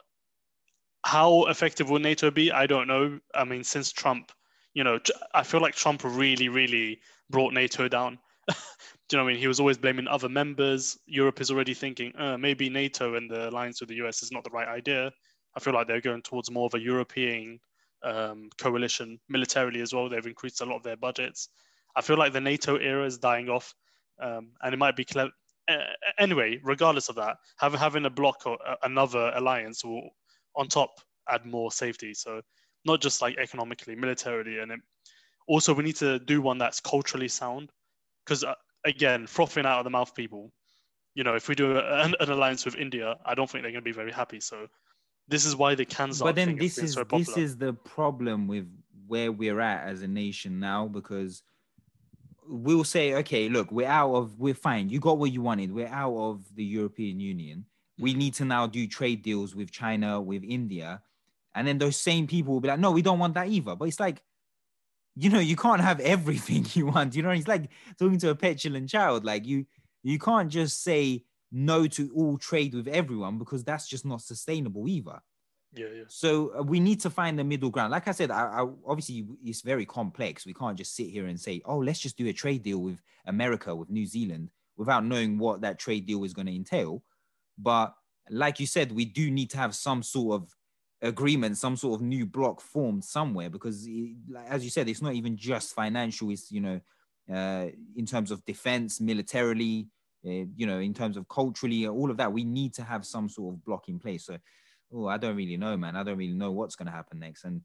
how 1.04 1.46
effective 1.46 1.90
will 1.90 2.00
nato 2.00 2.32
be? 2.32 2.52
I 2.52 2.66
don't 2.66 2.88
know. 2.88 3.20
I 3.34 3.44
mean 3.44 3.64
since 3.64 3.92
trump 3.92 4.32
you 4.74 4.84
know 4.84 5.00
i 5.34 5.44
feel 5.44 5.62
like 5.62 5.76
trump 5.76 6.02
really 6.04 6.50
really 6.50 7.00
brought 7.30 7.54
nato 7.54 7.88
down. 7.88 8.20
Do 8.48 8.54
you 9.12 9.18
know 9.18 9.24
what 9.24 9.30
i 9.30 9.34
mean? 9.34 9.42
He 9.42 9.48
was 9.48 9.60
always 9.60 9.78
blaming 9.78 10.08
other 10.08 10.30
members. 10.30 10.98
Europe 11.06 11.42
is 11.42 11.52
already 11.52 11.74
thinking 11.74 12.16
uh, 12.18 12.38
maybe 12.38 12.70
nato 12.70 13.16
and 13.16 13.30
the 13.30 13.50
alliance 13.50 13.80
with 13.80 13.90
the 13.90 13.96
us 13.96 14.24
is 14.24 14.32
not 14.32 14.44
the 14.44 14.50
right 14.50 14.68
idea 14.68 15.12
i 15.56 15.60
feel 15.60 15.74
like 15.74 15.88
they're 15.88 16.02
going 16.02 16.22
towards 16.22 16.52
more 16.52 16.66
of 16.66 16.74
a 16.74 16.80
european 16.80 17.60
um, 18.04 18.50
coalition 18.58 19.20
militarily 19.30 19.82
as 19.82 19.94
well 19.94 20.10
they've 20.10 20.28
increased 20.28 20.62
a 20.62 20.66
lot 20.66 20.78
of 20.78 20.84
their 20.84 20.98
budgets 20.98 21.50
i 21.96 22.02
feel 22.02 22.18
like 22.18 22.34
the 22.34 22.42
nato 22.42 22.78
era 22.78 23.06
is 23.06 23.18
dying 23.18 23.50
off 23.50 23.74
um, 24.22 24.52
and 24.62 24.74
it 24.74 24.78
might 24.78 24.96
be 24.96 25.04
clever 25.04 25.32
uh, 25.68 25.78
anyway, 26.20 26.60
regardless 26.64 27.10
of 27.10 27.16
that, 27.16 27.38
having 27.58 27.80
having 27.80 28.06
a 28.06 28.10
block 28.10 28.44
or 28.46 28.58
uh, 28.66 28.76
another 28.84 29.32
alliance 29.36 29.84
will, 29.84 30.10
on 30.56 30.68
top, 30.68 30.92
add 31.30 31.46
more 31.46 31.72
safety. 31.72 32.14
So 32.14 32.42
not 32.86 33.02
just 33.02 33.22
like 33.22 33.38
economically, 33.38 33.96
militarily, 33.96 34.60
and 34.60 34.72
it, 34.72 34.80
also 35.48 35.74
we 35.74 35.84
need 35.84 35.96
to 35.98 36.20
do 36.20 36.42
one 36.42 36.58
that's 36.58 36.80
culturally 36.80 37.28
sound. 37.28 37.72
Because 38.26 38.44
uh, 38.44 38.54
again, 38.86 39.26
frothing 39.28 39.66
out 39.66 39.80
of 39.80 39.84
the 39.86 39.90
mouth 39.90 40.14
people, 40.14 40.52
you 41.16 41.24
know, 41.24 41.36
if 41.36 41.48
we 41.48 41.56
do 41.56 41.78
a, 41.78 42.04
an, 42.04 42.16
an 42.20 42.30
alliance 42.30 42.66
with 42.66 42.76
India, 42.76 43.16
I 43.26 43.34
don't 43.34 43.50
think 43.50 43.64
they're 43.64 43.72
going 43.72 43.84
to 43.84 43.90
be 43.90 43.92
very 43.92 44.12
happy. 44.12 44.40
So 44.40 44.68
This 45.28 45.46
is 45.46 45.56
why 45.56 45.76
the 45.76 45.86
cans 45.86 46.22
but 46.22 46.36
then 46.36 46.56
this 46.56 46.78
is 46.78 46.94
so 46.94 47.04
this 47.04 47.36
is 47.38 47.58
the 47.58 47.74
problem 47.74 48.48
with 48.48 48.68
where 49.08 49.32
we're 49.32 49.60
at 49.60 49.88
as 49.88 50.02
a 50.02 50.08
nation 50.08 50.60
now 50.60 50.88
because 50.88 51.44
we'll 52.48 52.84
say 52.84 53.16
okay 53.16 53.50
look 53.50 53.72
we're 53.72 53.88
out 53.88 54.14
of 54.14 54.40
we're 54.40 54.54
fine. 54.54 54.90
You 54.90 55.00
got 55.00 55.18
what 55.18 55.32
you 55.32 55.42
wanted. 55.42 55.72
We're 55.72 55.88
out 55.88 56.16
of 56.16 56.44
the 56.56 56.64
european 56.64 57.20
union. 57.20 57.66
We 57.98 58.14
Mm. 58.14 58.18
need 58.18 58.34
to 58.36 58.46
now 58.46 58.68
do 58.68 58.88
trade 58.88 59.24
deals 59.24 59.56
with 59.56 59.72
china 59.72 60.22
with 60.22 60.44
india. 60.44 61.02
And 61.56 61.68
then 61.68 61.78
those 61.78 61.98
same 61.98 62.28
people 62.28 62.54
will 62.54 62.62
be 62.62 62.68
like 62.68 62.80
no 62.80 62.92
we 62.92 63.02
don't 63.02 63.20
want 63.20 63.34
that 63.34 63.48
either. 63.48 63.76
But 63.76 63.86
it's 63.86 64.00
like 64.00 64.22
you 65.16 65.30
know 65.30 65.40
you 65.40 65.56
can't 65.56 65.82
have 65.82 66.00
everything 66.16 66.66
you 66.74 66.88
want. 66.88 67.16
You 67.16 67.24
know 67.24 67.32
it's 67.32 67.48
like 67.48 67.70
talking 67.98 68.20
to 68.20 68.30
a 68.30 68.36
petulant 68.36 68.90
child. 68.90 69.26
Like 69.26 69.46
you 69.46 69.66
you 70.04 70.20
can't 70.20 70.52
just 70.52 70.84
say 70.84 71.24
no 71.52 71.88
to 71.88 72.12
all 72.16 72.38
trade 72.38 72.74
with 72.74 72.88
everyone 72.88 73.38
because 73.38 73.64
that's 73.64 73.88
just 73.88 74.06
not 74.06 74.22
sustainable 74.22 74.88
either 74.88 75.20
yeah, 75.76 75.88
yeah. 75.94 76.04
so 76.08 76.58
uh, 76.58 76.64
we 76.64 76.80
need 76.80 77.02
to 77.02 77.10
find 77.10 77.38
the 77.38 77.44
middle 77.44 77.70
ground. 77.70 77.92
Like 77.92 78.08
I 78.08 78.12
said, 78.12 78.32
I, 78.32 78.44
I, 78.44 78.68
obviously 78.88 79.26
it's 79.44 79.62
very 79.62 79.86
complex. 79.86 80.46
We 80.46 80.54
can't 80.54 80.78
just 80.78 80.96
sit 80.96 81.10
here 81.10 81.28
and 81.28 81.40
say, 81.40 81.62
"Oh, 81.66 81.78
let's 81.78 82.00
just 82.00 82.18
do 82.18 82.28
a 82.28 82.34
trade 82.34 82.64
deal 82.64 82.80
with 82.80 83.02
America, 83.26 83.76
with 83.76 83.90
New 83.90 84.06
Zealand," 84.06 84.50
without 84.78 85.06
knowing 85.06 85.38
what 85.38 85.62
that 85.62 85.80
trade 85.80 86.06
deal 86.06 86.24
is 86.24 86.34
going 86.34 86.48
to 86.48 86.56
entail. 86.56 87.04
But 87.58 87.94
like 88.30 88.60
you 88.60 88.68
said, 88.68 88.92
we 88.92 89.06
do 89.06 89.30
need 89.30 89.50
to 89.52 89.58
have 89.58 89.76
some 89.76 90.02
sort 90.02 90.42
of 90.42 90.56
agreement, 91.02 91.58
some 91.58 91.76
sort 91.76 92.00
of 92.00 92.06
new 92.06 92.26
block 92.26 92.62
formed 92.62 93.04
somewhere, 93.04 93.50
because 93.50 93.86
it, 93.86 94.16
as 94.48 94.64
you 94.64 94.70
said, 94.70 94.88
it's 94.88 95.02
not 95.02 95.14
even 95.14 95.36
just 95.36 95.74
financial. 95.74 96.32
It's 96.32 96.52
you 96.52 96.62
know, 96.62 96.82
uh, 97.32 97.68
in 97.96 98.06
terms 98.06 98.32
of 98.32 98.46
defense, 98.46 99.02
militarily, 99.02 99.90
uh, 100.26 100.46
you 100.56 100.66
know, 100.66 100.80
in 100.80 100.94
terms 100.94 101.18
of 101.18 101.28
culturally, 101.28 101.88
all 101.88 102.10
of 102.10 102.18
that. 102.18 102.32
We 102.34 102.44
need 102.44 102.74
to 102.76 102.84
have 102.84 103.06
some 103.06 103.30
sort 103.30 103.54
of 103.56 103.64
block 103.64 103.88
in 103.90 104.00
place. 104.00 104.26
So 104.26 104.38
oh, 104.94 105.08
I 105.08 105.18
don't 105.18 105.36
really 105.36 105.58
know, 105.58 105.76
man. 105.78 105.96
I 105.96 106.04
don't 106.04 106.18
really 106.18 106.34
know 106.34 106.52
what's 106.52 106.76
going 106.76 106.86
to 106.88 106.92
happen 106.92 107.20
next. 107.20 107.44
And 107.44 107.62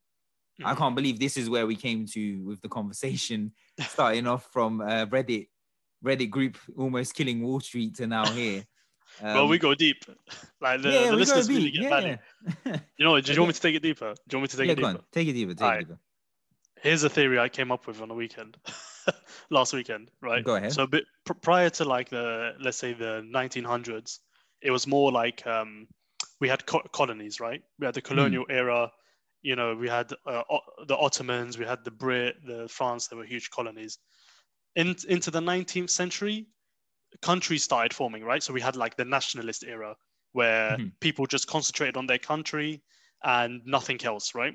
I 0.65 0.75
Mhm. 0.75 0.79
can't 0.79 0.95
believe 0.97 1.19
this 1.19 1.37
is 1.37 1.49
where 1.49 1.67
we 1.67 1.77
came 1.77 2.07
to 2.07 2.43
with 2.45 2.61
the 2.61 2.69
conversation, 2.69 3.53
starting 3.89 4.27
off 4.27 4.51
from 4.53 4.81
uh, 4.81 5.07
Reddit, 5.07 5.49
Reddit 6.05 6.31
group 6.31 6.59
almost 6.77 7.15
killing 7.15 7.43
Wall 7.43 7.61
Street 7.61 7.95
to 7.97 8.07
now 8.07 8.25
here. 8.33 8.65
well, 9.23 9.49
we 9.49 9.57
Um, 9.57 9.61
go 9.61 9.75
deep. 9.75 10.05
Like 10.61 10.83
the, 10.83 10.91
yeah, 10.91 11.11
the 11.11 11.17
listeners 11.17 11.49
really 11.49 11.71
get 11.71 11.83
Yeah, 11.83 12.17
yeah. 12.67 12.79
You 12.99 13.05
know, 13.07 13.19
do 13.21 13.33
you 13.33 13.41
want 13.41 13.49
me 13.49 13.53
to 13.55 13.61
take 13.61 13.75
it 13.77 13.83
deeper? 13.83 14.15
Do 14.29 14.37
you 14.37 14.39
want 14.39 14.43
me 14.43 14.49
to 14.49 14.57
take 14.59 14.67
yeah, 14.67 14.73
it 14.73 14.77
deeper? 14.77 15.05
Take 15.11 15.29
it 15.29 15.33
deeper. 15.33 15.55
Take 15.55 15.63
Alright. 15.63 15.81
it 15.83 15.89
deeper. 15.89 16.01
Here's 16.83 17.03
a 17.05 17.09
theory 17.09 17.39
I 17.39 17.49
came 17.49 17.73
up 17.73 17.87
with 17.87 18.01
on 18.03 18.09
the 18.09 18.15
weekend, 18.15 18.57
last 19.51 19.73
weekend, 19.73 20.11
right? 20.23 20.45
Go 20.45 20.57
ahead. 20.57 20.79
So, 20.79 20.87
bit 20.87 21.05
pr- 21.25 21.35
prior 21.35 21.71
to 21.71 21.85
like 21.85 22.09
the 22.11 22.55
let's 22.61 22.79
say 22.79 22.93
the 22.93 23.23
1900s, 23.25 24.21
it 24.63 24.71
was 24.71 24.87
more 24.87 25.13
like 25.13 25.47
um, 25.47 25.89
we 26.41 26.49
had 26.49 26.67
co- 26.67 26.87
colonies, 26.93 27.41
right? 27.41 27.63
We 27.79 27.87
had 27.87 27.95
the 27.95 28.03
Hmm. 28.13 28.33
colonial 28.33 28.47
era. 28.49 28.91
You 29.43 29.57
know, 29.57 29.75
we 29.75 29.89
had 29.89 30.13
uh, 30.27 30.43
O- 30.51 30.85
the 30.87 30.97
Ottomans, 30.97 31.59
we 31.59 31.65
had 31.65 31.85
the 31.85 31.91
Brit, 31.91 32.37
the 32.45 32.69
France. 32.69 33.09
They 33.09 33.17
were 33.17 33.25
huge 33.25 33.51
colonies. 33.51 33.99
In, 34.75 34.97
into 35.09 35.31
the 35.31 35.41
19th 35.41 35.91
century, 35.91 36.49
countries 37.23 37.65
started 37.65 37.95
forming, 37.95 38.25
right? 38.25 38.43
So 38.43 38.53
we 38.53 38.61
had 38.61 38.77
like 38.77 38.97
the 38.97 39.05
nationalist 39.05 39.65
era, 39.65 39.97
where 40.33 40.79
Mhm. 40.79 40.93
people 41.01 41.27
just 41.27 41.49
concentrated 41.49 41.97
on 41.97 42.07
their 42.07 42.19
country 42.19 42.83
and 43.23 43.63
nothing 43.67 44.03
else, 44.05 44.35
right? 44.35 44.55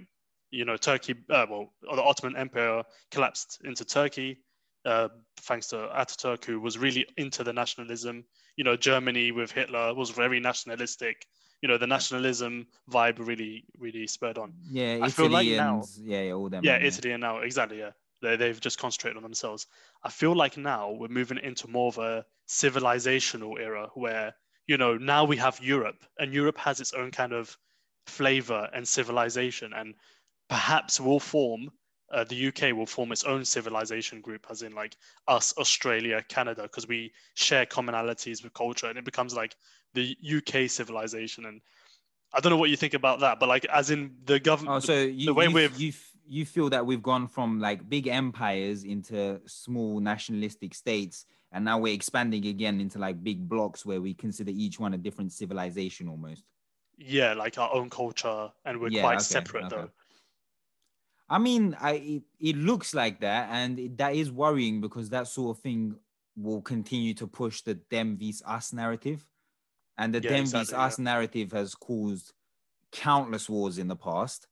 You 0.56 0.66
know, 0.66 0.78
Turkey, 0.78 1.16
uh, 1.30 1.46
well, 1.50 1.74
the 1.82 2.02
Ottoman 2.02 2.38
Empire 2.38 2.84
collapsed 3.12 3.60
into 3.66 3.84
Turkey, 3.84 4.38
uh, 4.86 5.10
thanks 5.42 5.68
to 5.68 5.76
Ataturk, 5.76 6.46
who 6.46 6.62
was 6.62 6.78
really 6.78 7.06
into 7.18 7.44
the 7.44 7.52
nationalism. 7.52 8.24
You 8.56 8.64
know, 8.64 8.78
Germany 8.78 9.32
with 9.32 9.52
Hitler 9.52 9.94
was 9.94 10.12
very 10.12 10.40
nationalistic. 10.40 11.26
You 11.62 11.68
know, 11.68 11.78
the 11.78 11.88
nationalism 11.88 12.68
vibe 12.90 13.18
really, 13.20 13.66
really 13.78 14.08
spurred 14.08 14.38
on. 14.38 14.54
Yeah, 14.70 15.00
I 15.02 15.10
feel 15.10 15.26
Italy 15.26 15.30
like 15.30 15.48
and 15.48 15.58
now- 15.58 15.84
yeah, 16.02 16.22
yeah, 16.22 16.32
all 16.34 16.50
them. 16.50 16.64
Yeah, 16.64 16.78
man, 16.78 16.86
Italy 16.86 17.12
and 17.12 17.22
now 17.22 17.40
exactly. 17.40 17.80
Yeah, 17.80 17.92
they 18.22 18.38
they've 18.38 18.60
just 18.62 18.80
concentrated 18.80 19.18
on 19.18 19.24
themselves. 19.24 19.68
I 20.04 20.10
feel 20.10 20.36
like 20.36 20.56
now 20.58 20.92
we're 20.92 21.10
moving 21.20 21.40
into 21.40 21.68
more 21.68 21.90
of 21.90 21.98
a 21.98 22.26
civilizational 22.48 23.60
era 23.60 23.90
where 23.96 24.36
you 24.68 24.78
know 24.78 24.96
now 24.98 25.26
we 25.26 25.38
have 25.38 25.60
Europe 25.62 26.06
and 26.20 26.34
Europe 26.34 26.58
has 26.58 26.80
its 26.80 26.94
own 26.94 27.12
kind 27.12 27.34
of 27.34 27.58
flavor 28.08 28.70
and 28.74 28.88
civilization 28.88 29.74
and 29.74 29.96
perhaps 30.50 31.00
will 31.00 31.20
form. 31.20 31.70
Uh, 32.12 32.24
the 32.24 32.48
UK 32.48 32.76
will 32.76 32.86
form 32.86 33.12
its 33.12 33.24
own 33.24 33.44
civilization 33.44 34.22
group, 34.22 34.46
as 34.50 34.62
in 34.62 34.74
like 34.74 34.96
us, 35.28 35.54
Australia, 35.58 36.24
Canada, 36.30 36.64
because 36.64 36.88
we 36.88 37.12
share 37.34 37.66
commonalities 37.66 38.44
with 38.44 38.54
culture, 38.54 38.88
and 38.88 38.98
it 38.98 39.06
becomes 39.06 39.36
like 39.36 39.56
the 39.94 40.16
UK 40.24 40.70
civilization. 40.70 41.46
And 41.46 41.62
I 42.34 42.40
don't 42.40 42.52
know 42.52 42.58
what 42.58 42.70
you 42.70 42.76
think 42.78 42.94
about 42.94 43.22
that, 43.22 43.40
but 43.40 43.50
like 43.50 43.66
as 43.66 43.90
in 43.90 44.16
the 44.26 44.40
government, 44.40 44.76
Oh, 44.76 44.80
so 44.80 44.94
you 45.00 45.34
way 45.34 45.48
you, 45.48 45.70
you 45.78 45.94
you 46.28 46.46
feel 46.46 46.70
that 46.70 46.86
we've 46.86 47.04
gone 47.04 47.28
from 47.28 47.60
like 47.60 47.88
big 47.90 48.08
empires 48.08 48.84
into 48.84 49.42
small 49.46 50.00
nationalistic 50.00 50.74
states, 50.76 51.26
and 51.52 51.66
now 51.66 51.80
we're 51.80 51.94
expanding 51.94 52.46
again 52.46 52.80
into 52.80 53.00
like 53.00 53.24
big 53.24 53.48
blocks 53.50 53.86
where 53.86 54.02
we 54.02 54.14
consider 54.14 54.52
each 54.54 54.80
one 54.80 54.94
a 54.94 54.98
different 54.98 55.32
civilization 55.34 56.08
almost. 56.08 56.44
yeah, 56.98 57.34
like 57.34 57.58
our 57.58 57.74
own 57.74 57.90
culture, 57.90 58.52
and 58.64 58.80
we're 58.80 58.90
Yeah, 58.90 59.02
quite 59.02 59.16
okay, 59.16 59.24
separate 59.24 59.66
okay. 59.66 59.76
though. 59.76 59.90
I 61.30 61.40
mean, 61.40 61.76
I 61.80 61.92
it, 61.94 62.24
it 62.40 62.56
looks 62.56 62.94
like 62.94 63.20
that, 63.22 63.50
and 63.52 63.80
it, 63.80 63.98
that 63.98 64.16
is 64.16 64.32
worrying 64.32 64.82
because 64.82 65.10
that 65.10 65.28
sort 65.28 65.58
of 65.58 65.64
thing 65.64 65.96
will 66.36 66.62
continue 66.62 67.14
to 67.16 67.28
push 67.28 67.62
the 67.62 67.80
them 67.90 68.18
vs 68.18 68.44
us 68.46 68.74
narrative, 68.74 69.26
and 69.98 70.14
the 70.14 70.20
Yeah, 70.20 70.34
them 70.34 70.52
exactly, 70.52 70.52
vs 70.52 70.74
us 70.74 71.00
narrative 71.00 71.52
has 71.52 71.76
caused 71.76 72.34
countless 72.92 73.50
wars 73.50 73.78
in 73.78 73.88
the 73.88 73.96
past, 73.96 74.48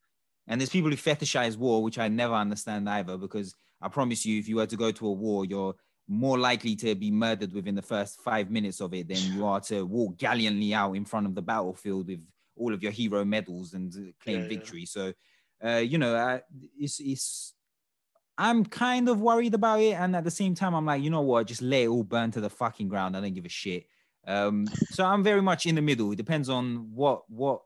and 0.48 0.60
there's 0.60 0.70
people 0.70 0.90
who 0.92 0.98
fetishize 0.98 1.58
war, 1.58 1.84
which 1.84 2.00
I 2.00 2.08
never 2.10 2.34
understand 2.36 2.90
either. 2.90 3.18
Because 3.18 3.56
I 3.82 3.90
promise 3.90 4.26
you, 4.26 4.40
if 4.40 4.48
you 4.50 4.58
were 4.58 4.68
to 4.68 4.78
go 4.78 4.92
to 4.92 5.08
a 5.08 5.12
war, 5.14 5.46
you're 5.46 5.76
more 6.08 6.38
likely 6.40 6.76
to 6.78 6.96
be 6.96 7.12
murdered 7.12 7.54
within 7.54 7.76
the 7.76 7.82
first 7.82 8.22
five 8.22 8.52
minutes 8.52 8.82
of 8.82 8.94
it 8.94 9.08
than 9.08 9.30
you 9.32 9.46
are 9.46 9.62
to 9.62 9.86
walk 9.86 10.18
gallantly 10.18 10.74
out 10.74 10.94
in 10.94 11.06
front 11.06 11.28
of 11.28 11.36
the 11.36 11.42
battlefield 11.42 12.08
with 12.08 12.26
all 12.56 12.74
of 12.74 12.84
your 12.84 12.92
hero 12.92 13.24
medals 13.26 13.74
and 13.74 13.94
uh, 13.96 14.12
claim 14.22 14.44
Yeah, 14.44 14.48
yeah. 14.48 14.48
victory. 14.48 14.86
So 14.86 15.14
uh, 15.66 15.78
you 15.78 15.98
know, 15.98 16.16
uh, 16.16 16.40
it's 16.78 17.00
it's. 17.00 17.54
I'm 18.36 18.66
kind 18.66 19.10
of 19.10 19.22
worried 19.22 19.54
about 19.54 19.80
it, 19.80 19.94
and 19.94 20.16
at 20.16 20.24
the 20.24 20.32
same 20.32 20.56
time, 20.56 20.74
I'm 20.74 20.86
like, 20.86 21.04
you 21.04 21.12
know 21.12 21.22
what? 21.22 21.46
Just 21.48 21.62
let 21.62 21.84
it 21.84 21.88
all 21.88 22.04
burn 22.04 22.32
to 22.32 22.42
the 22.42 22.50
fucking 22.50 22.90
ground. 22.90 23.16
I 23.16 23.22
don't 23.22 23.34
give 23.34 23.46
a 23.46 23.50
shit. 23.50 23.86
Um, 24.26 24.68
so 24.90 25.06
I'm 25.06 25.24
very 25.24 25.42
much 25.42 25.66
in 25.66 25.76
the 25.76 25.82
middle. 25.82 26.12
It 26.12 26.16
depends 26.16 26.50
on 26.50 26.90
what 26.94 27.30
what 27.30 27.62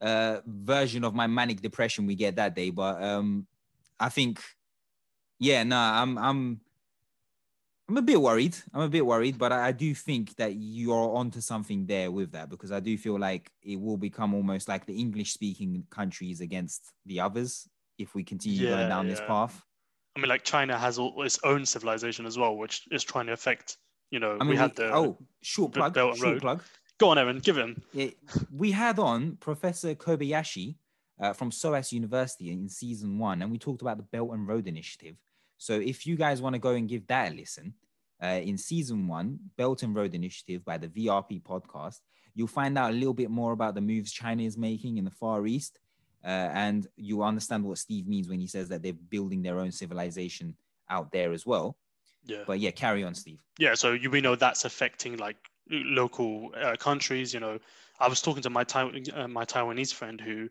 uh, 0.00 0.38
version 0.46 1.04
of 1.04 1.14
my 1.14 1.26
manic 1.26 1.60
depression 1.60 2.06
we 2.06 2.14
get 2.14 2.36
that 2.36 2.54
day. 2.54 2.70
But 2.70 3.02
um, 3.02 3.46
I 3.98 4.08
think, 4.08 4.40
yeah, 5.38 5.62
no, 5.64 5.76
I'm 5.76 6.16
I'm 6.16 6.60
I'm 7.90 7.96
a 7.96 8.02
bit 8.02 8.20
worried. 8.20 8.56
I'm 8.72 8.82
a 8.82 8.88
bit 8.88 9.04
worried, 9.04 9.36
but 9.36 9.50
I, 9.50 9.66
I 9.68 9.72
do 9.72 9.92
think 9.96 10.36
that 10.36 10.54
you're 10.54 11.16
onto 11.16 11.40
something 11.40 11.86
there 11.86 12.12
with 12.12 12.30
that 12.30 12.48
because 12.48 12.70
I 12.70 12.78
do 12.78 12.96
feel 12.96 13.18
like 13.18 13.50
it 13.64 13.80
will 13.80 13.96
become 13.96 14.32
almost 14.32 14.68
like 14.68 14.86
the 14.86 14.96
English 14.96 15.32
speaking 15.32 15.82
countries 15.90 16.40
against 16.40 16.92
the 17.04 17.18
others 17.18 17.68
if 17.98 18.14
we 18.14 18.22
continue 18.22 18.68
Yeah, 18.68 18.76
going 18.76 18.88
down 18.88 19.08
this 19.08 19.20
path. 19.20 19.60
I 20.14 20.20
mean, 20.20 20.28
like 20.28 20.44
China 20.44 20.78
has 20.78 21.00
all, 21.00 21.20
its 21.24 21.40
own 21.42 21.66
civilization 21.66 22.26
as 22.26 22.38
well, 22.38 22.56
which 22.56 22.86
is 22.92 23.02
trying 23.02 23.26
to 23.26 23.32
affect. 23.32 23.76
You 24.12 24.20
know, 24.20 24.36
I 24.40 24.44
mean, 24.44 24.50
we 24.50 24.54
we 24.54 24.56
had 24.56 24.76
the. 24.76 24.94
oh, 24.94 25.18
short 25.42 25.72
plug, 25.72 25.92
Belt 25.92 26.10
and 26.10 26.18
short 26.18 26.32
Road. 26.34 26.42
plug. 26.42 26.62
Go 26.98 27.08
on, 27.08 27.18
Evan, 27.18 27.40
give 27.40 27.56
him. 27.56 27.82
it, 27.92 28.16
we 28.54 28.70
had 28.70 29.00
on 29.00 29.36
Professor 29.40 29.96
Kobayashi 29.96 30.76
uh, 31.20 31.32
from 31.32 31.50
SOAS 31.50 31.92
University 31.92 32.52
in 32.52 32.68
season 32.68 33.18
one, 33.18 33.42
and 33.42 33.50
we 33.50 33.58
talked 33.58 33.82
about 33.82 33.96
the 33.96 34.04
Belt 34.04 34.30
and 34.32 34.46
Road 34.46 34.68
Initiative. 34.68 35.16
So 35.60 35.74
if 35.74 36.06
you 36.06 36.16
guys 36.16 36.40
want 36.40 36.54
to 36.54 36.58
go 36.58 36.70
and 36.70 36.88
give 36.88 37.06
that 37.08 37.32
a 37.32 37.34
listen, 37.34 37.74
uh, 38.22 38.40
in 38.42 38.56
season 38.56 39.06
one, 39.06 39.38
Belt 39.58 39.82
and 39.82 39.94
Road 39.94 40.14
Initiative 40.14 40.64
by 40.64 40.78
the 40.78 40.88
VRP 40.88 41.42
podcast, 41.42 41.98
you'll 42.34 42.46
find 42.48 42.78
out 42.78 42.92
a 42.92 42.94
little 42.94 43.12
bit 43.12 43.30
more 43.30 43.52
about 43.52 43.74
the 43.74 43.82
moves 43.82 44.10
China 44.10 44.42
is 44.42 44.56
making 44.56 44.96
in 44.96 45.04
the 45.04 45.10
Far 45.10 45.46
East. 45.46 45.78
Uh, 46.24 46.48
and 46.54 46.86
you 46.96 47.22
understand 47.22 47.62
what 47.62 47.76
Steve 47.76 48.08
means 48.08 48.26
when 48.26 48.40
he 48.40 48.46
says 48.46 48.70
that 48.70 48.82
they're 48.82 48.94
building 48.94 49.42
their 49.42 49.58
own 49.60 49.70
civilization 49.70 50.56
out 50.88 51.12
there 51.12 51.30
as 51.30 51.44
well. 51.44 51.76
Yeah. 52.24 52.44
But 52.46 52.58
yeah, 52.58 52.70
carry 52.70 53.04
on, 53.04 53.14
Steve. 53.14 53.40
yeah 53.58 53.74
so 53.74 53.92
you, 53.92 54.08
we 54.10 54.22
know 54.22 54.36
that's 54.36 54.64
affecting 54.64 55.18
like 55.18 55.36
local 55.70 56.52
uh, 56.56 56.76
countries 56.76 57.32
you 57.32 57.38
know 57.38 57.58
i 58.00 58.08
was 58.08 58.20
talking 58.20 58.42
to 58.42 58.50
my 58.50 58.64
Taiwan, 58.64 59.04
uh, 59.14 59.28
my 59.28 59.44
taiwanese 59.44 59.94
friend 59.94 60.20
who 60.20 60.48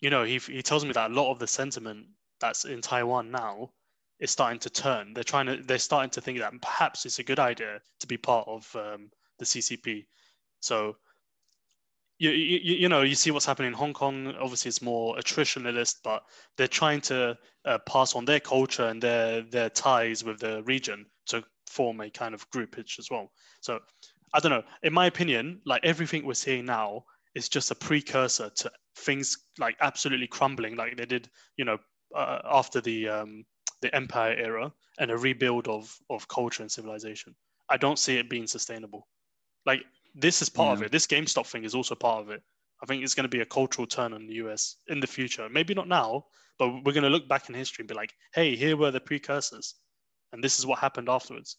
you 0.00 0.10
know 0.10 0.24
he, 0.24 0.38
he 0.38 0.62
tells 0.62 0.84
me 0.84 0.92
that 0.92 1.10
a 1.10 1.14
lot 1.14 1.30
of 1.32 1.38
the 1.38 1.46
sentiment 1.46 2.06
that's 2.38 2.64
in 2.66 2.80
taiwan 2.82 3.30
now 3.30 3.70
is 4.20 4.30
starting 4.30 4.58
to 4.58 4.70
turn 4.70 5.12
they're 5.14 5.24
trying 5.24 5.46
to 5.46 5.56
they're 5.62 5.78
starting 5.78 6.10
to 6.10 6.20
think 6.20 6.38
that 6.38 6.52
perhaps 6.60 7.04
it's 7.06 7.18
a 7.18 7.24
good 7.24 7.38
idea 7.38 7.80
to 8.00 8.06
be 8.06 8.16
part 8.16 8.46
of 8.48 8.74
um, 8.76 9.10
the 9.38 9.44
ccp 9.44 10.06
so 10.60 10.96
you, 12.18 12.30
you, 12.30 12.76
you 12.76 12.88
know 12.88 13.02
you 13.02 13.14
see 13.14 13.30
what's 13.30 13.44
happening 13.44 13.68
in 13.68 13.74
hong 13.74 13.92
kong 13.92 14.34
obviously 14.40 14.70
it's 14.70 14.80
more 14.80 15.16
attritionalist 15.16 15.96
but 16.02 16.22
they're 16.56 16.66
trying 16.66 17.00
to 17.00 17.36
uh, 17.66 17.78
pass 17.86 18.14
on 18.14 18.24
their 18.24 18.40
culture 18.40 18.86
and 18.86 19.02
their 19.02 19.42
their 19.42 19.68
ties 19.68 20.24
with 20.24 20.38
the 20.40 20.62
region 20.62 21.04
to 21.26 21.44
form 21.68 22.00
a 22.00 22.10
kind 22.10 22.34
of 22.34 22.48
groupage 22.50 22.98
as 22.98 23.08
well. 23.10 23.30
So 23.60 23.80
I 24.32 24.40
don't 24.40 24.50
know. 24.50 24.64
In 24.82 24.92
my 24.92 25.06
opinion, 25.06 25.60
like 25.66 25.84
everything 25.84 26.24
we're 26.24 26.34
seeing 26.34 26.64
now 26.64 27.04
is 27.34 27.48
just 27.48 27.70
a 27.70 27.74
precursor 27.74 28.50
to 28.50 28.70
things 28.96 29.36
like 29.58 29.76
absolutely 29.80 30.26
crumbling, 30.26 30.76
like 30.76 30.96
they 30.96 31.06
did, 31.06 31.28
you 31.56 31.64
know, 31.64 31.78
uh, 32.14 32.40
after 32.50 32.80
the 32.80 33.08
um, 33.08 33.44
the 33.82 33.94
empire 33.94 34.34
era 34.34 34.72
and 34.98 35.10
a 35.10 35.18
rebuild 35.18 35.68
of 35.68 35.94
of 36.10 36.28
culture 36.28 36.62
and 36.62 36.70
civilization. 36.70 37.34
I 37.68 37.76
don't 37.76 37.98
see 37.98 38.16
it 38.16 38.30
being 38.30 38.46
sustainable. 38.46 39.08
Like 39.64 39.84
this 40.14 40.40
is 40.42 40.48
part 40.48 40.78
of 40.78 40.82
it. 40.82 40.92
This 40.92 41.06
GameStop 41.06 41.46
thing 41.46 41.64
is 41.64 41.74
also 41.74 41.94
part 41.94 42.22
of 42.22 42.30
it. 42.30 42.42
I 42.82 42.86
think 42.86 43.02
it's 43.02 43.14
going 43.14 43.24
to 43.24 43.36
be 43.36 43.40
a 43.40 43.46
cultural 43.46 43.86
turn 43.86 44.12
in 44.12 44.26
the 44.26 44.34
US 44.34 44.76
in 44.88 45.00
the 45.00 45.06
future. 45.06 45.48
Maybe 45.48 45.74
not 45.74 45.88
now, 45.88 46.26
but 46.58 46.68
we're 46.84 46.92
going 46.92 47.04
to 47.04 47.10
look 47.10 47.28
back 47.28 47.48
in 47.48 47.54
history 47.54 47.82
and 47.82 47.88
be 47.88 47.94
like, 47.94 48.12
hey, 48.34 48.56
here 48.56 48.76
were 48.76 48.90
the 48.90 49.00
precursors, 49.00 49.74
and 50.32 50.42
this 50.42 50.58
is 50.58 50.66
what 50.66 50.78
happened 50.78 51.08
afterwards. 51.08 51.56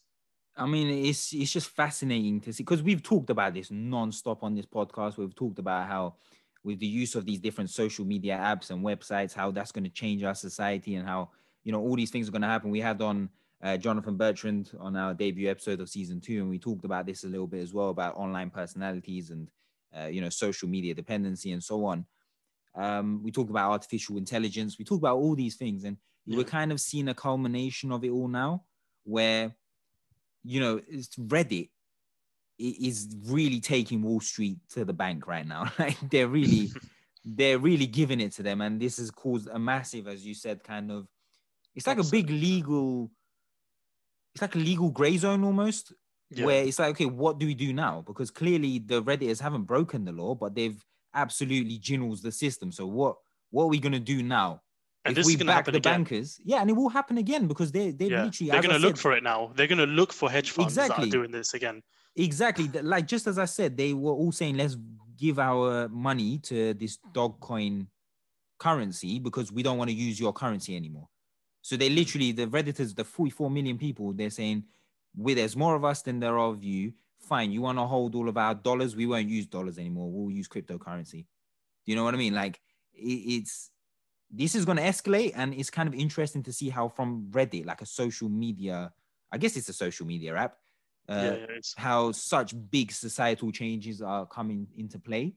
I 0.56 0.66
mean, 0.66 0.88
it's 1.06 1.32
it's 1.32 1.52
just 1.52 1.70
fascinating 1.70 2.40
to 2.42 2.52
see 2.52 2.64
because 2.64 2.82
we've 2.82 3.02
talked 3.02 3.30
about 3.30 3.54
this 3.54 3.70
non-stop 3.70 4.42
on 4.42 4.54
this 4.54 4.66
podcast. 4.66 5.16
We've 5.16 5.34
talked 5.34 5.60
about 5.60 5.88
how 5.88 6.16
with 6.64 6.80
the 6.80 6.86
use 6.86 7.14
of 7.14 7.24
these 7.24 7.38
different 7.38 7.70
social 7.70 8.04
media 8.04 8.36
apps 8.36 8.70
and 8.70 8.84
websites, 8.84 9.32
how 9.32 9.52
that's 9.52 9.72
going 9.72 9.84
to 9.84 9.90
change 9.90 10.24
our 10.24 10.34
society 10.34 10.96
and 10.96 11.06
how 11.06 11.30
you 11.64 11.72
know 11.72 11.80
all 11.80 11.96
these 11.96 12.10
things 12.10 12.28
are 12.28 12.32
going 12.32 12.42
to 12.42 12.48
happen. 12.48 12.70
We 12.70 12.80
had 12.80 13.00
on 13.02 13.28
uh, 13.62 13.76
Jonathan 13.76 14.16
Bertrand 14.16 14.70
on 14.78 14.96
our 14.96 15.14
debut 15.14 15.50
episode 15.50 15.80
of 15.80 15.88
season 15.88 16.20
two, 16.20 16.40
and 16.40 16.48
we 16.48 16.58
talked 16.58 16.84
about 16.84 17.06
this 17.06 17.24
a 17.24 17.28
little 17.28 17.46
bit 17.46 17.60
as 17.62 17.74
well 17.74 17.90
about 17.90 18.16
online 18.16 18.50
personalities 18.50 19.30
and 19.30 19.50
uh, 19.98 20.06
you 20.06 20.20
know 20.20 20.28
social 20.28 20.68
media 20.68 20.94
dependency 20.94 21.52
and 21.52 21.62
so 21.62 21.84
on. 21.84 22.06
Um, 22.74 23.20
we 23.24 23.32
talked 23.32 23.50
about 23.50 23.70
artificial 23.72 24.16
intelligence. 24.16 24.78
We 24.78 24.84
talked 24.84 25.02
about 25.02 25.16
all 25.16 25.34
these 25.34 25.56
things, 25.56 25.84
and 25.84 25.96
Yeah. 26.26 26.36
we're 26.36 26.44
kind 26.44 26.70
of 26.72 26.80
seeing 26.80 27.08
a 27.08 27.14
culmination 27.14 27.90
of 27.92 28.04
it 28.04 28.10
all 28.10 28.28
now, 28.28 28.64
where 29.04 29.54
you 30.44 30.60
know, 30.60 30.80
it's 30.88 31.14
Reddit 31.16 31.68
is 32.58 33.14
really 33.26 33.60
taking 33.60 34.02
Wall 34.02 34.20
Street 34.20 34.58
to 34.70 34.84
the 34.84 34.92
bank 34.92 35.26
right 35.26 35.46
now. 35.46 35.70
Like 35.78 35.98
they're 36.10 36.28
really, 36.28 36.70
they're 37.24 37.58
really 37.58 37.86
giving 37.86 38.20
it 38.20 38.32
to 38.32 38.42
them, 38.42 38.60
and 38.60 38.80
this 38.80 38.98
has 38.98 39.10
caused 39.10 39.48
a 39.48 39.58
massive, 39.58 40.06
as 40.08 40.24
you 40.26 40.34
said, 40.34 40.62
kind 40.62 40.90
of. 40.92 41.08
It's 41.78 41.86
like 41.86 41.98
a 41.98 42.04
big 42.04 42.28
legal. 42.28 43.10
It's 44.34 44.42
like 44.42 44.54
a 44.54 44.58
legal 44.58 44.90
gray 44.90 45.16
zone 45.16 45.44
almost, 45.44 45.92
Yeah. 46.30 46.44
where 46.46 46.64
it's 46.64 46.78
like, 46.78 46.90
okay, 46.90 47.06
what 47.06 47.38
do 47.38 47.46
we 47.46 47.54
do 47.54 47.72
now? 47.72 48.02
Because 48.06 48.30
clearly 48.30 48.78
the 48.80 49.02
Redditors 49.02 49.40
haven't 49.40 49.62
broken 49.64 50.04
the 50.04 50.12
law, 50.12 50.34
but 50.34 50.54
they've 50.54 50.84
absolutely 51.14 51.78
jinnels 51.78 52.20
the 52.20 52.32
system. 52.32 52.70
So 52.72 52.86
what? 52.86 53.16
What 53.50 53.64
are 53.64 53.68
we 53.68 53.78
gonna 53.78 54.00
do 54.00 54.22
now? 54.22 54.62
and 55.04 55.12
if 55.12 55.16
this 55.16 55.26
we 55.26 55.32
is 55.34 55.36
going 55.38 55.46
to 55.46 55.50
back 55.52 55.56
happen 55.58 55.72
the 55.72 55.78
again. 55.78 55.92
bankers, 56.04 56.38
yeah, 56.44 56.60
and 56.60 56.68
it 56.68 56.74
will 56.74 56.88
happen 56.90 57.16
again 57.18 57.46
because 57.46 57.70
they 57.72 57.92
they 57.92 58.08
Yeah. 58.08 58.24
literally 58.24 58.50
They're 58.50 58.60
going 58.60 58.74
to 58.74 58.86
look 58.86 58.96
said- 58.96 59.02
for 59.02 59.12
it 59.16 59.22
now. 59.22 59.52
They're 59.54 59.68
going 59.68 59.78
to 59.78 59.86
look 59.86 60.12
for 60.12 60.28
hedge 60.28 60.50
funds 60.50 60.74
that 60.74 60.86
Exactly. 60.86 61.08
are 61.08 61.12
doing 61.12 61.30
this 61.30 61.54
again. 61.54 61.82
Exactly. 62.16 62.66
Like 62.68 63.06
just 63.06 63.26
as 63.26 63.38
I 63.38 63.46
said, 63.46 63.76
they 63.76 63.94
were 63.94 64.12
all 64.12 64.32
saying 64.32 64.56
let's 64.58 64.76
give 65.16 65.38
our 65.38 65.88
money 65.88 66.38
to 66.50 66.74
this 66.74 66.98
dog 67.14 67.40
coin 67.40 67.88
currency 68.58 69.18
because 69.18 69.50
we 69.52 69.62
don't 69.62 69.78
want 69.78 69.88
to 69.88 69.96
use 69.96 70.18
your 70.20 70.32
currency 70.32 70.76
anymore. 70.76 71.08
So 71.62 71.76
they 71.76 71.90
literally 71.90 72.32
the 72.32 72.46
redditors, 72.46 72.94
the 72.94 73.04
44 73.04 73.50
million 73.50 73.78
people, 73.78 74.12
they're 74.12 74.30
saying, 74.30 74.64
"We 75.16 75.34
there's 75.34 75.56
more 75.56 75.74
of 75.74 75.84
us 75.84 76.02
than 76.02 76.20
there 76.20 76.38
are 76.38 76.50
of 76.50 76.62
you. 76.62 76.92
Fine, 77.18 77.52
you 77.52 77.60
want 77.62 77.78
to 77.78 77.84
hold 77.84 78.14
all 78.14 78.28
of 78.28 78.36
our 78.36 78.54
dollars? 78.54 78.96
We 78.96 79.06
won't 79.06 79.28
use 79.28 79.46
dollars 79.46 79.78
anymore. 79.78 80.10
We'll 80.10 80.30
use 80.30 80.48
cryptocurrency." 80.48 81.26
Do 81.84 81.92
you 81.92 81.96
know 81.96 82.04
what 82.04 82.14
I 82.14 82.18
mean? 82.18 82.34
Like 82.34 82.60
it, 82.94 83.08
it's 83.08 83.70
this 84.30 84.54
is 84.54 84.64
going 84.64 84.76
to 84.76 84.84
escalate, 84.84 85.32
and 85.34 85.54
it's 85.54 85.70
kind 85.70 85.88
of 85.88 85.94
interesting 85.94 86.42
to 86.44 86.52
see 86.52 86.68
how 86.68 86.88
from 86.88 87.28
Reddit, 87.30 87.66
like 87.66 87.80
a 87.80 87.86
social 87.86 88.28
media, 88.28 88.92
I 89.32 89.38
guess 89.38 89.56
it's 89.56 89.68
a 89.68 89.72
social 89.72 90.06
media 90.06 90.36
app. 90.36 90.56
Uh, 91.08 91.36
yeah, 91.38 91.46
how 91.76 92.12
such 92.12 92.54
big 92.70 92.92
societal 92.92 93.50
changes 93.50 94.02
are 94.02 94.26
coming 94.26 94.66
into 94.76 94.98
play. 94.98 95.34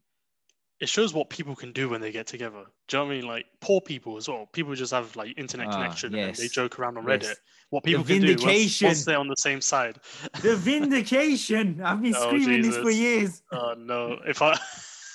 It 0.82 0.90
shows 0.90 1.14
what 1.14 1.30
people 1.30 1.56
can 1.56 1.72
do 1.72 1.88
when 1.90 2.02
they 2.02 2.12
get 2.12 2.26
together. 2.26 2.64
Do 2.88 2.98
you 2.98 3.04
know 3.04 3.06
what 3.08 3.12
I 3.14 3.16
mean? 3.16 3.28
Like 3.28 3.46
poor 3.62 3.80
people 3.80 4.18
as 4.18 4.28
well. 4.28 4.48
People 4.52 4.74
just 4.74 4.92
have 4.92 5.16
like 5.16 5.38
internet 5.38 5.68
Ah, 5.68 5.74
connection 5.74 6.16
and 6.16 6.36
they 6.36 6.48
joke 6.48 6.80
around 6.80 6.98
on 6.98 7.08
Yes. 7.08 7.24
Reddit. 7.24 7.36
What 7.70 7.84
people 7.84 8.04
can 8.04 8.22
do 8.22 8.36
once, 8.44 8.82
once 8.82 9.06
they're 9.06 9.18
on 9.20 9.28
the 9.30 9.36
same 9.38 9.62
side. 9.62 10.00
The 10.42 10.56
vindication. 10.58 11.82
I've 11.82 12.02
been 12.02 12.16
Oh, 12.18 12.28
screaming 12.28 12.64
this 12.64 12.78
for 12.78 12.90
years. 12.90 13.44
Oh 13.52 13.76
no! 13.78 14.20
If 14.28 14.42
I 14.42 14.58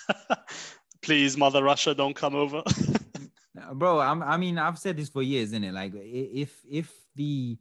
please, 1.03 1.37
Mother 1.37 1.63
Russia, 1.63 1.95
don't 1.95 2.15
come 2.15 2.35
over. 2.35 2.63
Bro, 3.75 4.01
I'm, 4.01 4.23
I 4.23 4.37
mean, 4.37 4.59
I've 4.59 4.79
said 4.79 4.97
this 4.97 5.09
for 5.09 5.23
years, 5.23 5.49
isn't 5.49 5.65
it? 5.65 5.73
Like, 5.75 5.93
if 5.95 6.61
if 6.71 6.93
the 7.17 7.59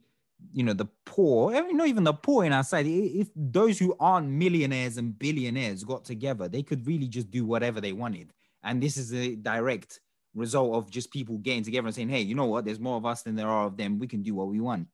you 0.52 0.62
know 0.62 0.72
the 0.72 0.88
poor, 1.04 1.52
not 1.72 1.86
even 1.86 2.04
the 2.04 2.12
poor 2.12 2.44
in 2.44 2.52
our 2.52 2.64
side, 2.64 2.86
if 2.86 3.28
those 3.34 3.78
who 3.78 3.94
aren't 4.00 4.28
millionaires 4.28 4.96
and 4.96 5.18
billionaires 5.18 5.84
got 5.84 6.04
together, 6.04 6.48
they 6.48 6.62
could 6.62 6.86
really 6.86 7.08
just 7.08 7.30
do 7.30 7.44
whatever 7.44 7.80
they 7.80 7.92
wanted. 7.92 8.32
And 8.62 8.82
this 8.82 8.96
is 8.96 9.12
a 9.14 9.36
direct 9.36 10.00
result 10.34 10.74
of 10.74 10.90
just 10.90 11.12
people 11.12 11.38
getting 11.38 11.62
together 11.62 11.86
and 11.86 11.94
saying, 11.94 12.08
"Hey, 12.08 12.20
you 12.20 12.34
know 12.34 12.46
what? 12.46 12.64
There's 12.64 12.80
more 12.80 12.96
of 12.96 13.06
us 13.06 13.22
than 13.22 13.36
there 13.36 13.48
are 13.48 13.66
of 13.66 13.76
them. 13.76 13.98
We 13.98 14.06
can 14.06 14.22
do 14.22 14.34
what 14.34 14.48
we 14.48 14.60
want." 14.60 14.88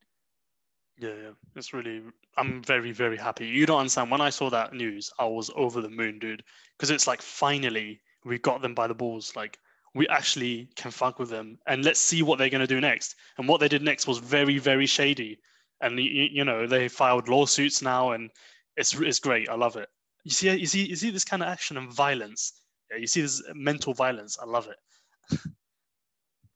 yeah, 1.02 1.10
yeah, 1.10 1.30
it's 1.56 1.72
really. 1.72 2.02
I'm 2.36 2.62
very, 2.62 2.92
very 2.92 3.16
happy. 3.16 3.46
You 3.46 3.66
don't 3.66 3.80
understand. 3.80 4.10
When 4.10 4.20
I 4.20 4.30
saw 4.30 4.48
that 4.50 4.72
news, 4.72 5.10
I 5.18 5.24
was 5.24 5.50
over 5.56 5.80
the 5.80 5.90
moon, 5.90 6.18
dude. 6.18 6.42
Because 6.76 6.90
it's 6.90 7.06
like 7.06 7.20
finally 7.20 8.00
we 8.24 8.38
got 8.38 8.62
them 8.62 8.74
by 8.74 8.86
the 8.86 8.94
balls. 8.94 9.34
Like 9.34 9.58
we 9.94 10.08
actually 10.08 10.68
can 10.76 10.90
fuck 10.90 11.18
with 11.18 11.28
them, 11.28 11.58
and 11.66 11.84
let's 11.84 12.00
see 12.00 12.22
what 12.22 12.38
they're 12.38 12.48
gonna 12.50 12.66
do 12.66 12.80
next. 12.80 13.16
And 13.38 13.48
what 13.48 13.60
they 13.60 13.68
did 13.68 13.82
next 13.82 14.06
was 14.06 14.18
very, 14.18 14.58
very 14.58 14.86
shady. 14.86 15.38
And 15.80 15.98
you, 15.98 16.28
you 16.30 16.44
know 16.44 16.66
they 16.66 16.88
filed 16.88 17.28
lawsuits 17.28 17.82
now, 17.82 18.12
and 18.12 18.30
it's 18.76 18.94
it's 18.94 19.18
great. 19.18 19.48
I 19.48 19.54
love 19.54 19.76
it. 19.76 19.88
You 20.24 20.30
see, 20.30 20.56
you 20.56 20.66
see, 20.66 20.86
you 20.86 20.96
see 20.96 21.10
this 21.10 21.24
kind 21.24 21.42
of 21.42 21.48
action 21.48 21.76
and 21.76 21.92
violence. 21.92 22.62
Yeah, 22.90 22.98
you 22.98 23.06
see 23.06 23.22
this 23.22 23.42
mental 23.54 23.92
violence. 23.92 24.38
I 24.40 24.46
love 24.46 24.68
it. 24.68 25.40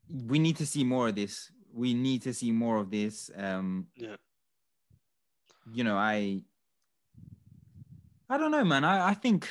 we 0.09 0.39
need 0.39 0.57
to 0.57 0.67
see 0.67 0.85
more 0.85 1.09
of 1.09 1.17
this. 1.17 1.51
We 1.73 1.93
need 1.93 2.23
to 2.23 2.33
see 2.33 2.53
more 2.53 2.79
of 2.79 2.91
this. 2.91 3.31
Um, 3.37 3.89
Yeah. 3.97 4.17
You 5.73 5.83
know, 5.83 5.97
I, 5.97 6.43
I 8.31 8.39
don't 8.39 8.53
know, 8.53 8.65
man. 8.65 8.85
I, 8.85 9.09
I 9.09 9.15
think, 9.15 9.49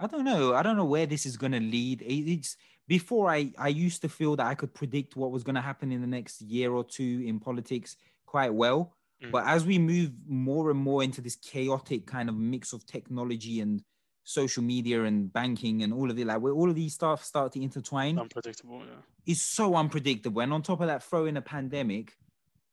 I 0.00 0.08
don't 0.08 0.24
know. 0.24 0.54
I 0.54 0.64
don't 0.64 0.76
know 0.76 0.84
where 0.84 1.06
this 1.06 1.26
is 1.26 1.36
gonna 1.36 1.60
lead. 1.60 2.02
It's 2.04 2.56
before 2.88 3.30
I, 3.30 3.52
I 3.58 3.68
used 3.68 4.02
to 4.02 4.08
feel 4.08 4.34
that 4.36 4.46
I 4.46 4.54
could 4.54 4.74
predict 4.74 5.14
what 5.14 5.30
was 5.30 5.44
gonna 5.44 5.62
happen 5.62 5.92
in 5.92 6.00
the 6.00 6.06
next 6.06 6.40
year 6.40 6.72
or 6.72 6.82
two 6.82 7.22
in 7.24 7.38
politics 7.38 7.96
quite 8.26 8.52
well. 8.52 8.94
Mm. 9.22 9.30
But 9.30 9.46
as 9.46 9.64
we 9.64 9.78
move 9.78 10.10
more 10.26 10.70
and 10.70 10.80
more 10.80 11.02
into 11.02 11.20
this 11.20 11.36
chaotic 11.36 12.06
kind 12.06 12.28
of 12.28 12.36
mix 12.36 12.72
of 12.72 12.86
technology 12.86 13.60
and 13.60 13.82
social 14.24 14.62
media 14.62 15.04
and 15.04 15.32
banking 15.32 15.82
and 15.82 15.92
all 15.92 16.10
of 16.10 16.18
it, 16.18 16.26
like 16.26 16.40
where 16.40 16.52
all 16.52 16.68
of 16.68 16.74
these 16.74 16.94
stuff 16.94 17.24
start 17.24 17.52
to 17.52 17.62
intertwine, 17.62 18.18
Unpredictable. 18.18 18.80
Yeah. 18.80 19.02
is 19.26 19.42
so 19.42 19.74
unpredictable. 19.74 20.40
And 20.42 20.52
on 20.52 20.62
top 20.62 20.80
of 20.80 20.86
that, 20.86 21.02
throw 21.02 21.26
in 21.26 21.36
a 21.36 21.42
pandemic. 21.42 22.16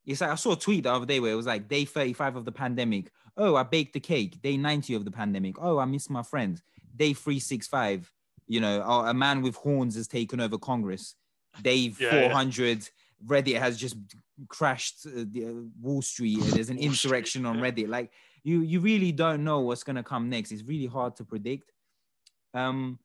It's 0.06 0.22
like 0.22 0.30
I 0.30 0.36
saw 0.36 0.52
a 0.52 0.56
tweet 0.56 0.84
the 0.84 0.94
other 0.94 1.06
day 1.06 1.20
where 1.20 1.32
it 1.32 1.36
was 1.36 1.48
like 1.48 1.68
day 1.68 1.84
35 1.84 2.36
of 2.36 2.46
the 2.46 2.52
pandemic. 2.52 3.12
Oh, 3.38 3.56
I 3.56 3.64
baked 3.64 3.94
the 3.94 4.00
cake. 4.00 4.42
Day 4.42 4.56
90 4.56 4.94
of 4.94 5.04
the 5.04 5.12
pandemic. 5.12 5.56
Oh, 5.60 5.80
I 5.80 5.86
miss 5.86 6.10
my 6.10 6.22
friends. 6.22 6.62
Day 6.96 7.14
365. 7.14 8.12
You 8.48 8.60
know, 8.62 8.82
a 8.82 9.14
man 9.14 9.42
with 9.42 9.56
horns 9.56 9.96
has 9.96 10.08
taken 10.08 10.40
over 10.40 10.58
Congress. 10.58 11.16
Day 11.62 11.94
Yeah, 12.00 12.16
yeah. 12.16 12.28
400, 12.28 12.90
Reddit 13.26 13.60
has 13.60 13.78
just 13.78 13.96
crashed 14.50 15.06
uh, 15.08 15.24
the, 15.32 15.46
uh, 15.46 15.54
Wall 15.82 16.02
Street. 16.02 16.40
and 16.40 16.52
There's 16.52 16.70
an 16.70 16.78
Street, 16.78 16.88
insurrection 16.88 17.46
on 17.46 17.60
yeah. 17.60 17.66
Reddit. 17.72 17.88
Like 17.88 18.12
you, 18.44 18.62
you 18.62 18.80
really 18.80 19.12
don't 19.12 19.44
know 19.44 19.62
what's 19.62 19.84
gonna 19.84 20.04
come 20.04 20.30
next. 20.30 20.52
It's 20.52 20.64
really 20.64 20.86
hard 20.86 21.16
to 21.18 21.24
predict. 21.24 21.72
Um, 22.54 23.00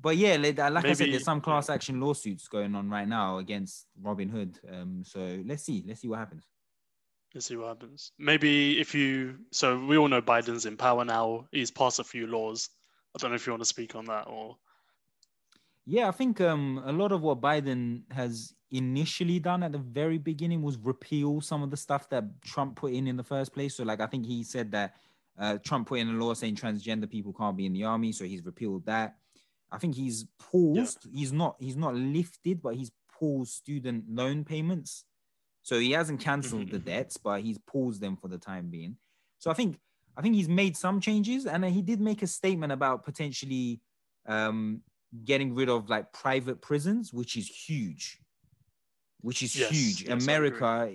but 0.00 0.16
yeah, 0.16 0.36
like, 0.36 0.58
like 0.58 0.84
I 0.84 0.92
said, 0.92 1.10
there's 1.12 1.24
some 1.24 1.40
class 1.40 1.70
action 1.70 2.00
lawsuits 2.00 2.46
going 2.46 2.74
on 2.74 2.88
right 2.88 3.08
now 3.08 3.38
against 3.38 3.86
Robinhood. 4.00 4.56
Um, 4.72 5.02
so 5.04 5.42
let's 5.44 5.64
see, 5.64 5.82
let's 5.86 6.00
see 6.00 6.08
what 6.08 6.18
happens. 6.18 6.44
Let's 7.34 7.46
see 7.46 7.56
what 7.56 7.68
happens. 7.68 8.12
Maybe 8.18 8.78
if 8.80 8.94
you, 8.94 9.38
so 9.50 9.78
we 9.78 9.96
all 9.96 10.08
know 10.08 10.22
Biden's 10.22 10.66
in 10.66 10.76
power 10.76 11.04
now. 11.04 11.46
He's 11.52 11.70
passed 11.70 11.98
a 11.98 12.04
few 12.04 12.26
laws. 12.26 12.70
I 13.14 13.18
don't 13.18 13.30
know 13.30 13.36
if 13.36 13.46
you 13.46 13.52
want 13.52 13.62
to 13.62 13.68
speak 13.68 13.94
on 13.94 14.04
that 14.06 14.26
or. 14.28 14.56
Yeah, 15.90 16.06
I 16.06 16.10
think 16.10 16.38
um, 16.42 16.82
a 16.84 16.92
lot 16.92 17.12
of 17.12 17.22
what 17.22 17.40
Biden 17.40 18.02
has 18.12 18.52
initially 18.70 19.38
done 19.38 19.62
at 19.62 19.72
the 19.72 19.78
very 19.78 20.18
beginning 20.18 20.60
was 20.60 20.76
repeal 20.76 21.40
some 21.40 21.62
of 21.62 21.70
the 21.70 21.78
stuff 21.78 22.10
that 22.10 22.24
Trump 22.42 22.76
put 22.76 22.92
in 22.92 23.06
in 23.08 23.16
the 23.16 23.24
first 23.24 23.54
place. 23.54 23.74
So, 23.74 23.84
like, 23.84 24.02
I 24.02 24.06
think 24.06 24.26
he 24.26 24.44
said 24.44 24.70
that 24.72 24.96
uh, 25.38 25.56
Trump 25.64 25.88
put 25.88 26.00
in 26.00 26.10
a 26.10 26.12
law 26.12 26.34
saying 26.34 26.56
transgender 26.56 27.08
people 27.08 27.32
can't 27.32 27.56
be 27.56 27.64
in 27.64 27.72
the 27.72 27.84
army, 27.84 28.12
so 28.12 28.26
he's 28.26 28.44
repealed 28.44 28.84
that. 28.84 29.16
I 29.72 29.78
think 29.78 29.94
he's 29.94 30.26
paused. 30.38 31.06
He's 31.10 31.32
not. 31.32 31.56
He's 31.58 31.76
not 31.76 31.94
lifted, 31.94 32.60
but 32.60 32.74
he's 32.74 32.90
paused 33.10 33.54
student 33.54 34.04
loan 34.10 34.44
payments. 34.44 35.06
So 35.62 35.78
he 35.78 35.92
hasn't 35.92 36.20
canceled 36.20 36.70
the 36.70 36.80
Mhm. 36.80 36.84
debts, 36.84 37.16
but 37.16 37.40
he's 37.40 37.58
paused 37.66 38.02
them 38.02 38.16
for 38.16 38.28
the 38.28 38.38
time 38.38 38.68
being. 38.68 38.98
So 39.38 39.50
I 39.50 39.54
think 39.54 39.80
I 40.18 40.20
think 40.20 40.34
he's 40.34 40.48
made 40.50 40.76
some 40.76 41.00
changes, 41.00 41.46
and 41.46 41.64
he 41.64 41.80
did 41.80 41.98
make 42.00 42.22
a 42.22 42.26
statement 42.26 42.72
about 42.72 43.04
potentially 43.04 43.80
um, 44.26 44.82
getting 45.24 45.54
rid 45.54 45.68
of 45.68 45.88
like 45.88 46.12
private 46.12 46.60
prisons, 46.60 47.12
which 47.12 47.36
is 47.36 47.48
huge. 47.48 48.18
Which 49.20 49.42
is 49.42 49.54
Yes, 49.58 49.70
huge. 49.70 50.08
yes, 50.08 50.24
America, 50.24 50.90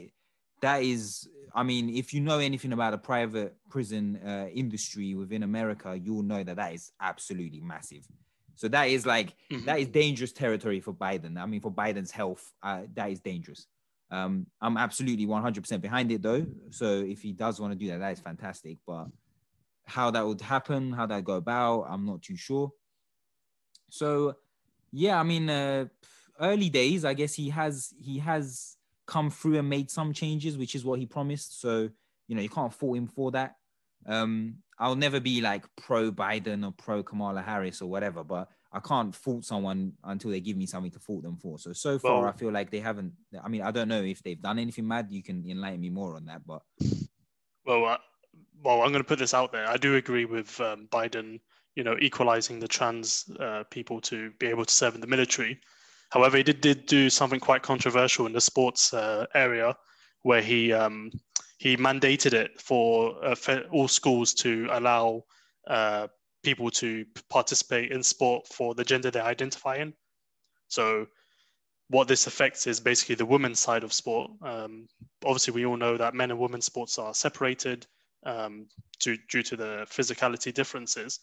that 0.61 0.83
is. 0.83 1.27
I 1.55 1.61
mean, 1.63 1.89
if 1.89 2.13
you 2.13 2.21
know 2.21 2.39
anything 2.39 2.73
about 2.73 2.91
the 2.91 2.97
private 2.97 3.55
prison 3.69 4.19
uh, 4.25 4.47
industry 4.51 5.13
within 5.13 5.43
America, 5.43 5.95
you'll 5.95 6.23
know 6.23 6.43
that 6.43 6.55
that 6.55 6.73
is 6.73 6.91
absolutely 6.99 7.59
massive. 7.61 8.07
So 8.55 8.67
that 8.69 8.85
is 8.85 9.05
like 9.05 9.35
Mhm. 9.51 9.65
that 9.65 9.79
is 9.79 9.87
dangerous 9.87 10.31
territory 10.31 10.79
for 10.79 10.93
Biden. 10.93 11.37
I 11.39 11.45
mean, 11.45 11.61
for 11.61 11.71
Biden's 11.71 12.11
health, 12.11 12.53
uh, 12.63 12.83
that 12.93 13.11
is 13.11 13.19
dangerous. 13.19 13.67
Um, 14.09 14.47
I'm 14.61 14.77
absolutely 14.77 15.25
100% 15.25 15.81
behind 15.81 16.11
it 16.11 16.21
though. 16.21 16.45
So 16.69 16.85
if 17.01 17.21
he 17.21 17.33
does 17.33 17.59
want 17.59 17.73
to 17.73 17.77
do 17.79 17.87
that, 17.87 17.97
that 17.99 18.11
is 18.13 18.19
fantastic. 18.19 18.77
But 18.87 19.07
how 19.85 20.11
that 20.11 20.25
would 20.25 20.41
happen, 20.41 20.93
how 20.93 21.05
that 21.07 21.23
go 21.23 21.33
about, 21.33 21.83
I'm 21.89 22.05
not 22.05 22.21
too 22.21 22.37
sure. 22.37 22.71
So 23.93 24.35
yeah, 24.91 25.19
I 25.19 25.23
mean, 25.23 25.49
uh, 25.49 25.85
early 26.39 26.69
days, 26.69 27.05
I 27.05 27.13
guess 27.13 27.33
he 27.35 27.49
has 27.49 27.93
he 28.01 28.17
has 28.19 28.75
come 29.05 29.29
through 29.29 29.59
and 29.59 29.69
made 29.69 29.91
some 29.91 30.13
changes, 30.13 30.57
which 30.57 30.73
is 30.73 30.83
what 30.83 30.99
he 30.99 31.05
promised. 31.05 31.61
So 31.61 31.89
you 32.27 32.35
know, 32.35 32.41
you 32.41 32.49
can't 32.49 32.73
fault 32.73 32.97
him 32.97 33.07
for 33.07 33.31
that. 33.31 33.55
Um, 34.07 34.55
I'll 34.79 34.95
never 34.95 35.19
be 35.19 35.41
like 35.41 35.63
pro 35.75 36.11
Biden 36.11 36.65
or 36.67 36.71
pro 36.71 37.03
Kamala 37.03 37.41
Harris 37.43 37.81
or 37.83 37.89
whatever, 37.89 38.23
but 38.23 38.49
I 38.71 38.79
can't 38.79 39.13
fault 39.15 39.45
someone 39.45 39.93
until 40.03 40.31
they 40.31 40.39
give 40.39 40.57
me 40.57 40.65
something 40.65 40.91
to 40.91 40.99
fault 40.99 41.21
them 41.21 41.37
for. 41.37 41.59
So 41.59 41.71
so 41.73 41.99
far, 41.99 42.21
Well- 42.21 42.29
I 42.29 42.31
feel 42.31 42.51
like 42.51 42.71
they 42.71 42.79
haven't. 42.79 43.13
I 43.43 43.47
mean, 43.47 43.61
I 43.61 43.69
don't 43.69 43.87
know 43.87 44.01
if 44.01 44.23
they've 44.23 44.41
done 44.41 44.57
anything 44.57 44.87
mad. 44.87 45.07
You 45.11 45.21
can 45.21 45.45
enlighten 45.47 45.81
me 45.81 45.91
more 45.91 46.15
on 46.15 46.25
that, 46.25 46.41
but 46.47 46.63
Well, 47.65 47.85
uh, 47.85 47.97
well, 48.63 48.81
I'm 48.81 48.91
going 48.91 49.03
to 49.03 49.07
put 49.07 49.19
this 49.19 49.33
out 49.35 49.51
there. 49.51 49.67
I 49.69 49.77
do 49.77 49.95
agree 49.95 50.25
with 50.25 50.59
um, 50.59 50.87
Biden, 50.91 51.39
you 51.75 51.83
know, 51.83 51.95
equalizing 51.99 52.59
the 52.59 52.67
trans 52.67 53.25
uh, 53.39 53.63
people 53.69 53.99
to 54.01 54.31
be 54.39 54.47
able 54.47 54.65
to 54.65 54.73
serve 54.73 54.95
in 54.95 55.01
the 55.01 55.07
military. 55.07 55.59
However, 56.09 56.37
he 56.37 56.43
did, 56.43 56.61
did 56.61 56.85
do 56.85 57.09
something 57.09 57.39
quite 57.39 57.63
controversial 57.63 58.27
in 58.27 58.33
the 58.33 58.41
sports 58.41 58.93
uh, 58.93 59.25
area, 59.33 59.75
where 60.21 60.41
he 60.41 60.71
um, 60.71 61.11
he 61.57 61.75
mandated 61.77 62.33
it 62.33 62.61
for 62.61 63.23
uh, 63.25 63.35
for 63.35 63.61
all 63.71 63.87
schools 63.87 64.33
to 64.35 64.67
allow 64.71 65.23
uh, 65.67 66.07
people 66.43 66.69
to 66.69 67.05
participate 67.29 67.91
in 67.91 68.03
sport 68.03 68.47
for 68.47 68.75
the 68.75 68.83
gender 68.83 69.09
they 69.09 69.21
identify 69.21 69.77
in. 69.77 69.93
So, 70.67 71.07
what 71.89 72.07
this 72.07 72.27
affects 72.27 72.67
is 72.67 72.79
basically 72.79 73.15
the 73.15 73.25
women's 73.25 73.59
side 73.59 73.83
of 73.83 73.93
sport. 73.93 74.31
Um, 74.41 74.87
obviously, 75.25 75.53
we 75.53 75.65
all 75.65 75.77
know 75.77 75.97
that 75.97 76.13
men 76.13 76.31
and 76.31 76.39
women's 76.39 76.65
sports 76.65 76.99
are 76.99 77.13
separated 77.13 77.87
um, 78.25 78.67
due, 78.99 79.17
due 79.29 79.43
to 79.43 79.55
the 79.55 79.87
physicality 79.89 80.53
differences. 80.53 81.19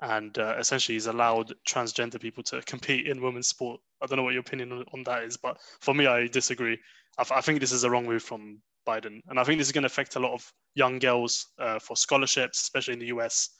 And 0.00 0.38
uh, 0.38 0.56
essentially, 0.58 0.96
he's 0.96 1.06
allowed 1.06 1.54
transgender 1.66 2.20
people 2.20 2.42
to 2.44 2.60
compete 2.62 3.06
in 3.06 3.22
women's 3.22 3.48
sport. 3.48 3.80
I 4.02 4.06
don't 4.06 4.18
know 4.18 4.24
what 4.24 4.34
your 4.34 4.40
opinion 4.40 4.72
on, 4.72 4.84
on 4.92 5.02
that 5.04 5.24
is, 5.24 5.36
but 5.36 5.56
for 5.80 5.94
me, 5.94 6.06
I 6.06 6.26
disagree. 6.26 6.78
I, 7.18 7.24
I 7.36 7.40
think 7.40 7.60
this 7.60 7.72
is 7.72 7.84
a 7.84 7.90
wrong 7.90 8.04
move 8.04 8.22
from 8.22 8.60
Biden. 8.86 9.20
And 9.28 9.38
I 9.40 9.44
think 9.44 9.58
this 9.58 9.68
is 9.68 9.72
going 9.72 9.82
to 9.82 9.86
affect 9.86 10.16
a 10.16 10.20
lot 10.20 10.32
of 10.32 10.52
young 10.74 10.98
girls 10.98 11.46
uh, 11.58 11.78
for 11.78 11.96
scholarships, 11.96 12.60
especially 12.60 12.94
in 12.94 13.00
the 13.00 13.06
US. 13.06 13.50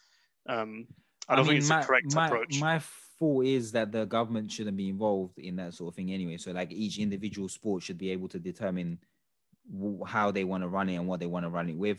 Um, 0.48 0.86
I 1.28 1.36
don't 1.36 1.46
think 1.46 1.58
it's 1.58 1.68
my, 1.68 1.80
a 1.80 1.84
correct 1.84 2.14
my, 2.14 2.26
approach. 2.26 2.60
My 2.60 2.80
thought 3.18 3.46
is 3.46 3.72
that 3.72 3.92
the 3.92 4.04
government 4.04 4.52
shouldn't 4.52 4.76
be 4.76 4.88
involved 4.88 5.38
in 5.38 5.56
that 5.56 5.74
sort 5.74 5.92
of 5.92 5.96
thing 5.96 6.12
anyway. 6.12 6.36
So 6.36 6.52
like 6.52 6.72
each 6.72 6.98
individual 6.98 7.48
sport 7.48 7.82
should 7.82 7.98
be 7.98 8.10
able 8.10 8.28
to 8.28 8.38
determine 8.38 8.98
w- 9.72 10.04
how 10.04 10.30
they 10.30 10.44
want 10.44 10.62
to 10.62 10.68
run 10.68 10.88
it 10.88 10.96
and 10.96 11.08
what 11.08 11.20
they 11.20 11.26
want 11.26 11.44
to 11.44 11.50
run 11.50 11.68
it 11.68 11.76
with. 11.76 11.98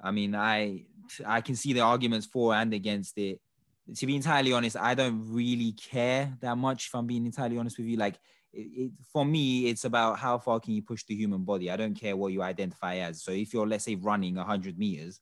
I 0.00 0.10
mean, 0.10 0.34
I 0.34 0.84
I 1.24 1.40
can 1.40 1.56
see 1.56 1.72
the 1.72 1.80
arguments 1.80 2.26
for 2.26 2.54
and 2.54 2.74
against 2.74 3.16
it. 3.18 3.40
To 3.94 4.06
be 4.06 4.16
entirely 4.16 4.52
honest, 4.52 4.76
I 4.76 4.94
don't 4.94 5.32
really 5.32 5.72
care 5.72 6.36
that 6.40 6.58
much. 6.58 6.88
If 6.88 6.94
I'm 6.94 7.06
being 7.06 7.24
entirely 7.24 7.56
honest 7.56 7.78
with 7.78 7.86
you, 7.86 7.96
like 7.96 8.18
it, 8.52 8.58
it, 8.58 8.92
for 9.12 9.24
me, 9.24 9.68
it's 9.68 9.84
about 9.84 10.18
how 10.18 10.38
far 10.38 10.58
can 10.58 10.74
you 10.74 10.82
push 10.82 11.04
the 11.04 11.14
human 11.14 11.44
body. 11.44 11.70
I 11.70 11.76
don't 11.76 11.94
care 11.94 12.16
what 12.16 12.32
you 12.32 12.42
identify 12.42 12.96
as. 12.96 13.22
So 13.22 13.30
if 13.30 13.54
you're, 13.54 13.66
let's 13.66 13.84
say, 13.84 13.94
running 13.94 14.34
100 14.34 14.76
meters, 14.76 15.20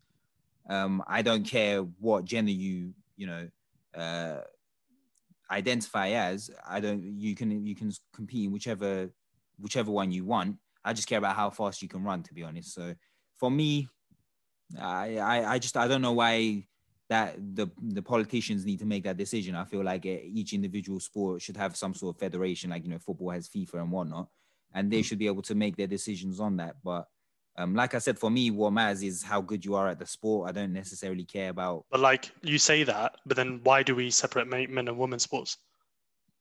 um, 0.69 1.03
I 1.07 1.21
don't 1.21 1.45
care 1.45 1.81
what 1.81 2.25
gender 2.25 2.53
you, 2.53 2.95
you 3.17 3.27
know, 3.27 3.49
uh, 3.95 4.41
identify 5.51 6.11
as. 6.11 6.51
I 6.67 6.81
don't. 6.81 7.03
You 7.19 7.35
can 7.35 7.67
you 7.67 7.75
can 7.75 7.93
compete 8.15 8.47
in 8.47 8.53
whichever 8.53 9.11
whichever 9.59 9.91
one 9.91 10.11
you 10.11 10.25
want. 10.25 10.57
I 10.85 10.93
just 10.93 11.09
care 11.09 11.19
about 11.19 11.37
how 11.37 11.51
fast 11.51 11.83
you 11.83 11.89
can 11.89 12.03
run. 12.03 12.23
To 12.23 12.35
be 12.35 12.43
honest, 12.43 12.75
so 12.75 12.95
for 13.37 13.51
me, 13.51 13.89
I 14.81 15.19
I, 15.19 15.53
I 15.55 15.59
just 15.59 15.77
I 15.77 15.89
don't 15.89 16.03
know 16.03 16.13
why 16.13 16.67
that 17.09 17.37
the 17.55 17.69
the 17.83 18.03
politicians 18.03 18.65
need 18.65 18.79
to 18.79 18.87
make 18.87 19.05
that 19.05 19.17
decision. 19.17 19.55
I 19.55 19.65
feel 19.65 19.85
like 19.85 20.07
eh, 20.07 20.21
each 20.25 20.53
individual 20.53 21.01
sport 21.01 21.43
should 21.43 21.57
have 21.57 21.77
some 21.77 21.95
sort 21.95 22.17
of 22.17 22.21
federation, 22.21 22.71
like 22.71 22.85
you 22.85 22.91
know, 22.91 22.99
football 22.99 23.31
has 23.31 23.49
FIFA 23.49 23.75
and 23.75 23.91
whatnot, 23.93 24.29
and 24.75 24.91
they 24.91 25.03
should 25.03 25.19
be 25.19 25.27
able 25.27 25.43
to 25.43 25.55
make 25.55 25.77
their 25.77 25.87
decisions 25.87 26.41
on 26.41 26.57
that. 26.57 26.77
But 26.83 27.07
um, 27.57 27.75
like 27.75 27.95
I 27.95 27.99
said, 27.99 28.19
for 28.19 28.31
me, 28.31 28.51
what 28.51 28.73
matters 28.73 29.03
is 29.03 29.23
how 29.23 29.41
good 29.41 29.65
you 29.65 29.75
are 29.75 29.89
at 29.89 29.99
the 29.99 30.07
sport. 30.07 30.49
I 30.49 30.53
don't 30.53 30.73
necessarily 30.73 31.25
care 31.25 31.51
about. 31.51 31.85
But 31.91 32.01
like 32.01 32.33
you 32.43 32.59
say 32.59 32.83
that, 32.85 33.17
but 33.27 33.37
then 33.37 33.61
why 33.63 33.83
do 33.83 33.95
we 33.95 34.11
separate 34.11 34.49
men 34.49 34.89
and 34.89 34.99
women 34.99 35.19
sports? 35.19 35.59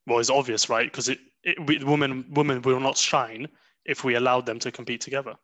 Well, 0.08 0.20
it's 0.20 0.30
obvious, 0.30 0.70
right? 0.70 0.92
Because 0.92 1.10
it, 1.10 1.20
it 1.44 1.66
we, 1.68 1.84
women 1.84 2.26
women 2.32 2.62
will 2.62 2.80
not 2.80 2.98
shine 2.98 3.48
if 3.86 4.04
we 4.04 4.16
allowed 4.16 4.46
them 4.46 4.60
to 4.60 4.72
compete 4.72 5.02
together. 5.02 5.36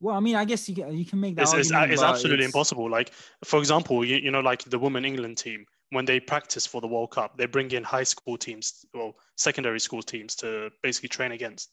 Well, 0.00 0.14
I 0.14 0.20
mean, 0.20 0.36
I 0.36 0.44
guess 0.44 0.68
you 0.68 0.76
can, 0.76 0.96
you 0.96 1.04
can 1.04 1.20
make 1.20 1.34
that 1.36 1.42
It's, 1.42 1.54
it's, 1.54 1.70
it's 1.72 2.02
absolutely 2.02 2.44
it's- 2.44 2.54
impossible. 2.54 2.88
Like 2.90 3.12
for 3.44 3.58
example, 3.58 4.04
you, 4.04 4.16
you 4.16 4.30
know, 4.30 4.40
like 4.40 4.62
the 4.62 4.78
women 4.78 5.04
England 5.04 5.38
team 5.38 5.66
when 5.90 6.04
they 6.04 6.20
practice 6.20 6.66
for 6.66 6.80
the 6.80 6.86
World 6.86 7.10
Cup, 7.10 7.36
they 7.38 7.46
bring 7.46 7.70
in 7.70 7.82
high 7.82 8.04
school 8.04 8.36
teams, 8.36 8.84
well, 8.92 9.16
secondary 9.36 9.80
school 9.80 10.02
teams 10.02 10.34
to 10.36 10.70
basically 10.82 11.08
train 11.08 11.32
against. 11.32 11.70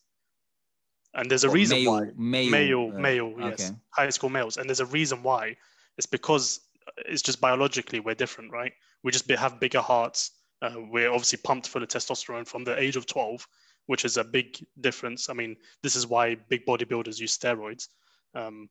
And 1.14 1.30
there's 1.30 1.44
a 1.44 1.50
reason 1.50 1.84
male, 1.84 1.92
why 1.92 2.02
male, 2.18 2.52
male, 2.52 2.92
uh, 2.94 3.00
male, 3.00 3.34
yes, 3.40 3.70
okay. 3.70 3.78
high 3.90 4.10
school 4.10 4.30
males, 4.30 4.58
and 4.58 4.70
there's 4.70 4.82
a 4.82 4.86
reason 4.86 5.24
why. 5.24 5.56
It's 5.98 6.06
because 6.06 6.60
it's 7.06 7.22
just 7.22 7.40
biologically 7.40 8.00
we're 8.00 8.16
different, 8.16 8.52
right? 8.52 8.74
We 9.04 9.12
just 9.12 9.30
have 9.30 9.60
bigger 9.60 9.82
hearts. 9.82 10.32
Uh, 10.62 10.74
we're 10.90 11.10
obviously 11.10 11.40
pumped 11.44 11.68
full 11.68 11.84
of 11.84 11.90
testosterone 11.90 12.48
from 12.48 12.64
the 12.64 12.78
age 12.78 12.96
of 12.96 13.06
12, 13.06 13.48
which 13.86 14.04
is 14.04 14.18
a 14.18 14.24
big 14.24 14.58
difference. 14.82 15.30
I 15.30 15.34
mean, 15.34 15.56
this 15.84 15.96
is 15.96 16.08
why 16.08 16.36
big 16.50 16.66
bodybuilders 16.66 17.20
use 17.20 17.38
steroids. 17.38 17.88
Um, 18.36 18.70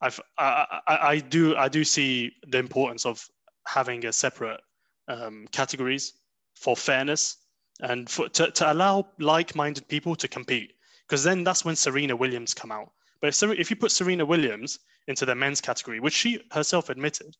I've, 0.00 0.20
I, 0.38 0.80
I, 0.86 0.96
I 0.96 1.18
do 1.18 1.56
I 1.56 1.68
do 1.68 1.84
see 1.84 2.32
the 2.48 2.58
importance 2.58 3.06
of 3.06 3.24
having 3.66 4.06
a 4.06 4.12
separate 4.12 4.60
um, 5.08 5.46
categories 5.52 6.14
for 6.54 6.76
fairness 6.76 7.36
and 7.80 8.08
for, 8.10 8.28
to, 8.30 8.50
to 8.50 8.72
allow 8.72 9.06
like-minded 9.18 9.86
people 9.88 10.16
to 10.16 10.28
compete 10.28 10.72
because 11.06 11.22
then 11.24 11.44
that's 11.44 11.64
when 11.64 11.76
Serena 11.76 12.14
Williams 12.14 12.54
come 12.54 12.70
out. 12.72 12.90
But 13.20 13.28
if, 13.28 13.42
if 13.42 13.70
you 13.70 13.76
put 13.76 13.92
Serena 13.92 14.24
Williams 14.24 14.78
into 15.06 15.24
the 15.24 15.34
men's 15.34 15.60
category, 15.60 16.00
which 16.00 16.14
she 16.14 16.40
herself 16.50 16.90
admitted, 16.90 17.36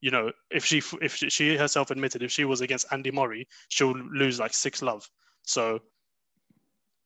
you 0.00 0.10
know, 0.10 0.32
if 0.50 0.64
she 0.64 0.82
if 1.00 1.14
she, 1.16 1.56
herself 1.56 1.90
admitted 1.90 2.22
if 2.22 2.30
she 2.30 2.44
was 2.44 2.60
against 2.60 2.86
Andy 2.90 3.10
Murray, 3.10 3.46
she'll 3.68 3.96
lose 3.96 4.38
like 4.38 4.52
six 4.52 4.82
love. 4.82 5.08
So, 5.42 5.80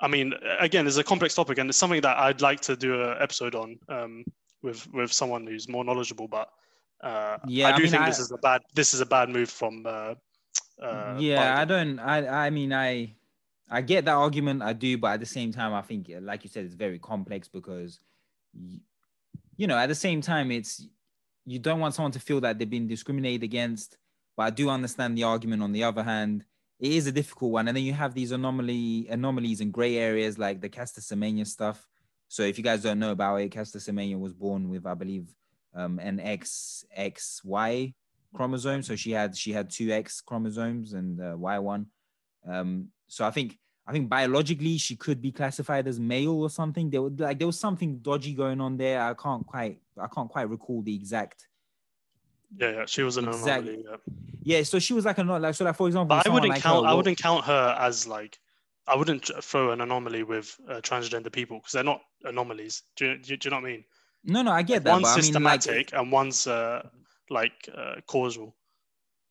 I 0.00 0.08
mean, 0.08 0.32
again, 0.60 0.86
it's 0.86 0.96
a 0.96 1.04
complex 1.04 1.34
topic 1.34 1.58
and 1.58 1.68
it's 1.68 1.78
something 1.78 2.00
that 2.02 2.16
I'd 2.18 2.40
like 2.40 2.60
to 2.62 2.76
do 2.76 3.02
an 3.02 3.16
episode 3.20 3.54
on 3.54 3.78
um, 3.88 4.24
with 4.62 4.86
with 4.92 5.12
someone 5.12 5.46
who's 5.46 5.68
more 5.68 5.84
knowledgeable. 5.84 6.28
But 6.28 6.48
uh, 7.02 7.38
Yeah, 7.46 7.68
I 7.68 7.72
I 7.72 7.76
do 7.76 7.82
mean, 7.82 7.90
think 7.90 8.02
I- 8.02 8.06
this 8.06 8.18
is 8.20 8.30
a 8.30 8.38
bad 8.38 8.62
this 8.74 8.94
is 8.94 9.00
a 9.00 9.06
bad 9.06 9.28
move 9.28 9.50
from. 9.50 9.84
Uh, 9.86 10.14
uh, 10.82 11.16
yeah, 11.18 11.58
I 11.58 11.64
don't. 11.64 11.98
I 11.98 12.46
I 12.46 12.50
mean, 12.50 12.72
I 12.72 13.14
I 13.70 13.80
get 13.82 14.04
that 14.04 14.14
argument. 14.14 14.62
I 14.62 14.72
do, 14.72 14.96
but 14.98 15.14
at 15.14 15.20
the 15.20 15.26
same 15.26 15.52
time, 15.52 15.74
I 15.74 15.82
think, 15.82 16.10
like 16.20 16.44
you 16.44 16.50
said, 16.50 16.64
it's 16.64 16.74
very 16.74 16.98
complex 16.98 17.48
because, 17.48 17.98
you 19.56 19.66
know, 19.66 19.76
at 19.76 19.88
the 19.88 19.94
same 19.94 20.20
time, 20.20 20.50
it's 20.50 20.86
you 21.44 21.58
don't 21.58 21.80
want 21.80 21.94
someone 21.94 22.12
to 22.12 22.20
feel 22.20 22.40
that 22.42 22.58
they've 22.58 22.70
been 22.70 22.86
discriminated 22.88 23.42
against. 23.42 23.96
But 24.36 24.42
I 24.44 24.50
do 24.50 24.68
understand 24.70 25.18
the 25.18 25.24
argument. 25.24 25.62
On 25.62 25.72
the 25.72 25.82
other 25.84 26.02
hand, 26.04 26.44
it 26.80 26.92
is 26.92 27.06
a 27.06 27.12
difficult 27.12 27.52
one, 27.52 27.68
and 27.68 27.76
then 27.76 27.84
you 27.84 27.92
have 27.92 28.14
these 28.14 28.32
anomaly 28.32 29.08
anomalies 29.10 29.60
and 29.60 29.72
gray 29.72 29.96
areas 29.96 30.38
like 30.38 30.60
the 30.60 30.68
Caster 30.68 31.00
Semenya 31.00 31.46
stuff. 31.46 31.86
So 32.28 32.42
if 32.42 32.58
you 32.58 32.64
guys 32.64 32.82
don't 32.82 32.98
know 32.98 33.10
about 33.10 33.36
it, 33.36 33.50
Caster 33.50 33.78
Semenya 33.78 34.18
was 34.18 34.32
born 34.32 34.68
with, 34.68 34.86
I 34.86 34.94
believe, 34.94 35.28
um, 35.74 35.98
an 35.98 36.18
XXY 36.18 37.94
chromosome. 38.34 38.82
So 38.82 38.96
she 38.96 39.10
had 39.10 39.36
she 39.36 39.52
had 39.52 39.70
two 39.70 39.90
X 39.90 40.20
chromosomes 40.20 40.92
and 40.92 41.20
uh, 41.20 41.36
Y 41.36 41.58
one. 41.58 41.86
Um, 42.46 42.88
so 43.08 43.24
I 43.24 43.30
think 43.30 43.58
I 43.86 43.92
think 43.92 44.08
biologically 44.08 44.76
she 44.76 44.96
could 44.96 45.22
be 45.22 45.32
classified 45.32 45.88
as 45.88 45.98
male 45.98 46.42
or 46.42 46.50
something. 46.50 46.90
There 46.90 47.02
was 47.02 47.12
like 47.18 47.38
there 47.38 47.46
was 47.46 47.58
something 47.58 47.98
dodgy 47.98 48.34
going 48.34 48.60
on 48.60 48.76
there. 48.76 49.02
I 49.02 49.14
can't 49.14 49.46
quite 49.46 49.80
I 49.98 50.06
can't 50.06 50.28
quite 50.28 50.48
recall 50.50 50.82
the 50.82 50.94
exact. 50.94 51.48
Yeah, 52.56 52.70
yeah, 52.70 52.86
she 52.86 53.02
was 53.02 53.16
an 53.16 53.28
Exactly. 53.28 53.74
anomaly. 53.74 53.84
Yeah. 53.88 53.96
Yeah, 54.42 54.62
so 54.62 54.78
she 54.78 54.94
was 54.94 55.04
like 55.04 55.18
a 55.18 55.24
not 55.24 55.42
like 55.42 55.54
so 55.54 55.64
like 55.64 55.76
for 55.76 55.86
example. 55.88 56.16
But 56.16 56.26
I 56.26 56.30
wouldn't 56.30 56.50
like 56.50 56.62
count. 56.62 56.84
her, 56.86 56.90
I 56.90 56.94
wouldn't 56.94 57.18
count 57.18 57.44
her 57.44 57.76
as 57.78 58.06
like. 58.06 58.38
I 58.86 58.96
wouldn't 58.96 59.30
throw 59.42 59.72
an 59.72 59.82
anomaly 59.82 60.22
with 60.22 60.56
uh, 60.66 60.80
transgender 60.80 61.30
people 61.30 61.58
because 61.58 61.72
they're 61.72 61.84
not 61.84 62.00
anomalies. 62.24 62.84
Do 62.96 63.04
you, 63.06 63.18
do, 63.18 63.36
do 63.36 63.46
you 63.46 63.50
know 63.50 63.56
what 63.60 63.68
I 63.68 63.72
mean? 63.72 63.84
No, 64.24 64.40
no, 64.42 64.50
I 64.50 64.62
get 64.62 64.82
that. 64.84 64.92
one's 64.92 65.02
but 65.02 65.08
I 65.08 65.20
mean, 65.20 65.44
like, 65.44 65.62
systematic 65.62 65.92
and 65.92 66.10
one's 66.10 66.46
uh, 66.46 66.88
like 67.28 67.68
uh, 67.76 67.96
causal. 68.06 68.56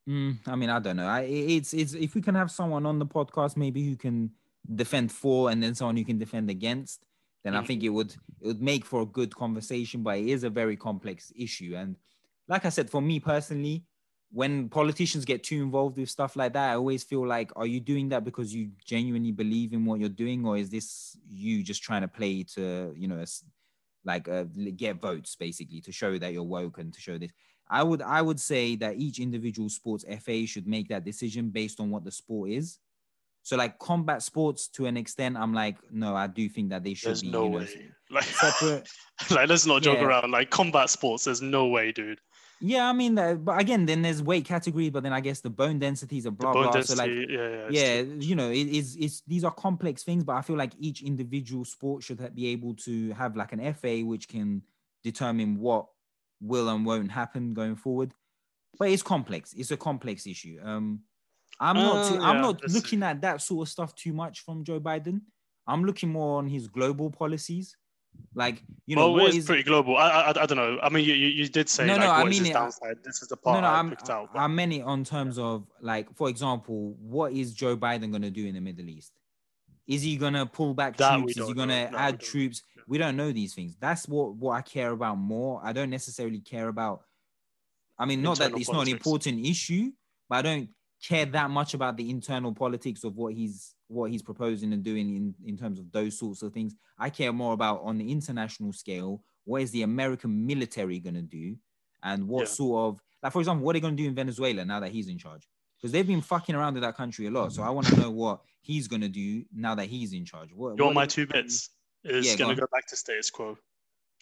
Mm, 0.08 0.38
I 0.46 0.56
mean, 0.56 0.70
I 0.70 0.80
don't 0.80 0.96
know. 0.96 1.08
I, 1.08 1.22
it's 1.22 1.74
it's 1.74 1.94
if 1.94 2.14
we 2.14 2.22
can 2.22 2.36
have 2.36 2.52
someone 2.52 2.86
on 2.86 3.00
the 3.00 3.06
podcast, 3.06 3.58
maybe 3.58 3.84
who 3.84 3.96
can 3.96 4.30
defend 4.76 5.12
for, 5.12 5.50
and 5.50 5.62
then 5.62 5.74
someone 5.74 5.98
who 5.98 6.06
can 6.06 6.20
defend 6.20 6.50
against, 6.50 7.06
then 7.44 7.56
I 7.56 7.62
Mm. 7.62 7.68
think 7.68 7.84
it 7.84 7.90
would 7.90 8.12
it 8.40 8.48
would 8.48 8.62
make 8.62 8.86
for 8.86 9.02
a 9.02 9.06
good 9.06 9.36
conversation. 9.36 10.04
But 10.04 10.20
it 10.20 10.28
is 10.28 10.44
a 10.44 10.50
very 10.50 10.78
complex 10.78 11.32
issue, 11.36 11.74
and 11.76 11.96
like 12.48 12.66
I 12.66 12.70
said, 12.70 12.90
for 12.90 13.02
me 13.02 13.20
personally, 13.20 13.84
when 14.32 14.68
politicians 14.70 15.24
get 15.26 15.44
too 15.44 15.62
involved 15.62 15.98
with 15.98 16.10
stuff 16.10 16.36
like 16.36 16.54
that, 16.54 16.72
I 16.72 16.76
always 16.76 17.04
feel 17.04 17.26
like, 17.26 17.52
are 17.56 17.66
you 17.66 17.80
doing 17.80 18.10
that 18.10 18.26
because 18.26 18.54
you 18.54 18.72
genuinely 18.86 19.32
believe 19.32 19.74
in 19.74 19.86
what 19.86 20.00
you're 20.00 20.10
doing, 20.10 20.46
or 20.46 20.58
is 20.58 20.70
this 20.70 21.18
you 21.30 21.64
just 21.64 21.82
trying 21.84 22.02
to 22.02 22.08
play 22.08 22.44
to, 22.56 22.94
you 22.98 23.08
know, 23.08 23.24
like 24.04 24.28
uh, 24.28 24.44
get 24.76 25.02
votes 25.02 25.36
basically 25.36 25.82
to 25.82 25.92
show 25.92 26.18
that 26.18 26.34
you're 26.34 26.44
woke 26.44 26.78
and 26.78 26.94
to 26.94 27.00
show 27.02 27.18
this? 27.18 27.32
I 27.70 27.84
would 27.84 28.02
I 28.02 28.22
would 28.22 28.40
say 28.40 28.76
that 28.78 28.96
each 28.98 29.20
individual 29.20 29.70
sports 29.70 30.06
FA 30.22 30.46
should 30.46 30.68
make 30.68 30.88
that 30.90 31.04
decision 31.04 31.50
based 31.50 31.80
on 31.80 31.90
what 31.90 32.04
the 32.06 32.12
sport 32.12 32.50
is. 32.52 32.80
So 33.44 33.56
like 33.56 33.80
combat 33.80 34.22
sports 34.24 34.68
to 34.70 34.88
an 34.88 34.98
extent, 34.98 35.38
I'm 35.38 35.54
like, 35.54 35.78
no, 35.90 36.16
I 36.16 36.28
do 36.28 36.50
think 36.50 36.70
that 36.72 36.84
they 36.84 36.94
should 36.94 37.08
There's 37.08 37.22
be 37.22 37.30
no 37.32 37.46
you 37.46 37.50
know, 37.50 37.58
way. 37.60 37.92
Like, 38.10 38.24
separate. 38.24 38.88
like, 39.32 39.50
let's 39.50 39.66
not 39.66 39.82
joke 39.84 40.00
Yeah. 40.00 40.06
around. 40.06 40.32
Like 40.32 40.50
combat 40.50 40.90
sports, 40.90 41.26
there's 41.26 41.42
no 41.42 41.68
way, 41.68 41.92
dude. 41.94 42.20
Yeah, 42.60 42.90
I 42.90 42.94
mean, 42.94 43.16
that, 43.16 43.46
but 43.46 43.60
again, 43.62 43.86
then 43.86 44.02
there's 44.02 44.22
weight 44.24 44.46
category, 44.46 44.90
but 44.90 45.04
then 45.04 45.14
I 45.14 45.20
guess 45.20 45.42
the 45.42 45.50
bone 45.50 45.78
densities 45.78 46.26
are 46.26 46.32
blah 46.32 46.54
blah. 46.54 46.82
So 46.82 46.96
like, 46.96 47.12
yeah, 47.12 47.68
yeah, 47.70 47.70
yeah, 47.70 48.02
you 48.02 48.36
know, 48.36 48.50
it 48.50 48.68
is 48.68 48.96
it's 49.00 49.22
these 49.28 49.44
are 49.44 49.52
complex 49.52 50.04
things, 50.04 50.24
but 50.24 50.34
I 50.34 50.42
feel 50.42 50.58
like 50.58 50.74
each 50.80 51.04
individual 51.04 51.66
sport 51.66 52.04
should 52.04 52.34
be 52.34 52.48
able 52.48 52.74
to 52.76 53.12
have 53.14 53.36
like 53.36 53.52
an 53.54 53.74
FA 53.74 54.00
which 54.04 54.28
can 54.28 54.64
determine 55.04 55.60
what 55.60 55.86
will 56.42 56.70
and 56.70 56.86
won't 56.86 57.12
happen 57.12 57.54
going 57.54 57.76
forward. 57.76 58.14
But 58.80 58.90
it's 58.90 59.04
complex. 59.04 59.54
It's 59.54 59.72
a 59.72 59.78
complex 59.78 60.26
issue. 60.28 60.60
Um, 60.64 61.02
I'm 61.60 61.76
not. 61.76 62.10
Too, 62.10 62.20
Uh, 62.20 62.24
I'm 62.24 62.42
not 62.42 62.68
looking 62.70 63.04
at 63.04 63.22
that 63.22 63.42
sort 63.42 63.68
of 63.68 63.72
stuff 63.72 63.96
too 63.96 64.14
much 64.14 64.42
from 64.42 64.64
Joe 64.64 64.80
Biden. 64.80 65.22
I'm 65.68 65.84
looking 65.84 66.10
more 66.10 66.38
on 66.38 66.48
his 66.48 66.68
global 66.68 67.12
policies, 67.12 67.76
like 68.36 68.62
you 68.86 68.96
know 68.96 69.12
well, 69.12 69.24
what 69.26 69.36
it's 69.36 69.46
pretty 69.46 69.64
global. 69.64 69.98
I, 69.98 70.10
I, 70.10 70.30
I 70.30 70.46
don't 70.46 70.58
know. 70.58 70.80
I 70.82 70.90
mean, 70.90 71.04
you, 71.04 71.14
you, 71.14 71.28
you 71.28 71.48
did 71.48 71.68
say 71.68 71.88
No, 71.88 71.94
like, 71.94 72.02
no, 72.02 72.12
I 72.12 72.24
is 72.28 72.30
mean 72.30 72.46
it- 72.52 72.56
uh, 72.56 72.60
downside? 72.60 72.98
This 73.04 73.22
is 73.22 73.30
the 73.30 73.38
part 73.38 73.58
no, 73.58 73.62
no, 73.62 73.68
I 73.68 73.80
I'm, 73.80 73.90
picked 73.90 74.10
out. 74.10 74.30
I 74.36 74.48
meant 74.48 74.74
it 74.74 74.82
on 74.82 75.04
terms 75.04 75.40
of 75.40 75.66
like, 75.82 76.16
for 76.16 76.30
example, 76.30 76.96
what 77.02 77.34
is 77.34 77.54
Joe 77.54 77.76
Biden 77.76 78.12
going 78.12 78.22
to 78.22 78.30
do 78.30 78.46
in 78.46 78.54
the 78.54 78.62
Middle 78.62 78.88
East? 78.90 79.14
Is 79.88 80.04
he 80.04 80.18
going 80.18 80.34
to 80.34 80.46
pull 80.46 80.74
back 80.74 80.98
That 80.98 81.18
troops? 81.18 81.38
Is 81.38 81.48
he 81.48 81.54
going 81.54 81.70
to 81.70 81.90
we 81.92 81.98
add 81.98 82.12
don't 82.20 82.22
troops? 82.22 82.64
Yeah. 82.76 82.84
We 82.88 82.98
don't 82.98 83.18
know 83.18 83.32
these 83.32 83.54
things. 83.54 83.76
That's 83.80 84.08
what 84.08 84.36
what 84.36 84.52
I 84.56 84.62
care 84.62 84.92
about 84.92 85.18
more. 85.18 85.62
I 85.64 85.74
don't 85.74 85.90
necessarily 85.90 86.40
care 86.40 86.68
about. 86.68 87.04
I 87.98 88.06
mean, 88.06 88.22
not 88.22 88.38
that 88.38 88.46
Internal 88.46 88.60
it's 88.62 88.72
not 88.72 88.88
an 88.88 88.94
important 88.94 89.46
issue, 89.46 89.92
but 90.30 90.36
I 90.38 90.42
don't 90.44 90.70
care 91.02 91.26
that 91.26 91.50
much 91.50 91.74
about 91.74 91.96
the 91.98 92.10
internal 92.10 92.54
politics 92.54 93.04
of 93.04 93.16
what 93.18 93.34
he's 93.34 93.74
what 93.88 94.12
he's 94.12 94.22
proposing 94.22 94.74
and 94.74 94.84
doing 94.84 95.16
in 95.16 95.36
in 95.46 95.58
terms 95.58 95.80
of 95.80 95.92
those 95.92 96.18
sorts 96.18 96.42
of 96.42 96.54
things. 96.54 96.76
I 96.98 97.10
care 97.10 97.32
more 97.32 97.54
about 97.54 97.82
on 97.84 97.98
the 97.98 98.12
international 98.12 98.74
scale. 98.74 99.24
What 99.46 99.62
is 99.62 99.72
the 99.72 99.84
American 99.84 100.46
military 100.46 101.00
going 101.00 101.16
to 101.16 101.22
do, 101.22 101.56
and 102.04 102.28
what 102.28 102.42
Yeah. 102.42 102.54
sort 102.54 102.80
of 102.96 103.02
like, 103.24 103.32
for 103.34 103.40
example, 103.40 103.66
what 103.66 103.72
are 103.76 103.80
they 103.80 103.82
going 103.82 103.96
to 103.98 104.04
do 104.04 104.10
in 104.10 104.16
Venezuela 104.16 104.66
now 104.66 104.80
that 104.80 104.92
he's 104.92 105.08
in 105.08 105.18
charge? 105.18 105.48
Because 105.78 105.92
they've 105.92 106.06
been 106.08 106.22
fucking 106.22 106.56
around 106.56 106.74
with 106.74 106.84
that 106.84 106.96
country 106.98 107.28
a 107.28 107.32
lot. 107.32 107.54
So 107.54 107.62
I 107.64 107.70
want 107.70 107.88
to 107.88 107.96
know 107.96 108.10
what 108.12 108.42
he's 108.62 108.88
going 108.88 109.02
to 109.02 109.10
do 109.10 109.46
now 109.54 109.76
that 109.76 109.86
he's 109.86 110.12
in 110.14 110.26
charge. 110.26 110.52
What, 110.54 110.78
You 110.78 110.86
what 110.86 110.94
my 110.96 111.06
two 111.06 111.26
bits? 111.28 111.70
Is 112.04 112.26
Yeah, 112.26 112.36
gonna 112.36 112.56
go 112.56 112.68
back 112.72 112.88
to 112.88 112.96
status 112.96 113.30
quo. 113.30 113.58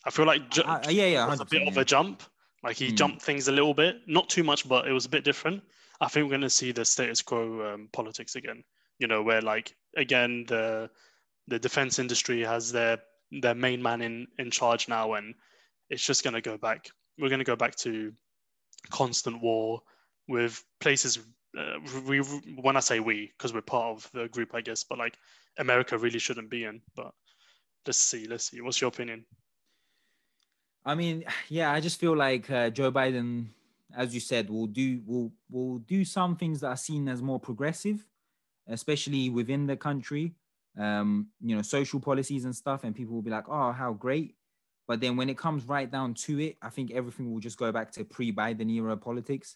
I 0.06 0.10
feel 0.12 0.26
like 0.26 0.50
ju- 0.50 0.62
Uh, 0.64 0.82
yeah, 0.86 1.06
yeah, 1.08 1.26
it 1.26 1.30
was 1.30 1.40
a 1.40 1.46
100%, 1.46 1.50
bit 1.50 1.68
of 1.68 1.78
a 1.78 1.86
jump. 1.86 2.24
Like 2.64 2.78
he 2.78 2.90
Mm. 2.92 2.96
jumped 2.96 3.22
things 3.22 3.48
a 3.48 3.52
little 3.52 3.74
bit, 3.74 4.02
not 4.08 4.30
too 4.30 4.44
much, 4.44 4.68
but 4.68 4.88
it 4.88 4.92
was 4.92 5.06
a 5.06 5.10
bit 5.10 5.24
different. 5.24 5.64
I 6.02 6.08
think 6.08 6.26
we're 6.26 6.32
going 6.32 6.42
to 6.42 6.50
see 6.50 6.72
the 6.72 6.86
status 6.86 7.22
quo 7.22 7.74
um, 7.74 7.90
politics 7.92 8.36
again. 8.36 8.64
You 9.00 9.08
know, 9.08 9.24
where 9.24 9.42
like 9.42 9.76
again 9.98 10.46
the 10.48 10.90
the 11.48 11.60
defense 11.60 12.00
industry 12.00 12.42
has 12.42 12.72
their 12.72 13.00
their 13.32 13.56
main 13.56 13.82
man 13.82 14.02
in 14.02 14.28
in 14.40 14.52
charge 14.52 14.88
now, 14.88 15.14
and 15.14 15.36
it's 15.90 16.06
just 16.06 16.24
going 16.24 16.34
to 16.34 16.42
go 16.42 16.58
back. 16.58 16.90
We're 17.18 17.30
going 17.30 17.40
to 17.40 17.46
go 17.46 17.56
back 17.56 17.76
to 17.78 18.14
constant 18.90 19.42
war 19.42 19.82
with 20.28 20.64
places. 20.80 21.20
Uh, 21.58 21.80
we 22.06 22.20
when 22.20 22.76
I 22.76 22.82
say 22.82 23.00
we, 23.00 23.32
because 23.38 23.54
we're 23.54 23.62
part 23.62 23.98
of 23.98 24.10
the 24.14 24.28
group, 24.28 24.54
I 24.54 24.62
guess, 24.62 24.84
but 24.84 24.98
like 24.98 25.18
America 25.58 25.98
really 25.98 26.20
shouldn't 26.20 26.50
be 26.50 26.66
in. 26.66 26.82
But 26.96 27.12
let's 27.86 27.98
see, 27.98 28.28
let's 28.28 28.50
see. 28.50 28.62
What's 28.62 28.82
your 28.82 28.90
opinion? 28.90 29.26
I 30.86 30.96
mean, 30.96 31.24
yeah, 31.50 31.72
I 31.72 31.80
just 31.80 32.00
feel 32.00 32.16
like 32.16 32.50
uh, 32.52 32.70
Joe 32.70 32.92
Biden, 32.92 33.48
as 33.96 34.14
you 34.14 34.20
said, 34.20 34.50
will 34.50 34.68
do 34.68 35.02
will 35.06 35.32
will 35.50 35.80
do 35.80 36.06
some 36.06 36.36
things 36.36 36.62
that 36.62 36.68
are 36.68 36.78
seen 36.78 37.08
as 37.08 37.22
more 37.22 37.40
progressive, 37.40 38.06
especially 38.68 39.30
within 39.30 39.68
the 39.68 39.78
country. 39.78 40.36
Um, 40.78 41.30
you 41.40 41.56
know, 41.56 41.62
social 41.62 42.00
policies 42.00 42.44
and 42.46 42.56
stuff, 42.56 42.84
and 42.84 42.96
people 42.96 43.16
will 43.16 43.22
be 43.22 43.32
like, 43.32 43.48
"Oh, 43.48 43.72
how 43.72 43.94
great!" 43.94 44.36
But 44.88 45.00
then 45.00 45.16
when 45.16 45.30
it 45.30 45.38
comes 45.38 45.66
right 45.66 45.90
down 45.90 46.14
to 46.26 46.40
it, 46.40 46.58
I 46.62 46.70
think 46.70 46.92
everything 46.92 47.32
will 47.32 47.40
just 47.40 47.58
go 47.58 47.72
back 47.72 47.92
to 47.94 48.04
pre-Biden 48.04 48.70
era 48.72 48.98
politics, 48.98 49.56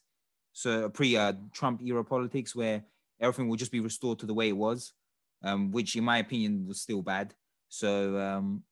so 0.54 0.90
pre-Trump 0.90 1.82
era 1.84 2.04
politics, 2.04 2.56
where 2.56 2.84
everything 3.20 3.48
will 3.50 3.58
just 3.58 3.72
be 3.72 3.80
restored 3.80 4.20
to 4.20 4.26
the 4.26 4.34
way 4.34 4.50
it 4.50 4.58
was, 4.58 4.94
um, 5.44 5.72
which, 5.72 5.96
in 5.96 6.04
my 6.04 6.20
opinion, 6.20 6.66
was 6.68 6.82
still 6.82 7.02
bad. 7.02 7.36
So 7.68 8.18
um, 8.18 8.64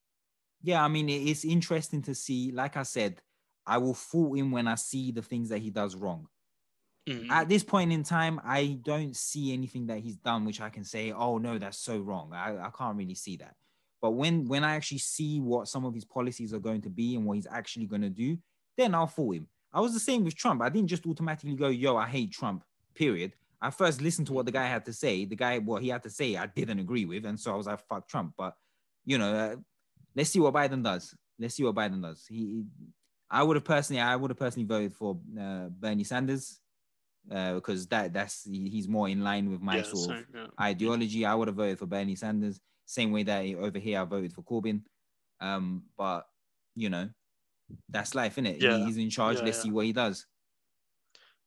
yeah, 0.63 0.83
I 0.83 0.87
mean, 0.87 1.09
it's 1.09 1.45
interesting 1.45 2.01
to 2.03 2.15
see. 2.15 2.51
Like 2.51 2.77
I 2.77 2.83
said, 2.83 3.21
I 3.67 3.77
will 3.77 3.93
fault 3.93 4.37
him 4.37 4.51
when 4.51 4.67
I 4.67 4.75
see 4.75 5.11
the 5.11 5.21
things 5.21 5.49
that 5.49 5.59
he 5.59 5.69
does 5.69 5.95
wrong. 5.95 6.27
Mm. 7.07 7.29
At 7.29 7.47
this 7.47 7.63
point 7.63 7.91
in 7.91 8.03
time, 8.03 8.39
I 8.43 8.79
don't 8.81 9.15
see 9.15 9.53
anything 9.53 9.87
that 9.87 9.99
he's 9.99 10.17
done 10.17 10.45
which 10.45 10.61
I 10.61 10.69
can 10.69 10.83
say, 10.83 11.11
oh 11.11 11.37
no, 11.37 11.57
that's 11.57 11.77
so 11.77 11.99
wrong. 11.99 12.31
I, 12.33 12.57
I 12.57 12.69
can't 12.77 12.97
really 12.97 13.15
see 13.15 13.37
that. 13.37 13.55
But 14.01 14.11
when 14.11 14.47
when 14.47 14.63
I 14.63 14.75
actually 14.75 14.99
see 14.99 15.39
what 15.39 15.67
some 15.67 15.85
of 15.85 15.93
his 15.93 16.05
policies 16.05 16.53
are 16.53 16.59
going 16.59 16.81
to 16.81 16.89
be 16.89 17.15
and 17.15 17.25
what 17.25 17.35
he's 17.35 17.47
actually 17.49 17.85
going 17.85 18.03
to 18.03 18.09
do, 18.09 18.37
then 18.77 18.93
I'll 18.93 19.07
fault 19.07 19.35
him. 19.35 19.47
I 19.73 19.81
was 19.81 19.93
the 19.93 19.99
same 19.99 20.23
with 20.23 20.35
Trump. 20.35 20.61
I 20.61 20.69
didn't 20.69 20.89
just 20.89 21.05
automatically 21.05 21.55
go, 21.55 21.67
yo, 21.67 21.97
I 21.97 22.07
hate 22.07 22.31
Trump, 22.31 22.63
period. 22.95 23.33
I 23.61 23.69
first 23.71 24.01
listened 24.01 24.27
to 24.27 24.33
what 24.33 24.45
the 24.45 24.51
guy 24.51 24.67
had 24.67 24.85
to 24.85 24.93
say. 24.93 25.25
The 25.25 25.35
guy, 25.35 25.57
what 25.59 25.81
he 25.81 25.89
had 25.89 26.03
to 26.03 26.09
say, 26.09 26.35
I 26.35 26.45
didn't 26.45 26.79
agree 26.79 27.05
with. 27.05 27.25
And 27.25 27.39
so 27.39 27.53
I 27.53 27.55
was 27.55 27.65
like, 27.67 27.79
fuck 27.87 28.07
Trump. 28.07 28.33
But, 28.37 28.53
you 29.03 29.17
know, 29.17 29.33
uh, 29.33 29.55
let's 30.15 30.29
see 30.29 30.39
what 30.39 30.53
Biden 30.53 30.83
does. 30.83 31.15
Let's 31.39 31.55
see 31.55 31.63
what 31.63 31.75
Biden 31.75 32.01
does. 32.01 32.25
He- 32.27 32.63
I 33.29 33.43
would 33.43 33.55
have 33.57 33.65
personally, 33.65 34.01
I 34.01 34.15
would 34.15 34.31
have 34.31 34.37
personally 34.39 34.67
voted 34.67 34.93
for 34.93 35.17
uh, 35.39 35.67
Bernie 35.69 36.03
Sanders 36.03 36.59
uh, 37.31 37.55
because 37.55 37.87
that 37.87 38.13
that's 38.13 38.45
he's 38.49 38.87
more 38.87 39.09
in 39.09 39.21
line 39.23 39.49
with 39.51 39.61
my 39.61 39.77
Yeah, 39.77 39.83
sort 39.83 40.17
of 40.17 40.25
yeah. 40.33 40.47
ideology. 40.59 41.25
I 41.25 41.35
would 41.35 41.47
have 41.49 41.57
voted 41.57 41.79
for 41.79 41.85
Bernie 41.85 42.15
Sanders, 42.15 42.59
same 42.85 43.11
way 43.11 43.23
that 43.23 43.45
over 43.55 43.79
here 43.79 43.99
I 44.01 44.05
voted 44.05 44.33
for 44.33 44.43
Corbyn. 44.43 44.81
Um, 45.41 45.83
but 45.97 46.25
you 46.75 46.89
know, 46.89 47.09
that's 47.89 48.15
life, 48.15 48.35
innit? 48.37 48.61
Yeah, 48.61 48.77
He, 48.77 48.85
he's 48.85 48.97
in 48.97 49.09
charge. 49.09 49.37
yeah, 49.37 49.43
Let's 49.43 49.57
yeah. 49.57 49.63
see 49.63 49.71
what 49.71 49.85
he 49.85 49.93
does. 49.93 50.25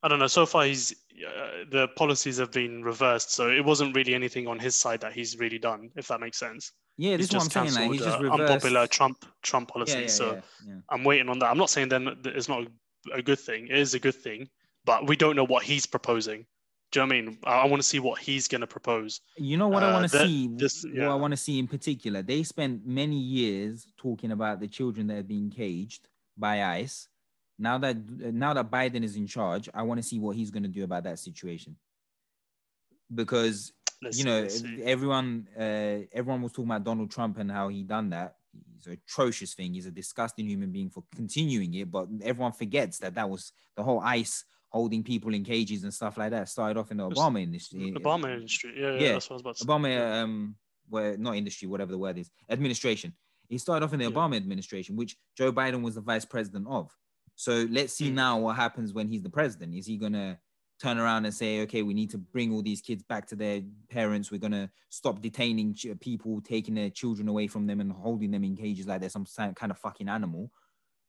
I 0.03 0.09
don't 0.09 0.19
know. 0.19 0.27
So 0.27 0.47
far, 0.47 0.65
he's 0.65 0.93
uh, 0.93 1.65
the 1.71 1.89
policies 1.97 2.39
have 2.39 2.53
been 2.53 2.83
reversed, 2.83 3.33
so 3.33 3.51
it 3.51 3.65
wasn't 3.65 3.95
really 3.95 4.15
anything 4.15 4.47
on 4.47 4.59
his 4.59 4.75
side 4.75 5.01
that 5.01 5.13
he's 5.13 5.39
really 5.39 5.59
done, 5.59 5.91
if 5.97 6.09
that 6.09 6.21
makes 6.21 6.39
sense. 6.39 6.73
Yeah, 7.01 7.17
this 7.17 7.29
is 7.29 7.33
what 7.35 7.45
I'm 7.57 7.69
saying. 7.69 7.75
Like 7.75 7.93
he's 7.93 8.03
just 8.03 8.19
uh, 8.19 8.23
reversed. 8.23 8.41
unpopular 8.53 8.87
Trump 8.87 9.25
Trump 9.43 9.73
yeah, 9.87 10.01
yeah, 10.01 10.07
so 10.07 10.43
yeah. 10.67 10.75
I'm 10.91 11.03
waiting 11.03 11.31
on 11.31 11.39
that. 11.39 11.47
I'm 11.47 11.57
not 11.57 11.71
saying 11.71 11.89
then 11.89 12.05
that 12.05 12.27
it's 12.27 12.47
not 12.47 12.67
a, 13.15 13.23
good 13.23 13.39
thing. 13.39 13.69
It 13.69 13.79
is 13.79 13.95
a 13.95 13.99
good 13.99 14.15
thing, 14.15 14.51
but 14.85 15.09
we 15.09 15.17
don't 15.17 15.35
know 15.35 15.47
what 15.47 15.63
he's 15.63 15.87
proposing. 15.87 16.45
Do 16.93 17.01
you 17.01 17.07
know 17.07 17.15
what 17.15 17.19
I 17.19 17.21
mean? 17.23 17.39
I, 17.45 17.53
I 17.61 17.67
want 17.69 17.81
to 17.83 17.89
see 17.89 18.01
what 18.01 18.19
he's 18.21 18.49
going 18.49 18.61
to 18.61 18.67
propose. 18.67 19.23
You 19.39 19.57
know 19.57 19.69
what 19.69 19.83
I 19.83 19.91
Uh, 19.91 19.95
want 19.95 20.11
to 20.11 20.27
see? 20.27 20.49
this- 20.53 20.85
What. 20.85 21.09
I 21.09 21.15
want 21.15 21.31
to 21.31 21.39
see 21.39 21.59
in 21.59 21.67
particular, 21.69 22.21
they 22.21 22.43
spent 22.43 22.87
many 22.87 23.19
years 23.19 23.87
talking 23.97 24.33
about 24.33 24.61
the 24.61 24.69
children 24.69 25.07
that 25.07 25.17
are 25.17 25.23
being 25.23 25.49
caged 25.49 26.07
by 26.37 26.63
ICE. 26.63 27.09
Now 27.59 27.79
that 27.79 27.97
now 28.35 28.53
that 28.53 28.71
Biden 28.71 29.05
is 29.05 29.17
in 29.17 29.27
charge, 29.27 29.71
I 29.73 29.83
want 29.85 30.03
to 30.03 30.07
see 30.07 30.19
what 30.19 30.37
he's 30.37 30.51
going 30.51 30.65
to 30.65 30.69
do 30.69 30.85
about 30.85 31.05
that 31.05 31.19
situation. 31.19 31.77
Because 33.15 33.73
Let's 34.03 34.19
you 34.19 34.25
know 34.25 34.49
everyone 34.83 35.47
uh, 35.59 36.07
everyone 36.13 36.43
was 36.43 36.53
talking 36.53 36.71
about 36.71 36.85
Donald 36.85 37.11
Trump 37.11 37.39
and 37.39 37.51
how 37.51 37.69
he 37.69 37.83
done 37.83 38.11
that. 38.11 38.37
He's 38.77 38.87
an 38.87 38.95
atrocious 39.07 39.55
thing. 39.55 39.75
He's 39.75 39.87
a 39.87 39.91
disgusting 39.91 40.47
human 40.47 40.71
being 40.73 40.89
for 40.91 41.05
continuing 41.15 41.75
it, 41.75 41.91
but 41.91 42.09
everyone 42.23 42.53
forgets 42.53 42.99
that 42.99 43.15
that 43.15 43.29
was 43.29 43.53
the 43.77 43.83
whole 43.83 44.01
ICE 44.01 44.45
holding 44.71 45.03
people 45.03 45.35
in 45.35 45.45
cages 45.45 45.83
and 45.85 45.93
stuff 45.93 46.17
like 46.17 46.31
that 46.31 46.49
started 46.49 46.79
off 46.79 46.91
in 46.91 46.97
the 46.97 47.09
Obama 47.09 47.43
industry. 47.43 47.93
Obama 47.93 48.33
industry. 48.35 48.73
Yeah, 48.77 48.93
yeah, 48.93 49.01
yeah, 49.01 49.13
that's 49.13 49.29
what 49.29 49.35
I 49.35 49.37
was 49.37 49.43
about 49.43 49.57
to 49.57 49.65
say. 49.65 49.67
Obama, 49.69 50.23
um, 50.23 50.57
where 50.89 51.17
not 51.19 51.37
industry, 51.37 51.69
whatever 51.69 51.93
the 51.93 51.99
word 51.99 52.17
is, 52.19 52.31
administration. 52.49 53.13
He 53.49 53.59
started 53.59 53.85
off 53.85 53.93
in 53.93 53.99
the 53.99 54.07
Yeah. 54.07 54.13
Obama 54.13 54.37
administration, 54.37 54.97
which 54.97 55.17
Joe 55.37 55.53
Biden 55.53 55.83
was 55.83 55.97
the 55.97 56.01
vice 56.01 56.25
president 56.25 56.67
of. 56.69 56.97
So 57.35 57.67
let's 57.71 57.93
see 57.93 58.11
Mm. 58.11 58.15
now 58.15 58.39
what 58.41 58.57
happens 58.57 58.93
when 58.93 59.09
he's 59.09 59.23
the 59.23 59.31
president. 59.31 59.75
Is 59.75 59.87
he 59.87 59.97
gonna 59.99 60.39
turn 60.81 60.99
around 60.99 61.25
and 61.27 61.35
say, 61.35 61.61
okay, 61.63 61.83
we 61.83 61.95
need 61.95 62.11
to 62.11 62.19
bring 62.19 62.53
all 62.53 62.63
these 62.63 62.81
kids 62.81 63.03
back 63.03 63.27
to 63.29 63.37
their 63.37 63.63
parents. 63.89 64.31
We're 64.31 64.39
gonna 64.39 64.71
stop 64.89 65.21
detaining 65.21 65.75
ch- 65.75 65.89
people, 66.01 66.41
taking 66.41 66.75
their 66.75 66.91
children 66.91 67.29
away 67.29 67.47
from 67.49 67.67
them 67.67 67.81
and 67.81 67.93
holding 67.93 68.31
them 68.31 68.45
in 68.45 68.57
cages 68.57 68.87
like 68.87 69.01
they're 69.01 69.11
some 69.11 69.27
kind 69.55 69.71
of 69.71 69.79
fucking 69.79 70.09
animal. 70.09 70.51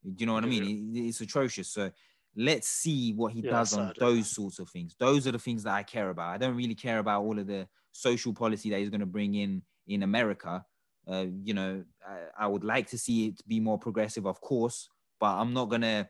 Do 0.03 0.15
you 0.17 0.25
know 0.25 0.33
what 0.33 0.43
I 0.43 0.47
mean? 0.47 0.63
It- 0.95 0.99
it's 1.07 1.21
atrocious. 1.21 1.69
So 1.69 1.91
let's 2.35 2.67
see 2.67 3.13
what 3.13 3.33
he 3.33 3.41
Yeah, 3.41 3.51
does 3.51 3.73
on 3.73 3.93
those 3.99 4.29
sorts 4.29 4.59
of 4.59 4.69
things. 4.69 4.95
Those 4.97 5.27
are 5.27 5.31
the 5.31 5.39
things 5.39 5.63
that 5.63 5.73
I 5.73 5.83
care 5.83 6.09
about. 6.09 6.29
I 6.29 6.37
don't 6.37 6.55
really 6.55 6.75
care 6.75 6.99
about 6.99 7.23
all 7.23 7.37
of 7.37 7.47
the 7.47 7.67
social 7.91 8.33
policy 8.33 8.69
that 8.71 8.79
he's 8.79 8.89
going 8.89 9.01
to 9.01 9.05
bring 9.05 9.35
in 9.35 9.63
in 9.87 10.03
America. 10.03 10.65
Uh, 11.07 11.27
you 11.43 11.53
know, 11.53 11.83
I, 12.07 12.27
I 12.39 12.47
would 12.47 12.63
like 12.63 12.87
to 12.87 12.97
see 12.97 13.27
it 13.27 13.47
be 13.47 13.59
more 13.59 13.77
progressive, 13.77 14.25
of 14.25 14.39
course, 14.41 14.89
but 15.19 15.35
I'm 15.39 15.53
not 15.53 15.65
gonna 15.65 16.09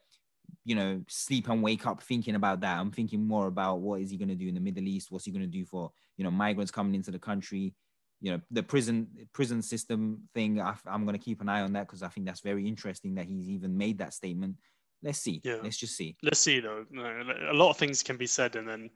you 0.66 0.76
know, 0.76 1.02
sleep 1.08 1.50
and 1.50 1.62
wake 1.62 1.86
up 1.86 2.02
thinking 2.02 2.36
about 2.36 2.62
that. 2.62 2.80
I'm 2.80 2.92
thinking 2.92 3.26
more 3.26 3.48
about 3.48 3.80
what 3.80 4.02
is 4.02 4.12
he 4.12 4.18
going 4.18 4.30
to 4.30 4.36
do 4.36 4.48
in 4.48 4.56
the 4.56 4.62
Middle 4.62 4.88
East? 4.88 5.12
What's 5.12 5.26
he 5.26 5.32
going 5.32 5.42
to 5.42 5.48
do 5.48 5.66
for, 5.66 5.92
you 6.18 6.24
know, 6.24 6.32
migrants 6.32 6.72
coming 6.72 6.96
into 6.96 7.12
the 7.12 7.20
country? 7.20 7.74
You 8.20 8.34
know, 8.34 8.42
the 8.52 8.64
prison 8.64 9.08
prison 9.34 9.62
system 9.62 10.30
thing. 10.36 10.62
I, 10.62 10.76
am 10.88 11.06
going 11.06 11.18
to 11.18 11.24
keep 11.24 11.42
an 11.42 11.50
eye 11.50 11.62
on 11.62 11.74
that 11.74 11.88
because 11.88 12.04
I 12.04 12.08
think 12.08 12.28
that's 12.28 12.42
very 12.42 12.68
interesting 12.68 13.16
that 13.16 13.26
he's 13.26 13.50
even 13.50 13.78
made 13.78 13.98
that 13.98 14.14
statement. 14.14 14.58
Let's 15.04 15.20
see. 15.20 15.42
Yeah. 15.44 15.58
Let's 15.64 15.78
just 15.78 15.98
see. 15.98 16.16
Let's 16.22 16.40
see 16.40 16.60
though. 16.60 16.86
A 17.50 17.54
lot 17.54 17.72
of 17.72 17.78
things 17.78 18.04
can 18.04 18.18
be 18.18 18.28
said, 18.28 18.56
and 18.56 18.68
then, 18.68 18.92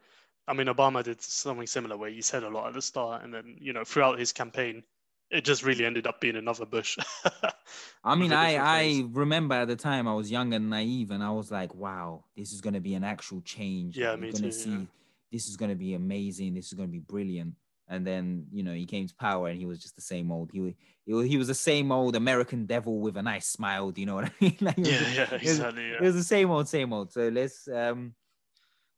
I 0.47 0.53
mean, 0.53 0.67
Obama 0.67 1.03
did 1.03 1.21
something 1.21 1.65
similar 1.65 1.97
where 1.97 2.11
he 2.11 2.21
said 2.21 2.43
a 2.43 2.49
lot 2.49 2.67
at 2.67 2.73
the 2.73 2.81
start, 2.81 3.23
and 3.23 3.33
then 3.33 3.55
you 3.59 3.73
know 3.73 3.83
throughout 3.83 4.19
his 4.19 4.31
campaign, 4.31 4.83
it 5.31 5.43
just 5.43 5.63
really 5.63 5.85
ended 5.85 6.07
up 6.07 6.21
being 6.21 6.35
another 6.35 6.65
Bush. 6.65 6.97
I 8.03 8.15
mean, 8.15 8.31
I 8.31 8.55
I 8.57 9.03
remember 9.11 9.55
at 9.55 9.67
the 9.67 9.75
time 9.75 10.07
I 10.07 10.13
was 10.13 10.29
young 10.29 10.53
and 10.53 10.69
naive, 10.69 11.11
and 11.11 11.23
I 11.23 11.31
was 11.31 11.51
like, 11.51 11.73
"Wow, 11.73 12.25
this 12.37 12.51
is 12.53 12.61
going 12.61 12.73
to 12.75 12.79
be 12.79 12.93
an 12.95 13.03
actual 13.03 13.41
change. 13.41 13.97
Yeah, 13.97 14.11
We're 14.11 14.17
me 14.21 14.31
too, 14.31 14.51
see 14.51 14.69
yeah. 14.69 14.85
this 15.31 15.47
is 15.47 15.57
going 15.57 15.69
to 15.69 15.75
be 15.75 15.93
amazing. 15.95 16.53
This 16.53 16.67
is 16.67 16.73
going 16.73 16.87
to 16.89 16.93
be 16.93 16.99
brilliant." 16.99 17.55
And 17.87 18.05
then 18.05 18.47
you 18.51 18.63
know 18.63 18.73
he 18.73 18.85
came 18.85 19.07
to 19.07 19.15
power, 19.15 19.47
and 19.49 19.59
he 19.59 19.65
was 19.65 19.79
just 19.79 19.95
the 19.95 20.01
same 20.01 20.31
old. 20.31 20.51
He 20.51 20.59
wa- 20.59 20.71
he 21.05 21.13
wa- 21.13 21.21
he 21.21 21.37
was 21.37 21.47
the 21.47 21.53
same 21.55 21.91
old 21.91 22.15
American 22.15 22.65
devil 22.65 22.99
with 22.99 23.17
a 23.17 23.21
nice 23.23 23.47
smile. 23.47 23.91
Do 23.91 24.01
you 24.01 24.07
know 24.07 24.15
what 24.15 24.25
I 24.25 24.31
mean? 24.41 24.57
Like, 24.61 24.77
it 24.77 24.81
was 24.87 24.89
yeah, 24.91 24.99
the- 24.99 25.15
yeah, 25.15 25.23
it 25.23 25.31
was- 25.31 25.41
exactly. 25.59 25.89
it 25.91 26.01
was 26.01 26.15
the 26.15 26.23
same 26.23 26.49
old, 26.51 26.67
same 26.67 26.93
old. 26.93 27.11
So 27.11 27.27
let's 27.29 27.67
um 27.67 28.15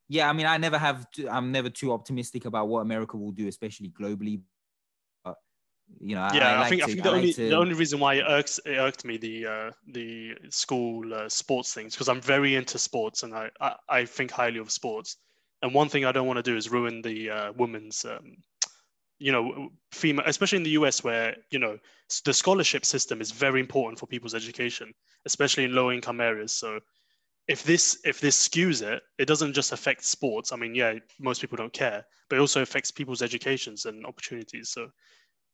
yeah, 0.09 0.30
I 0.30 0.34
mean 0.34 0.45
I 0.45 0.57
never 0.57 0.78
have 0.78 1.09
to, 1.11 1.28
I'm 1.30 1.51
never 1.51 1.69
too 1.69 1.91
optimistic 1.91 2.45
about 2.45 2.69
what 2.69 2.80
America 2.82 3.17
will 3.17 3.32
do, 3.32 3.47
especially 3.47 3.89
globally. 3.89 4.41
You 5.99 6.15
know, 6.15 6.21
I, 6.21 6.33
yeah, 6.35 6.59
I, 6.59 6.63
like 6.63 6.69
think 6.69 6.83
I 6.83 6.88
think 6.88 7.03
the 7.03 7.11
like 7.11 7.15
only 7.17 7.33
to- 7.33 7.41
the 7.47 7.55
only 7.55 7.73
reason 7.73 7.99
why 7.99 8.15
it 8.15 8.25
irks 8.27 8.59
it 8.65 8.75
irked 8.77 9.05
me 9.05 9.17
the 9.17 9.45
uh, 9.45 9.71
the 9.88 10.35
school 10.49 11.13
uh, 11.13 11.29
sports 11.29 11.73
things 11.73 11.93
because 11.93 12.09
I'm 12.09 12.21
very 12.21 12.55
into 12.55 12.77
sports 12.77 13.23
and 13.23 13.33
I, 13.33 13.49
I 13.61 13.75
I 13.89 14.05
think 14.05 14.31
highly 14.31 14.59
of 14.59 14.71
sports. 14.71 15.17
And 15.61 15.73
one 15.73 15.89
thing 15.89 16.05
I 16.05 16.11
don't 16.11 16.27
want 16.27 16.38
to 16.38 16.43
do 16.43 16.55
is 16.55 16.69
ruin 16.69 17.01
the 17.01 17.31
uh, 17.31 17.51
women's, 17.53 18.05
um, 18.05 18.38
you 19.19 19.31
know, 19.31 19.69
female, 19.91 20.25
especially 20.27 20.57
in 20.57 20.63
the 20.63 20.71
US 20.71 21.03
where 21.03 21.38
you 21.51 21.59
know 21.59 21.79
the 22.25 22.33
scholarship 22.33 22.85
system 22.85 23.21
is 23.21 23.31
very 23.31 23.59
important 23.59 23.99
for 23.99 24.07
people's 24.07 24.35
education, 24.35 24.93
especially 25.25 25.63
in 25.65 25.73
low 25.75 25.91
income 25.91 26.21
areas. 26.21 26.51
So 26.53 26.79
if 27.47 27.63
this 27.63 27.99
if 28.05 28.19
this 28.19 28.47
skews 28.47 28.81
it, 28.81 29.03
it 29.17 29.25
doesn't 29.25 29.53
just 29.53 29.71
affect 29.71 30.03
sports. 30.05 30.51
I 30.51 30.57
mean, 30.57 30.75
yeah, 30.75 30.95
most 31.19 31.41
people 31.41 31.57
don't 31.57 31.73
care, 31.73 32.05
but 32.29 32.38
it 32.38 32.41
also 32.41 32.61
affects 32.61 32.91
people's 32.91 33.21
educations 33.21 33.85
and 33.85 34.05
opportunities. 34.05 34.69
So 34.69 34.89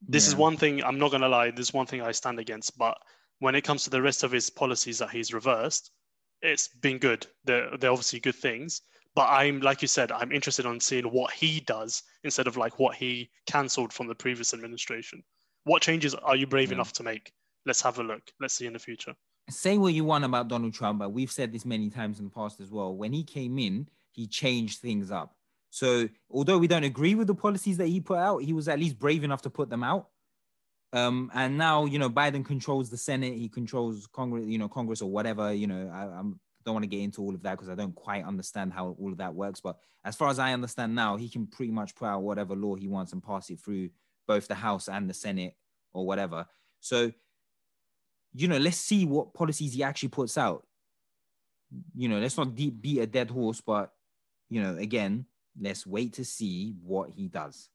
this 0.08 0.28
is 0.28 0.36
one 0.36 0.58
thing 0.58 0.84
I'm 0.84 1.00
not 1.00 1.12
gonna 1.12 1.30
lie. 1.30 1.52
This 1.52 1.68
is 1.70 1.74
one 1.74 1.86
thing 1.86 2.02
I 2.02 2.12
stand 2.12 2.40
against. 2.40 2.78
But 2.78 2.98
when 3.40 3.56
it 3.56 3.62
comes 3.64 3.84
to 3.84 3.90
the 3.90 4.02
rest 4.02 4.24
of 4.24 4.32
his 4.32 4.50
policies 4.50 5.00
that 5.00 5.10
he's 5.10 5.34
reversed, 5.34 5.92
it's 6.42 6.68
been 6.68 6.98
good. 6.98 7.26
They're 7.46 7.76
they're 7.78 7.92
obviously 7.92 8.20
good 8.20 8.36
things. 8.36 8.82
But 9.16 9.28
I'm 9.30 9.60
like 9.62 9.82
you 9.82 9.88
said, 9.88 10.12
I'm 10.12 10.32
interested 10.32 10.66
on 10.66 10.80
seeing 10.80 11.06
what 11.06 11.32
he 11.32 11.60
does 11.62 12.02
instead 12.24 12.48
of 12.48 12.58
like 12.58 12.80
what 12.80 12.96
he 12.96 13.30
cancelled 13.46 13.94
from 13.94 14.08
the 14.08 14.16
previous 14.16 14.54
administration. 14.54 15.24
What 15.66 15.82
changes 15.82 16.16
are 16.16 16.36
you 16.36 16.48
brave 16.48 16.70
Yeah. 16.70 16.76
enough 16.76 16.94
to 16.94 17.04
make? 17.04 17.32
Let's 17.66 17.82
have 17.82 18.00
a 18.00 18.04
look. 18.04 18.24
Let's 18.40 18.56
see 18.56 18.66
in 18.66 18.74
the 18.74 18.80
future. 18.80 19.16
say 19.50 19.78
what 19.78 19.94
you 19.94 20.04
want 20.06 20.24
about 20.26 20.48
Donald 20.48 20.74
Trump, 20.74 21.00
but 21.00 21.10
we've 21.12 21.32
said 21.32 21.52
this 21.52 21.66
many 21.66 21.90
times 21.90 22.18
in 22.20 22.26
the 22.26 22.32
past 22.32 22.60
as 22.62 22.72
well. 22.72 22.96
When 22.96 23.12
he 23.14 23.24
came 23.24 23.60
in, 23.60 23.88
he 24.12 24.26
changed 24.26 24.80
things 24.80 25.12
up. 25.12 25.36
So 25.74 26.08
although 26.30 26.60
we 26.60 26.68
don't 26.68 26.84
agree 26.84 27.16
with 27.16 27.26
the 27.26 27.34
policies 27.34 27.78
that 27.78 27.88
he 27.88 28.00
put 28.00 28.20
out, 28.20 28.44
he 28.44 28.54
was 28.54 28.68
at 28.68 28.78
least 28.78 29.00
brave 29.00 29.24
enough 29.24 29.42
to 29.42 29.50
put 29.50 29.72
them 29.72 29.84
out. 29.84 30.10
Um, 30.94 31.32
and 31.34 31.58
now 31.58 31.86
you 31.86 31.98
know 31.98 32.12
Biden 32.12 32.46
controls 32.46 32.92
the 32.92 32.98
Senate, 32.98 33.34
he 33.34 33.50
controls 33.50 34.06
Congress, 34.06 34.46
you 34.46 34.60
know 34.60 34.70
Congress 34.70 35.02
or 35.02 35.10
whatever. 35.10 35.52
You 35.52 35.66
know, 35.66 35.90
I, 35.92 36.04
I'm 36.04 36.40
don't 36.64 36.76
want 36.76 36.84
to 36.84 36.88
get 36.90 37.00
into 37.00 37.24
all 37.24 37.34
of 37.34 37.42
that 37.42 37.54
because 37.54 37.70
I 37.70 37.76
don't 37.76 37.96
quite 37.96 38.24
understand 38.24 38.72
how 38.72 38.96
all 39.00 39.12
of 39.12 39.18
that 39.18 39.34
works. 39.34 39.62
But 39.62 39.80
as 40.06 40.16
far 40.16 40.30
as 40.30 40.38
I 40.38 40.54
understand 40.54 40.94
now, 40.94 41.18
he 41.18 41.28
can 41.28 41.48
pretty 41.48 41.72
much 41.72 41.96
put 41.96 42.06
out 42.06 42.22
whatever 42.22 42.56
law 42.56 42.76
he 42.76 42.88
wants 42.88 43.12
and 43.12 43.24
pass 43.24 43.50
it 43.50 43.60
through 43.60 43.90
both 44.28 44.48
the 44.48 44.54
House 44.54 44.88
and 44.88 45.10
the 45.10 45.14
Senate 45.16 45.56
or 45.92 46.06
whatever. 46.06 46.46
So 46.82 47.12
you 48.36 48.48
know, 48.48 48.60
let's 48.60 48.78
see 48.78 49.06
what 49.06 49.34
policies 49.34 49.74
he 49.74 49.82
actually 49.82 50.10
puts 50.10 50.38
out. 50.38 50.68
You 51.96 52.10
know, 52.10 52.20
let's 52.20 52.38
not 52.38 52.54
deep 52.54 52.80
beat 52.80 53.00
a 53.00 53.08
dead 53.08 53.32
horse, 53.32 53.60
but 53.60 53.92
you 54.52 54.62
know, 54.62 54.78
again, 54.78 55.26
let's 55.60 55.86
wait 55.86 56.14
to 56.14 56.26
see 56.26 56.76
what 56.84 57.10
he 57.16 57.28
does. 57.28 57.70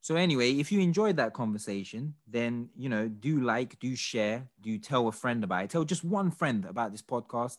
So 0.00 0.16
anyway, 0.16 0.52
if 0.58 0.72
you 0.72 0.80
enjoyed 0.80 1.16
that 1.16 1.32
conversation, 1.32 2.14
then 2.26 2.68
you 2.76 2.88
know, 2.88 3.08
do 3.08 3.40
like, 3.40 3.78
do 3.78 3.94
share, 3.94 4.48
do 4.60 4.76
tell 4.78 5.06
a 5.06 5.12
friend 5.12 5.44
about 5.44 5.64
it. 5.64 5.70
Tell 5.70 5.84
just 5.84 6.02
one 6.02 6.30
friend 6.32 6.64
about 6.64 6.90
this 6.90 7.02
podcast. 7.02 7.58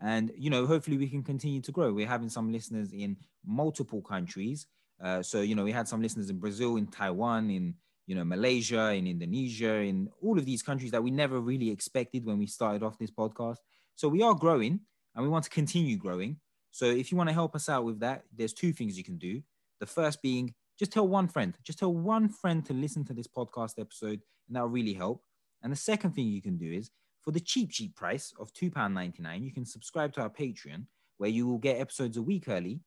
And 0.00 0.30
you 0.36 0.50
know, 0.50 0.66
hopefully 0.66 0.98
we 0.98 1.08
can 1.08 1.24
continue 1.24 1.60
to 1.62 1.72
grow. 1.72 1.92
We're 1.92 2.06
having 2.06 2.28
some 2.28 2.52
listeners 2.52 2.92
in 2.92 3.16
multiple 3.44 4.02
countries. 4.02 4.66
Uh, 5.02 5.22
so 5.22 5.40
you 5.40 5.56
know, 5.56 5.64
we 5.64 5.72
had 5.72 5.88
some 5.88 6.00
listeners 6.00 6.30
in 6.30 6.38
Brazil, 6.38 6.76
in 6.76 6.86
Taiwan, 6.86 7.50
in 7.50 7.74
you 8.06 8.14
know, 8.14 8.24
Malaysia, 8.24 8.92
in 8.92 9.06
Indonesia, 9.06 9.74
in 9.74 10.08
all 10.22 10.38
of 10.38 10.44
these 10.44 10.62
countries 10.62 10.90
that 10.92 11.02
we 11.02 11.10
never 11.10 11.40
really 11.40 11.70
expected 11.70 12.24
when 12.24 12.38
we 12.38 12.46
started 12.46 12.82
off 12.82 12.98
this 12.98 13.10
podcast. 13.10 13.58
So 13.94 14.08
we 14.08 14.22
are 14.22 14.34
growing 14.34 14.80
and 15.14 15.24
we 15.24 15.28
want 15.28 15.44
to 15.44 15.50
continue 15.50 15.96
growing. 15.96 16.36
So 16.70 16.86
if 16.86 17.10
you 17.10 17.16
want 17.16 17.28
to 17.28 17.34
help 17.34 17.54
us 17.54 17.68
out 17.68 17.84
with 17.84 18.00
that, 18.00 18.24
there's 18.36 18.52
two 18.52 18.72
things 18.72 18.96
you 18.96 19.04
can 19.04 19.18
do. 19.18 19.42
The 19.80 19.86
first 19.86 20.22
being 20.22 20.54
just 20.78 20.92
tell 20.92 21.06
one 21.06 21.28
friend, 21.28 21.54
just 21.62 21.78
tell 21.78 21.92
one 21.92 22.28
friend 22.28 22.64
to 22.64 22.72
listen 22.72 23.04
to 23.04 23.12
this 23.12 23.26
podcast 23.26 23.78
episode, 23.78 24.20
and 24.48 24.56
that'll 24.56 24.68
really 24.68 24.94
help. 24.94 25.22
And 25.62 25.70
the 25.70 25.76
second 25.76 26.12
thing 26.12 26.28
you 26.28 26.40
can 26.40 26.56
do 26.56 26.72
is 26.72 26.90
for 27.22 27.32
the 27.32 27.40
cheap, 27.40 27.70
cheap 27.70 27.94
price 27.94 28.32
of 28.40 28.52
£2.99, 28.54 29.42
you 29.42 29.52
can 29.52 29.66
subscribe 29.66 30.12
to 30.14 30.22
our 30.22 30.30
Patreon, 30.30 30.86
where 31.18 31.28
you 31.28 31.46
will 31.46 31.58
get 31.58 31.78
episodes 31.78 32.16
a 32.16 32.22
week 32.22 32.48
early 32.48 32.80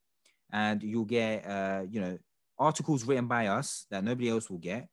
and 0.51 0.81
you'll 0.81 1.05
get, 1.05 1.45
uh, 1.45 1.83
you 1.87 2.01
know, 2.01 2.17
articles 2.57 3.05
written 3.05 3.27
by 3.27 3.47
us 3.47 3.85
that 3.91 4.03
nobody 4.03 4.29
else 4.29 4.49
will 4.49 4.57
get. 4.57 4.87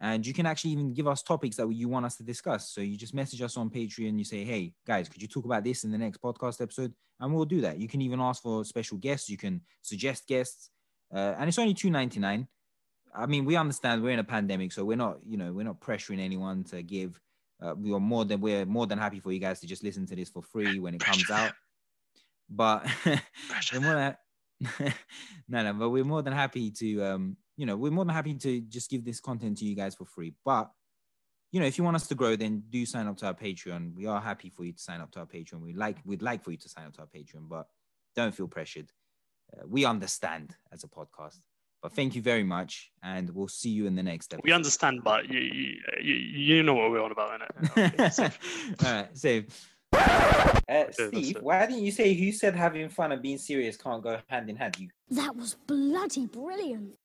And 0.00 0.26
you 0.26 0.34
can 0.34 0.44
actually 0.44 0.72
even 0.72 0.92
give 0.92 1.08
us 1.08 1.22
topics 1.22 1.56
that 1.56 1.72
you 1.72 1.88
want 1.88 2.04
us 2.04 2.16
to 2.16 2.22
discuss. 2.22 2.70
So 2.70 2.82
you 2.82 2.96
just 2.96 3.14
message 3.14 3.40
us 3.40 3.56
on 3.56 3.70
Patreon. 3.70 4.18
You 4.18 4.24
say, 4.24 4.44
hey, 4.44 4.74
guys, 4.86 5.08
could 5.08 5.22
you 5.22 5.28
talk 5.28 5.46
about 5.46 5.64
this 5.64 5.84
in 5.84 5.90
the 5.90 5.96
next 5.98 6.20
podcast 6.20 6.60
episode? 6.60 6.92
And 7.18 7.34
we'll 7.34 7.46
do 7.46 7.62
that. 7.62 7.78
You 7.78 7.88
can 7.88 8.02
even 8.02 8.20
ask 8.20 8.42
for 8.42 8.64
special 8.64 8.98
guests. 8.98 9.30
You 9.30 9.38
can 9.38 9.62
suggest 9.80 10.26
guests. 10.26 10.70
Uh, 11.14 11.34
and 11.38 11.48
it's 11.48 11.58
only 11.58 11.72
two 11.72 11.88
ninety 11.88 12.20
nine. 12.20 12.46
I 13.14 13.24
mean, 13.24 13.46
we 13.46 13.56
understand 13.56 14.02
we're 14.02 14.10
in 14.10 14.18
a 14.18 14.24
pandemic, 14.24 14.72
so 14.72 14.84
we're 14.84 14.96
not, 14.98 15.18
you 15.26 15.38
know, 15.38 15.52
we're 15.52 15.64
not 15.64 15.80
pressuring 15.80 16.20
anyone 16.20 16.64
to 16.64 16.82
give. 16.82 17.18
Uh, 17.62 17.74
we 17.74 17.90
are 17.94 18.00
more 18.00 18.26
than 18.26 18.40
we're 18.40 18.66
more 18.66 18.86
than 18.86 18.98
happy 18.98 19.20
for 19.20 19.32
you 19.32 19.38
guys 19.38 19.60
to 19.60 19.66
just 19.66 19.82
listen 19.82 20.04
to 20.06 20.16
this 20.16 20.28
for 20.28 20.42
free 20.42 20.78
when 20.78 20.94
it 20.94 21.00
comes 21.00 21.30
out. 21.30 21.52
But 22.50 22.84
Pressure. 23.48 23.80
we're 23.80 23.86
more 23.86 23.94
than 23.94 24.16
no, 25.48 25.62
no, 25.62 25.72
but 25.74 25.90
we're 25.90 26.04
more 26.04 26.22
than 26.22 26.32
happy 26.32 26.70
to, 26.70 27.04
um, 27.04 27.36
you 27.56 27.66
know, 27.66 27.76
we're 27.76 27.90
more 27.90 28.04
than 28.04 28.14
happy 28.14 28.34
to 28.34 28.60
just 28.62 28.90
give 28.90 29.04
this 29.04 29.20
content 29.20 29.58
to 29.58 29.64
you 29.64 29.74
guys 29.74 29.94
for 29.94 30.04
free. 30.04 30.34
But 30.44 30.70
you 31.52 31.60
know, 31.60 31.66
if 31.66 31.78
you 31.78 31.84
want 31.84 31.96
us 31.96 32.06
to 32.08 32.14
grow, 32.14 32.36
then 32.36 32.64
do 32.68 32.84
sign 32.84 33.06
up 33.06 33.16
to 33.18 33.26
our 33.26 33.34
Patreon. 33.34 33.94
We 33.94 34.06
are 34.06 34.20
happy 34.20 34.50
for 34.50 34.64
you 34.64 34.72
to 34.72 34.78
sign 34.82 35.00
up 35.00 35.10
to 35.12 35.20
our 35.20 35.26
Patreon. 35.26 35.60
We 35.62 35.72
like, 35.72 35.96
we'd 36.04 36.20
like 36.20 36.44
for 36.44 36.50
you 36.50 36.56
to 36.58 36.68
sign 36.68 36.86
up 36.86 36.94
to 36.94 37.00
our 37.02 37.06
Patreon, 37.06 37.48
but 37.48 37.68
don't 38.14 38.34
feel 38.34 38.48
pressured. 38.48 38.90
Uh, 39.56 39.62
we 39.66 39.84
understand 39.84 40.56
as 40.72 40.82
a 40.84 40.88
podcast. 40.88 41.38
But 41.82 41.92
thank 41.92 42.14
you 42.16 42.20
very 42.22 42.42
much, 42.42 42.90
and 43.02 43.30
we'll 43.30 43.48
see 43.48 43.70
you 43.70 43.86
in 43.86 43.94
the 43.94 44.02
next 44.02 44.32
episode. 44.34 44.44
We 44.44 44.52
understand, 44.52 45.04
but 45.04 45.28
you, 45.28 45.38
you, 45.38 45.76
you, 46.02 46.14
you 46.14 46.62
know 46.62 46.74
what 46.74 46.90
we're 46.90 47.02
on 47.02 47.12
about, 47.12 47.40
innit? 47.40 47.92
Okay, 47.94 48.08
so- 48.10 48.24
All 48.84 48.92
right, 48.92 49.16
save. 49.16 49.46
Uh, 49.92 50.58
that's 50.68 51.02
Steve, 51.06 51.38
why 51.40 51.64
didn't 51.66 51.84
you 51.84 51.92
say 51.92 52.12
who 52.12 52.32
said 52.32 52.56
having 52.56 52.88
fun 52.88 53.12
and 53.12 53.22
being 53.22 53.38
serious 53.38 53.76
can't 53.76 54.02
go 54.02 54.18
hand 54.28 54.50
in 54.50 54.56
hand? 54.56 54.76
You 54.78 54.88
That 55.10 55.36
was 55.36 55.54
bloody 55.66 56.26
brilliant. 56.26 56.96